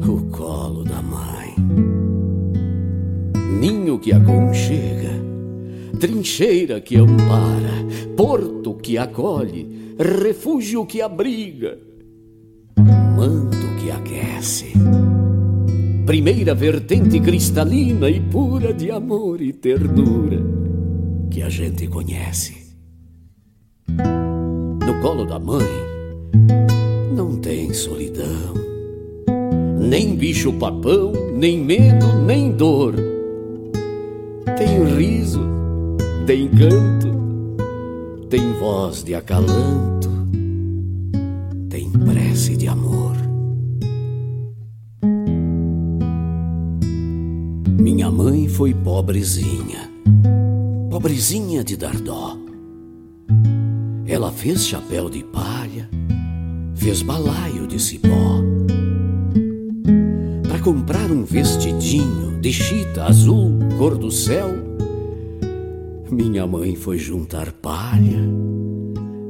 O 0.05 0.25
colo 0.33 0.83
da 0.83 1.01
mãe. 1.01 1.55
Ninho 3.61 4.01
que 4.01 4.13
aconchega, 4.13 5.13
trincheira 6.01 6.81
que 6.81 6.97
ampara, 6.97 7.87
porto 8.17 8.75
que 8.75 8.99
acolhe, 8.99 9.95
refúgio 9.97 10.85
que 10.85 11.01
abriga, 11.01 11.79
manto 13.17 13.77
que 13.81 13.93
aquece. 13.93 14.73
Primeira 16.05 16.53
vertente 16.53 17.21
cristalina 17.21 18.11
e 18.11 18.19
pura 18.21 18.75
de 18.75 18.91
amor 18.91 19.41
e 19.41 19.53
ternura 19.53 20.43
que 21.31 21.43
a 21.43 21.49
gente 21.49 21.87
conhece. 21.87 22.64
No 23.89 25.01
colo 25.01 25.25
da 25.25 25.39
mãe 25.39 25.67
não 27.15 27.37
tem 27.37 27.73
solidão, 27.73 28.55
nem 29.79 30.17
bicho 30.17 30.53
papão, 30.53 31.13
nem 31.35 31.59
medo, 31.63 32.07
nem 32.27 32.53
dor. 32.53 32.95
Tem 34.57 34.85
riso, 34.97 35.41
tem 36.27 36.49
canto, 36.49 37.09
tem 38.29 38.53
voz 38.55 39.03
de 39.03 39.15
acalanto, 39.15 40.11
tem 41.69 41.91
prece 41.91 42.57
de 42.57 42.69
amor. 42.69 43.15
Minha 47.79 48.11
mãe 48.11 48.49
foi 48.49 48.73
pobrezinha, 48.73 49.91
pobrezinha 50.91 51.63
de 51.63 51.77
dar 51.77 51.97
dó 52.01 52.44
ela 54.15 54.31
fez 54.31 54.65
chapéu 54.69 55.11
de 55.11 55.25
palha, 55.25 55.91
fez 56.77 57.03
balaio 57.03 57.67
de 57.67 57.83
cipó. 57.83 58.41
Para 60.47 60.61
comprar 60.61 61.11
um 61.11 61.25
vestidinho 61.25 62.41
de 62.41 62.53
chita 62.53 63.07
azul, 63.07 63.59
cor 63.77 63.99
do 63.99 64.13
céu, 64.13 64.51
minha 66.09 66.47
mãe 66.47 66.77
foi 66.77 66.97
juntar 66.97 67.51
palha 67.51 68.21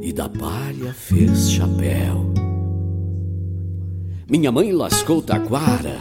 e 0.02 0.12
da 0.12 0.28
palha 0.28 0.92
fez 0.92 1.50
chapéu. 1.50 2.34
Minha 4.30 4.52
mãe 4.52 4.70
lascou 4.70 5.22
taquara, 5.22 5.96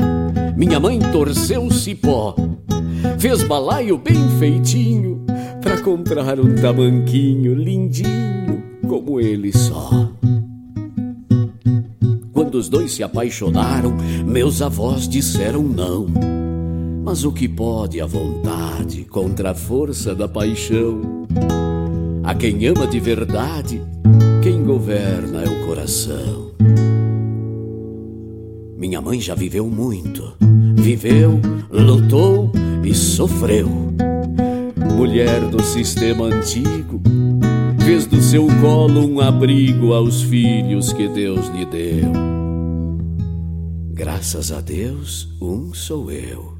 minha 0.57 0.77
mãe 0.77 0.99
torceu 1.13 1.71
cipó, 1.71 2.35
fez 3.17 3.43
balaio 3.43 3.97
bem 3.97 4.27
feitinho 4.39 5.25
para 5.61 5.81
comprar 5.81 6.37
um 6.37 6.53
tamanquinho 6.55 7.55
lindinho 7.55 8.33
como 8.87 9.19
ele 9.19 9.51
só. 9.51 10.11
Quando 12.31 12.55
os 12.55 12.69
dois 12.69 12.91
se 12.91 13.03
apaixonaram, 13.03 13.95
meus 14.25 14.61
avós 14.61 15.07
disseram 15.07 15.63
não. 15.63 16.07
Mas 17.03 17.25
o 17.25 17.31
que 17.31 17.47
pode 17.47 17.99
a 17.99 18.05
vontade 18.05 19.03
contra 19.05 19.51
a 19.51 19.55
força 19.55 20.15
da 20.15 20.27
paixão? 20.27 21.01
A 22.23 22.33
quem 22.33 22.65
ama 22.67 22.87
de 22.87 22.99
verdade, 22.99 23.81
quem 24.41 24.63
governa 24.63 25.41
é 25.41 25.47
o 25.47 25.65
coração. 25.65 26.51
Minha 28.77 29.01
mãe 29.01 29.19
já 29.19 29.35
viveu 29.35 29.69
muito, 29.69 30.33
viveu, 30.75 31.39
lutou 31.71 32.51
e 32.83 32.93
sofreu. 32.93 33.69
Mulher 34.95 35.41
do 35.49 35.61
sistema 35.63 36.25
antigo, 36.25 37.01
fez 38.03 38.07
do 38.07 38.21
seu 38.21 38.47
colo 38.61 39.07
um 39.07 39.19
abrigo 39.19 39.93
aos 39.93 40.21
filhos 40.21 40.91
que 40.93 41.07
Deus 41.07 41.47
lhe 41.49 41.65
deu. 41.65 42.11
Graças 43.93 44.51
a 44.51 44.61
Deus, 44.61 45.29
um 45.41 45.73
sou 45.73 46.11
eu. 46.11 46.57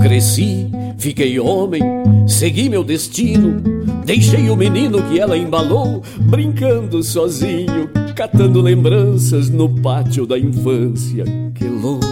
Cresci, 0.00 0.68
fiquei 0.98 1.38
homem, 1.38 1.82
segui 2.26 2.68
meu 2.68 2.84
destino, 2.84 3.60
deixei 4.04 4.50
o 4.50 4.56
menino 4.56 5.02
que 5.04 5.18
ela 5.18 5.36
embalou, 5.36 6.02
brincando 6.22 7.02
sozinho, 7.02 7.88
catando 8.14 8.60
lembranças 8.60 9.48
no 9.50 9.68
pátio 9.80 10.26
da 10.26 10.38
infância 10.38 11.24
que 11.54 11.64
longe 11.64 12.06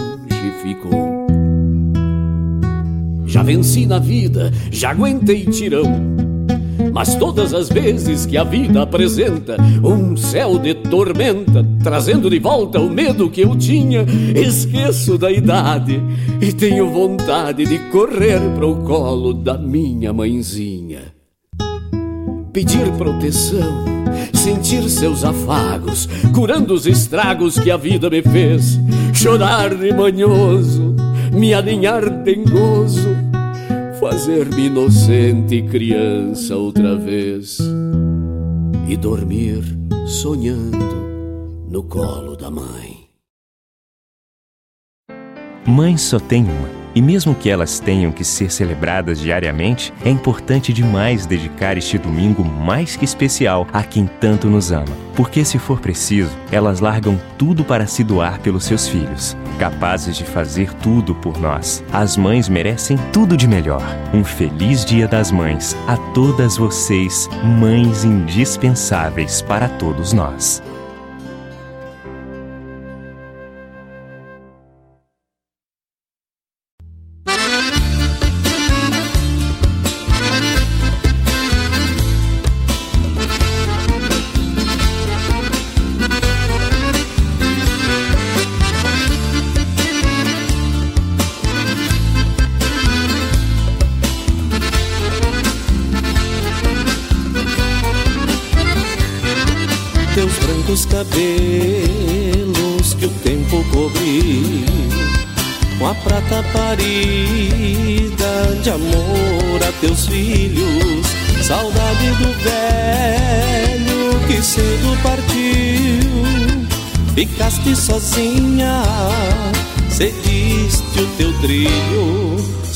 ficou. 0.61 1.25
Já 3.25 3.43
venci 3.43 3.85
na 3.85 3.99
vida, 3.99 4.51
já 4.71 4.91
aguentei 4.91 5.45
tirão 5.45 6.24
mas 6.93 7.15
todas 7.15 7.53
as 7.53 7.69
vezes 7.69 8.25
que 8.25 8.37
a 8.37 8.43
vida 8.43 8.81
apresenta 8.81 9.57
um 9.83 10.15
céu 10.15 10.57
de 10.57 10.73
tormenta, 10.73 11.65
trazendo 11.83 12.29
de 12.29 12.39
volta 12.39 12.79
o 12.79 12.89
medo 12.89 13.29
que 13.29 13.41
eu 13.41 13.55
tinha, 13.55 14.05
esqueço 14.35 15.17
da 15.17 15.31
idade 15.31 16.01
e 16.41 16.51
tenho 16.53 16.89
vontade 16.89 17.65
de 17.65 17.79
correr 17.91 18.39
para 18.55 18.65
o 18.65 18.83
colo 18.83 19.33
da 19.33 19.57
minha 19.57 20.11
mãezinha. 20.13 21.13
Pedir 22.51 22.89
proteção, 22.93 23.83
sentir 24.33 24.89
seus 24.89 25.23
afagos, 25.23 26.07
curando 26.33 26.73
os 26.73 26.85
estragos 26.87 27.59
que 27.59 27.69
a 27.69 27.77
vida 27.77 28.09
me 28.09 28.21
fez, 28.21 28.79
chorar 29.13 29.75
de 29.75 29.93
manhoso, 29.93 30.95
me 31.33 31.53
aninhar 31.53 32.09
dengoso 32.23 33.14
fazer-me 34.11 34.67
inocente 34.67 35.63
criança 35.63 36.55
outra 36.55 36.95
vez 36.95 37.57
e 38.87 38.95
dormir 38.95 39.63
sonhando 40.05 41.65
no 41.67 41.81
colo 41.81 42.35
da 42.35 42.51
mãe. 42.51 43.09
Mãe 45.65 45.97
só 45.97 46.19
tem 46.19 46.43
uma. 46.43 46.84
E 46.95 47.01
mesmo 47.01 47.35
que 47.35 47.49
elas 47.49 47.77
tenham 47.77 48.09
que 48.09 48.23
ser 48.23 48.49
celebradas 48.49 49.19
diariamente, 49.19 49.93
é 50.05 50.09
importante 50.09 50.71
demais 50.71 51.25
dedicar 51.25 51.77
este 51.77 51.97
domingo 51.97 52.41
mais 52.41 52.95
que 52.95 53.03
especial 53.03 53.67
a 53.73 53.83
quem 53.83 54.07
tanto 54.07 54.49
nos 54.49 54.71
ama. 54.71 54.85
Porque, 55.13 55.43
se 55.43 55.59
for 55.59 55.81
preciso, 55.81 56.31
elas 56.49 56.79
largam 56.79 57.19
tudo 57.37 57.65
para 57.65 57.85
se 57.85 58.01
doar 58.01 58.39
pelos 58.39 58.63
seus 58.63 58.87
filhos, 58.87 59.35
capazes 59.59 60.15
de 60.15 60.23
fazer 60.23 60.73
tudo 60.75 61.13
por 61.15 61.37
nós. 61.37 61.83
As 61.91 62.15
mães 62.15 62.47
merecem 62.47 62.97
tudo 63.11 63.35
de 63.35 63.45
melhor. 63.45 63.83
Um 64.13 64.23
feliz 64.23 64.85
Dia 64.85 65.07
das 65.07 65.31
Mães 65.31 65.75
a 65.87 65.97
todas 66.13 66.55
vocês, 66.55 67.27
mães 67.43 68.05
indispensáveis 68.05 69.41
para 69.41 69.67
todos 69.67 70.13
nós. 70.13 70.63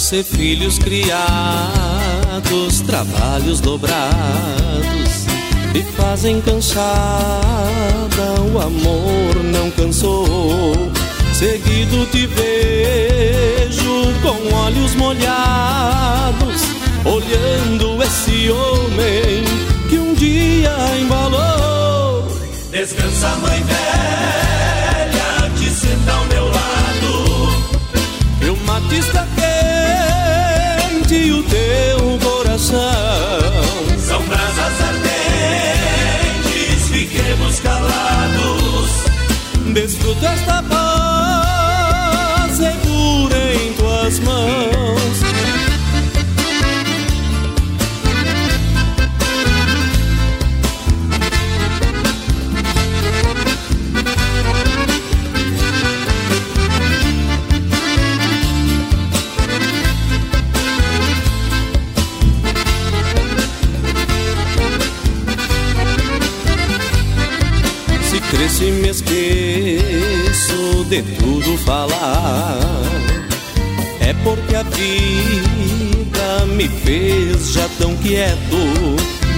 Ser 0.10 0.24
filhos 0.24 0.80
criados, 0.80 1.22
trabalhos 2.82 3.60
dobrados, 3.60 5.28
me 5.72 5.84
fazem 5.84 6.42
cansada. 6.42 6.90
O 8.52 8.60
amor 8.60 9.36
não 9.44 9.70
cansou. 9.70 10.74
Seguido 11.32 12.08
te 12.08 12.26
vejo 12.26 14.12
com 14.24 14.56
olhos 14.56 14.96
molhados, 14.96 16.64
olhando 17.06 18.02
esse 18.02 18.50
homem 18.50 19.44
que 19.90 20.00
um 20.00 20.16
dia 20.16 20.76
embalou. 21.00 22.28
Descansa, 22.72 23.30
mãe 23.44 23.62
velha, 23.62 24.39
Desfruta 39.80 40.34
esta 40.34 40.59
de 70.90 71.04
tudo 71.04 71.56
falar 71.60 72.58
É 74.00 74.12
porque 74.24 74.56
a 74.56 74.64
vida 74.64 76.46
me 76.56 76.68
fez 76.68 77.54
já 77.54 77.70
tão 77.78 77.96
quieto. 77.98 78.58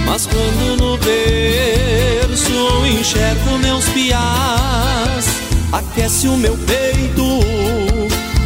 Mas 0.06 0.26
quando 0.26 0.76
no 0.80 0.96
berço 0.96 2.86
enxergo 2.86 3.58
meus 3.58 3.84
piás 3.90 5.26
Aquece 5.72 6.26
o 6.28 6.36
meu 6.36 6.56
peito, 6.56 7.40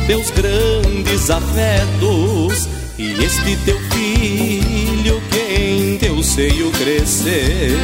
meus 0.06 0.30
grandes 0.30 1.30
afetos. 1.30 2.68
E 2.98 3.12
este 3.24 3.56
teu 3.64 3.78
filho 3.90 5.22
que 5.30 5.62
em 5.62 5.98
teu 5.98 6.22
seio 6.22 6.70
cresceu 6.72 7.78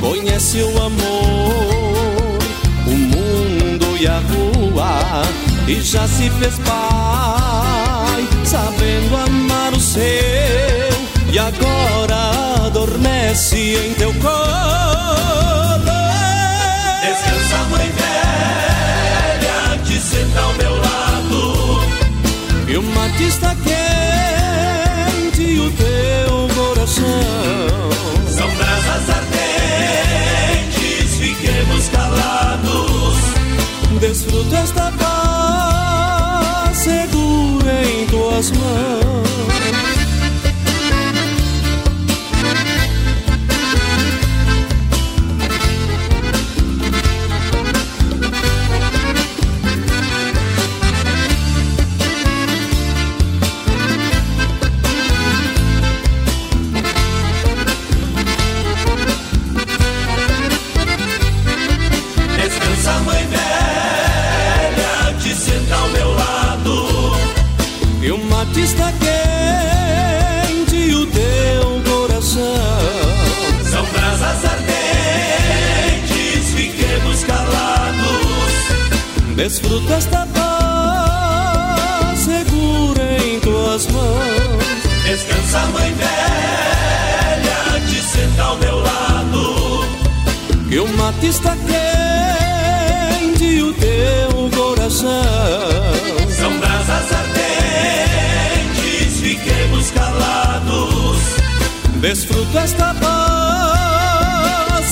Conhece 0.00 0.62
o 0.62 0.82
amor, 0.82 1.77
e 4.00 4.06
a 4.06 4.20
rua 4.20 5.22
E 5.66 5.80
já 5.80 6.06
se 6.06 6.30
fez 6.30 6.56
pai, 6.58 8.28
sabendo 8.44 9.16
amar 9.16 9.72
o 9.72 9.80
seu 9.80 10.00
E 11.32 11.38
agora 11.38 12.66
adormece 12.66 13.56
em 13.56 13.94
teu 13.94 14.12
colo 14.14 14.28
Descansa, 17.02 17.64
mãe 17.70 17.90
velha, 17.90 19.78
te 19.84 19.98
senta 19.98 20.40
ao 20.40 20.52
meu 20.54 20.76
lado. 20.76 21.80
E 22.68 22.76
o 22.76 22.82
mate 22.82 23.24
está 23.24 23.56
quente 23.56 25.42
e 25.42 25.58
o 25.58 25.72
teu 25.72 26.48
coração 26.54 27.90
São 28.28 28.48
brasas 28.56 29.10
ardentes, 29.10 31.16
fiquemos 31.18 31.88
calados. 31.88 32.87
Desfruta 34.00 34.56
esta 34.58 34.92
paz 34.92 36.76
segura 36.76 37.82
em 37.82 38.06
tuas 38.06 38.52
mãos. 38.52 39.27
Desfruta 79.78 79.94
esta 79.94 80.26
paz 80.34 82.18
segura 82.18 83.16
em 83.24 83.38
tuas 83.38 83.86
mãos. 83.86 84.64
Descansa, 85.04 85.60
mãe 85.66 85.94
velha, 85.94 87.80
te 87.86 88.02
senta 88.02 88.42
ao 88.42 88.56
meu 88.56 88.80
lado. 88.80 89.86
Que 90.68 90.80
o 90.80 90.88
mate 90.96 91.28
está 91.28 91.56
quente 91.56 93.62
o 93.62 93.72
teu 93.74 94.50
coração 94.50 95.06
São 96.28 96.58
brasas 96.58 97.12
ardentes, 97.12 99.20
fiquemos 99.20 99.92
calados. 99.92 101.18
Desfruta 102.00 102.58
esta 102.60 102.94
paz 102.94 103.97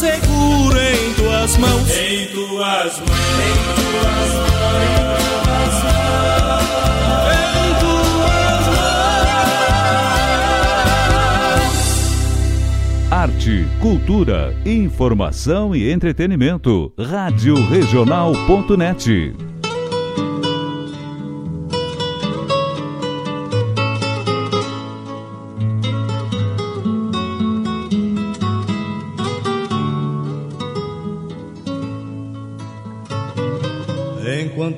segura 0.07 0.93
em 0.95 1.15
tuas 1.15 1.57
mãos. 1.57 1.91
Em 1.91 2.27
tuas 2.27 2.99
mãos, 2.99 3.11
em 3.43 3.55
tuas 3.75 4.35
mãos, 5.75 6.67
em 7.33 7.75
tuas 7.81 8.17
Arte, 13.11 13.67
cultura, 13.81 14.55
informação 14.65 15.75
e 15.75 15.91
entretenimento. 15.91 16.93
Rádio 16.99 17.55
Regional.net. 17.69 19.46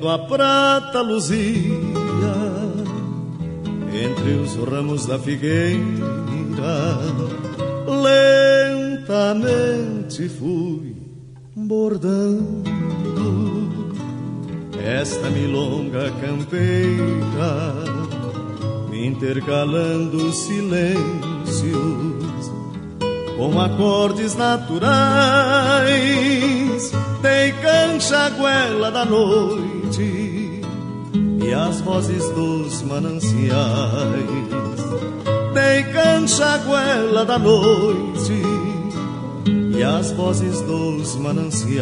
a 0.09 0.17
prata 0.17 1.01
luzia 1.01 1.39
entre 3.93 4.33
os 4.33 4.55
ramos 4.55 5.05
da 5.05 5.19
figueira, 5.19 5.81
lentamente 9.07 10.29
fui 10.29 10.95
bordando 11.55 12.63
esta 14.81 15.29
milonga 15.29 16.11
campeira, 16.21 17.73
intercalando 18.93 20.31
silêncios 20.31 20.89
com 23.37 23.59
acordes 23.59 24.35
naturais, 24.35 24.91
tem 27.21 27.53
cancha 27.61 28.29
goela 28.31 28.91
da 28.91 29.05
noite 29.05 29.79
e 30.01 31.53
as 31.53 31.81
vozes 31.81 32.29
dos 32.29 32.81
mananciais. 32.83 33.39
Tem 35.53 35.83
cancha 35.91 36.57
goela 36.59 37.25
da 37.25 37.37
noite 37.37 38.41
e 39.75 39.83
as 39.83 40.11
vozes 40.11 40.61
dos 40.61 41.15
mananciais. 41.17 41.79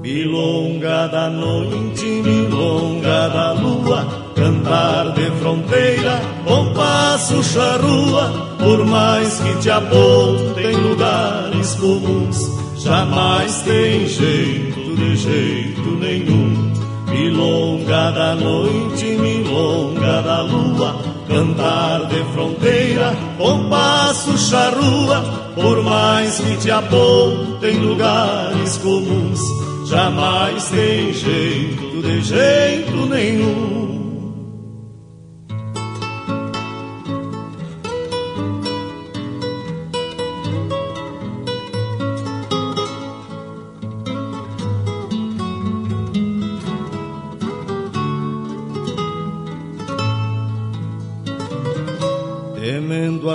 Milonga 0.00 1.06
da 1.08 1.28
noite, 1.28 2.06
milonga 2.06 3.28
da 3.28 3.52
lua, 3.52 4.06
cantar 4.34 5.12
de 5.12 5.30
fronteira, 5.32 6.18
bom 6.46 6.72
passo 6.72 7.42
charrua, 7.42 8.56
por 8.58 8.86
mais 8.86 9.38
que 9.38 9.58
te 9.58 9.70
apontem 9.70 10.76
lugares 10.76 11.74
comuns, 11.74 12.50
jamais 12.78 13.60
tem 13.62 14.06
jeito 14.06 14.77
de 14.98 15.16
jeito 15.16 15.90
nenhum. 15.96 16.72
Milonga 17.08 18.10
da 18.10 18.34
noite, 18.34 19.04
milonga 19.16 20.20
da 20.22 20.42
lua, 20.42 20.94
cantar 21.26 22.06
de 22.06 22.22
fronteira, 22.32 23.16
compasso 23.38 24.36
charrua, 24.36 25.22
por 25.54 25.82
mais 25.82 26.38
que 26.38 26.56
te 26.58 26.70
apontem 26.70 27.78
lugares 27.78 28.76
comuns, 28.78 29.40
jamais 29.88 30.68
tem 30.68 31.12
jeito, 31.14 32.02
de 32.02 32.20
jeito 32.20 33.06
nenhum. 33.06 33.87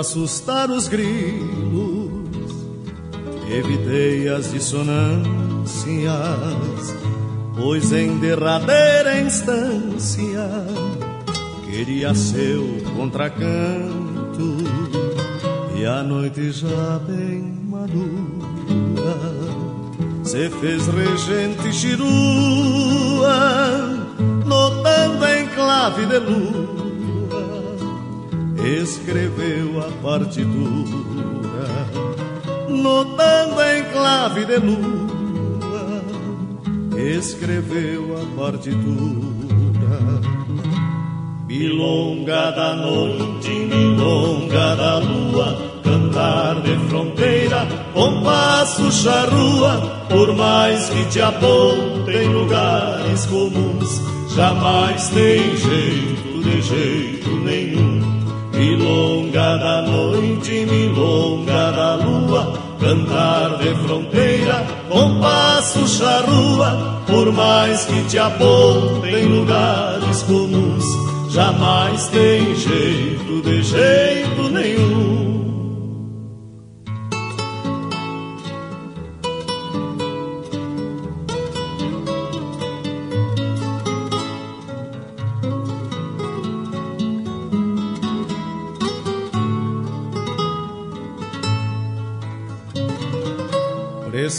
Assustar 0.04 0.70
os 0.70 0.86
grilos, 0.86 2.52
evitei 3.50 4.28
as 4.28 4.52
dissonâncias, 4.52 5.24
pois 7.56 7.90
em 7.90 8.18
derradeira 8.18 9.18
instância 9.18 10.46
queria 11.64 12.14
seu 12.14 12.82
contracanto, 12.94 14.58
e 15.74 15.86
a 15.86 16.02
noite 16.02 16.52
já 16.52 16.98
bem 17.06 17.58
madura 17.66 18.04
se 20.22 20.50
fez 20.50 20.86
regente 20.86 21.72
chirua, 21.72 22.04
notando 24.44 25.24
em 25.24 25.46
clave 25.48 26.04
de 26.04 26.18
luz 26.18 26.83
escreveu 28.64 29.78
a 29.78 29.90
partitura, 30.02 30.48
notando 32.68 33.60
em 33.60 33.84
clave 33.92 34.46
de 34.46 34.56
lua, 34.56 36.02
escreveu 36.96 38.16
a 38.16 38.40
partitura. 38.40 39.04
Milonga 41.46 42.50
da 42.52 42.74
noite, 42.74 43.50
milonga 43.50 44.76
da 44.76 44.98
lua, 44.98 45.80
cantar 45.84 46.62
de 46.62 46.76
fronteira, 46.88 47.68
compasso 47.92 48.90
charrua, 48.90 50.06
por 50.08 50.34
mais 50.34 50.88
que 50.88 51.04
te 51.10 51.20
apontem 51.20 52.28
lugares 52.28 53.26
comuns, 53.26 54.00
jamais 54.34 55.08
tem 55.10 55.54
jeito 55.54 56.42
de 56.42 56.62
jeito 56.62 57.30
nenhum 57.44 57.83
Da 59.44 59.82
noite, 59.82 60.64
milonga 60.64 61.70
da 61.70 61.94
lua, 61.96 62.58
cantar 62.80 63.58
de 63.58 63.74
fronteira, 63.84 64.64
compasso 64.88 65.86
charrua, 65.86 67.02
por 67.06 67.30
mais 67.30 67.84
que 67.84 68.02
te 68.04 68.18
apontem 68.18 69.26
lugares 69.26 70.22
comuns, 70.22 70.84
jamais 71.30 72.08
tem 72.08 72.54
jeito 72.56 73.42
de 73.42 73.62
jeito 73.62 74.48
nenhum. 74.50 75.13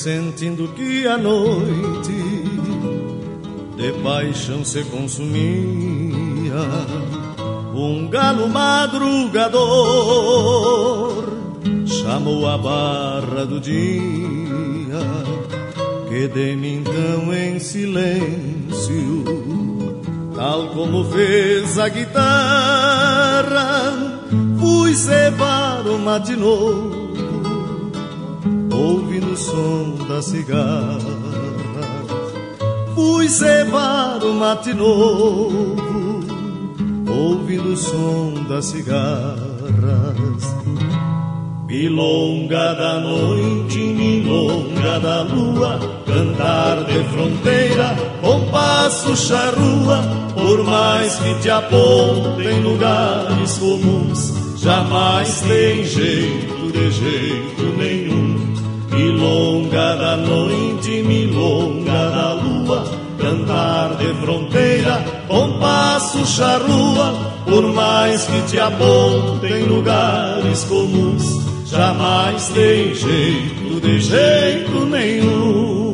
Sentindo 0.06 0.68
que 0.76 1.08
a 1.08 1.18
noite 1.18 2.14
de 3.76 3.92
paixão 4.04 4.64
se 4.64 4.84
consumia. 4.84 6.54
Um 7.74 8.08
galo 8.08 8.48
madrugador 8.48 9.64
chamou 11.88 12.48
a 12.48 12.56
barra 12.56 13.48
do 13.48 13.60
dia, 13.60 15.02
que 16.08 16.28
de 16.28 16.56
mim 16.56 16.84
então 16.86 17.34
em 17.34 17.58
silêncio, 17.58 19.24
tal 20.36 20.68
como 20.68 21.04
fez 21.06 21.80
a 21.80 21.90
guitarra, 21.90 23.02
fui 24.60 24.94
cevar 24.94 25.88
o 25.88 25.98
matinô 25.98 26.95
ouvindo 28.76 29.32
o 29.32 29.38
som 29.38 29.96
da 30.08 30.22
cigarra. 30.22 31.00
Fui 32.94 33.30
cevar 33.30 34.24
o 34.24 34.34
mate 34.34 34.74
novo, 34.74 35.76
ouvindo 37.08 37.74
o 37.74 37.78
som 37.78 38.34
das 38.50 38.66
cigarras. 38.66 39.46
Milonga 41.68 42.74
da 42.76 43.00
noite, 43.00 43.80
milonga 43.80 45.00
da 45.00 45.24
lua, 45.24 45.80
cantar 46.06 46.84
de 46.86 47.04
fronteira, 47.06 47.96
compasso 48.22 49.16
charrua, 49.18 50.02
por 50.34 50.64
mais 50.64 51.16
que 51.16 51.36
te 51.42 51.50
apontem 51.50 52.62
lugares 52.62 53.58
comuns, 53.58 54.34
jamais 54.58 55.42
tem 55.42 55.84
jeito 55.84 56.72
de 56.72 56.92
jeito 56.92 57.64
nenhum. 57.78 58.05
Milonga 59.26 59.96
da 59.96 60.18
noite, 60.18 61.02
milonga 61.02 62.10
da 62.12 62.34
lua, 62.34 62.84
cantar 63.18 63.96
de 63.96 64.14
fronteira, 64.22 65.04
compasso 65.28 66.24
charrua, 66.28 67.12
por 67.44 67.74
mais 67.74 68.24
que 68.28 68.40
te 68.44 68.60
apontem 68.60 69.64
lugares 69.64 70.64
comuns, 70.66 71.24
jamais 71.66 72.50
tem 72.50 72.94
jeito, 72.94 73.82
de 73.82 74.00
jeito 74.00 74.86
nenhum. 74.86 75.85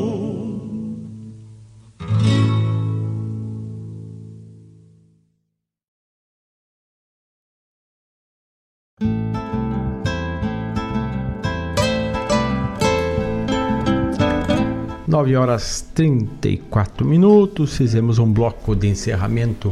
Nove 15.22 15.36
horas 15.36 15.88
34 15.94 17.06
minutos. 17.06 17.78
Fizemos 17.78 18.18
um 18.18 18.34
bloco 18.34 18.76
de 18.76 18.88
encerramento 18.88 19.72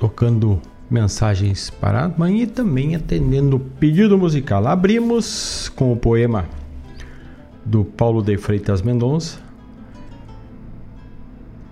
tocando 0.00 0.62
mensagens 0.90 1.68
para 1.68 2.06
a 2.06 2.08
mãe 2.08 2.40
e 2.40 2.46
também 2.46 2.96
atendendo 2.96 3.60
pedido 3.78 4.16
musical. 4.16 4.66
Abrimos 4.66 5.70
com 5.76 5.92
o 5.92 5.96
poema 5.96 6.46
do 7.62 7.84
Paulo 7.84 8.22
de 8.22 8.38
Freitas 8.38 8.80
Mendonça, 8.80 9.38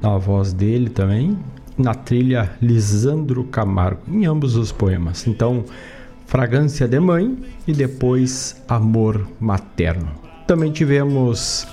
na 0.02 0.18
voz 0.18 0.52
dele 0.52 0.90
também, 0.90 1.38
na 1.78 1.94
trilha 1.94 2.52
Lisandro 2.60 3.44
Camargo, 3.44 4.02
em 4.08 4.26
ambos 4.26 4.56
os 4.56 4.70
poemas. 4.70 5.26
Então, 5.26 5.64
Fragrância 6.26 6.86
de 6.86 7.00
Mãe 7.00 7.34
e 7.66 7.72
depois 7.72 8.62
Amor 8.68 9.26
Materno. 9.40 10.10
Também 10.46 10.70
tivemos 10.70 11.66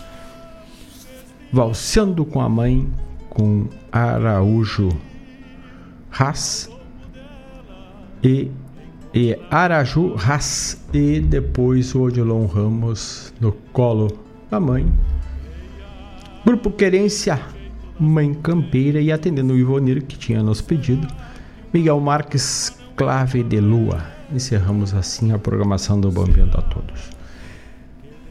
Valseando 1.53 2.25
com 2.25 2.41
a 2.41 2.49
Mãe, 2.49 2.91
com 3.29 3.67
Araújo 3.91 4.89
Haas 6.11 6.69
e, 8.23 8.49
e 9.13 9.37
Araju 9.51 10.15
Haas 10.17 10.83
e 10.91 11.19
depois 11.19 11.93
o 11.93 12.01
Odilon 12.01 12.47
Ramos 12.47 13.33
no 13.39 13.51
colo 13.71 14.07
da 14.49 14.59
mãe. 14.59 14.91
Grupo 16.43 16.71
Querência 16.71 17.39
Mãe 17.99 18.33
Campeira 18.33 18.99
e 18.99 19.11
atendendo 19.11 19.53
o 19.53 19.57
Ivonir 19.57 20.03
que 20.03 20.17
tinha 20.17 20.41
nos 20.41 20.59
pedido, 20.59 21.07
Miguel 21.71 21.99
Marques 21.99 22.75
Clave 22.95 23.43
de 23.43 23.59
Lua. 23.59 24.03
Encerramos 24.31 24.93
assim 24.93 25.31
a 25.31 25.39
programação 25.39 26.01
do 26.01 26.11
Bambiando 26.11 26.57
a 26.57 26.61
todos. 26.63 27.12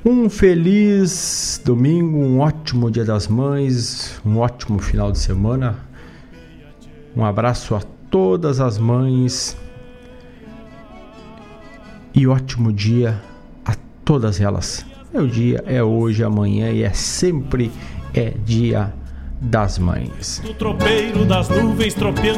Um 0.05 0.29
feliz 0.29 1.63
domingo, 1.65 2.19
um 2.19 2.41
ótimo 2.41 2.91
Dia 2.91 3.05
das 3.05 3.29
Mães, 3.29 4.21
um 4.27 4.39
ótimo 4.39 4.81
final 4.81 5.13
de 5.13 5.19
semana. 5.21 5.79
Um 7.17 7.25
abraço 7.25 7.77
a 7.77 7.81
todas 8.11 8.59
as 8.59 8.79
mães 8.79 9.57
e 12.13 12.27
ótimo 12.27 12.73
dia 12.73 13.23
a 13.65 13.77
todas 14.05 14.41
elas. 14.41 14.85
É 15.15 15.21
o 15.21 15.29
dia, 15.29 15.63
é 15.69 15.81
hoje, 15.81 16.25
amanhã 16.25 16.73
e 16.73 16.83
é 16.83 16.93
sempre 16.93 17.71
é 18.13 18.31
dia 18.45 18.93
das 19.41 19.79
Mães. 19.79 20.43
Das 21.29 21.49
nuvens 21.49 21.95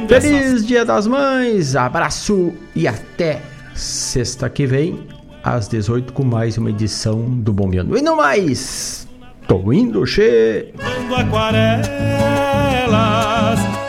Feliz 0.07 0.25
essas... 0.25 0.67
Dia 0.67 0.85
das 0.85 1.07
Mães, 1.07 1.75
abraço 1.77 2.53
e 2.77 2.87
até 2.87 3.41
sexta 3.75 4.51
que 4.51 4.67
vem, 4.67 4.99
às 5.45 5.69
18 5.69 6.13
com 6.15 6.25
mais 6.25 6.57
uma 6.57 6.71
edição 6.71 7.21
do 7.21 7.53
Bombeando. 7.53 7.99
E 7.99 8.03
não 8.03 8.17
mais, 8.17 9.07
tô 9.47 9.71
indo, 9.73 10.07
che. 10.07 10.73
aquarelas, 11.15 11.91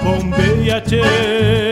bombeia, 0.04 0.82
tchê. 0.82 1.65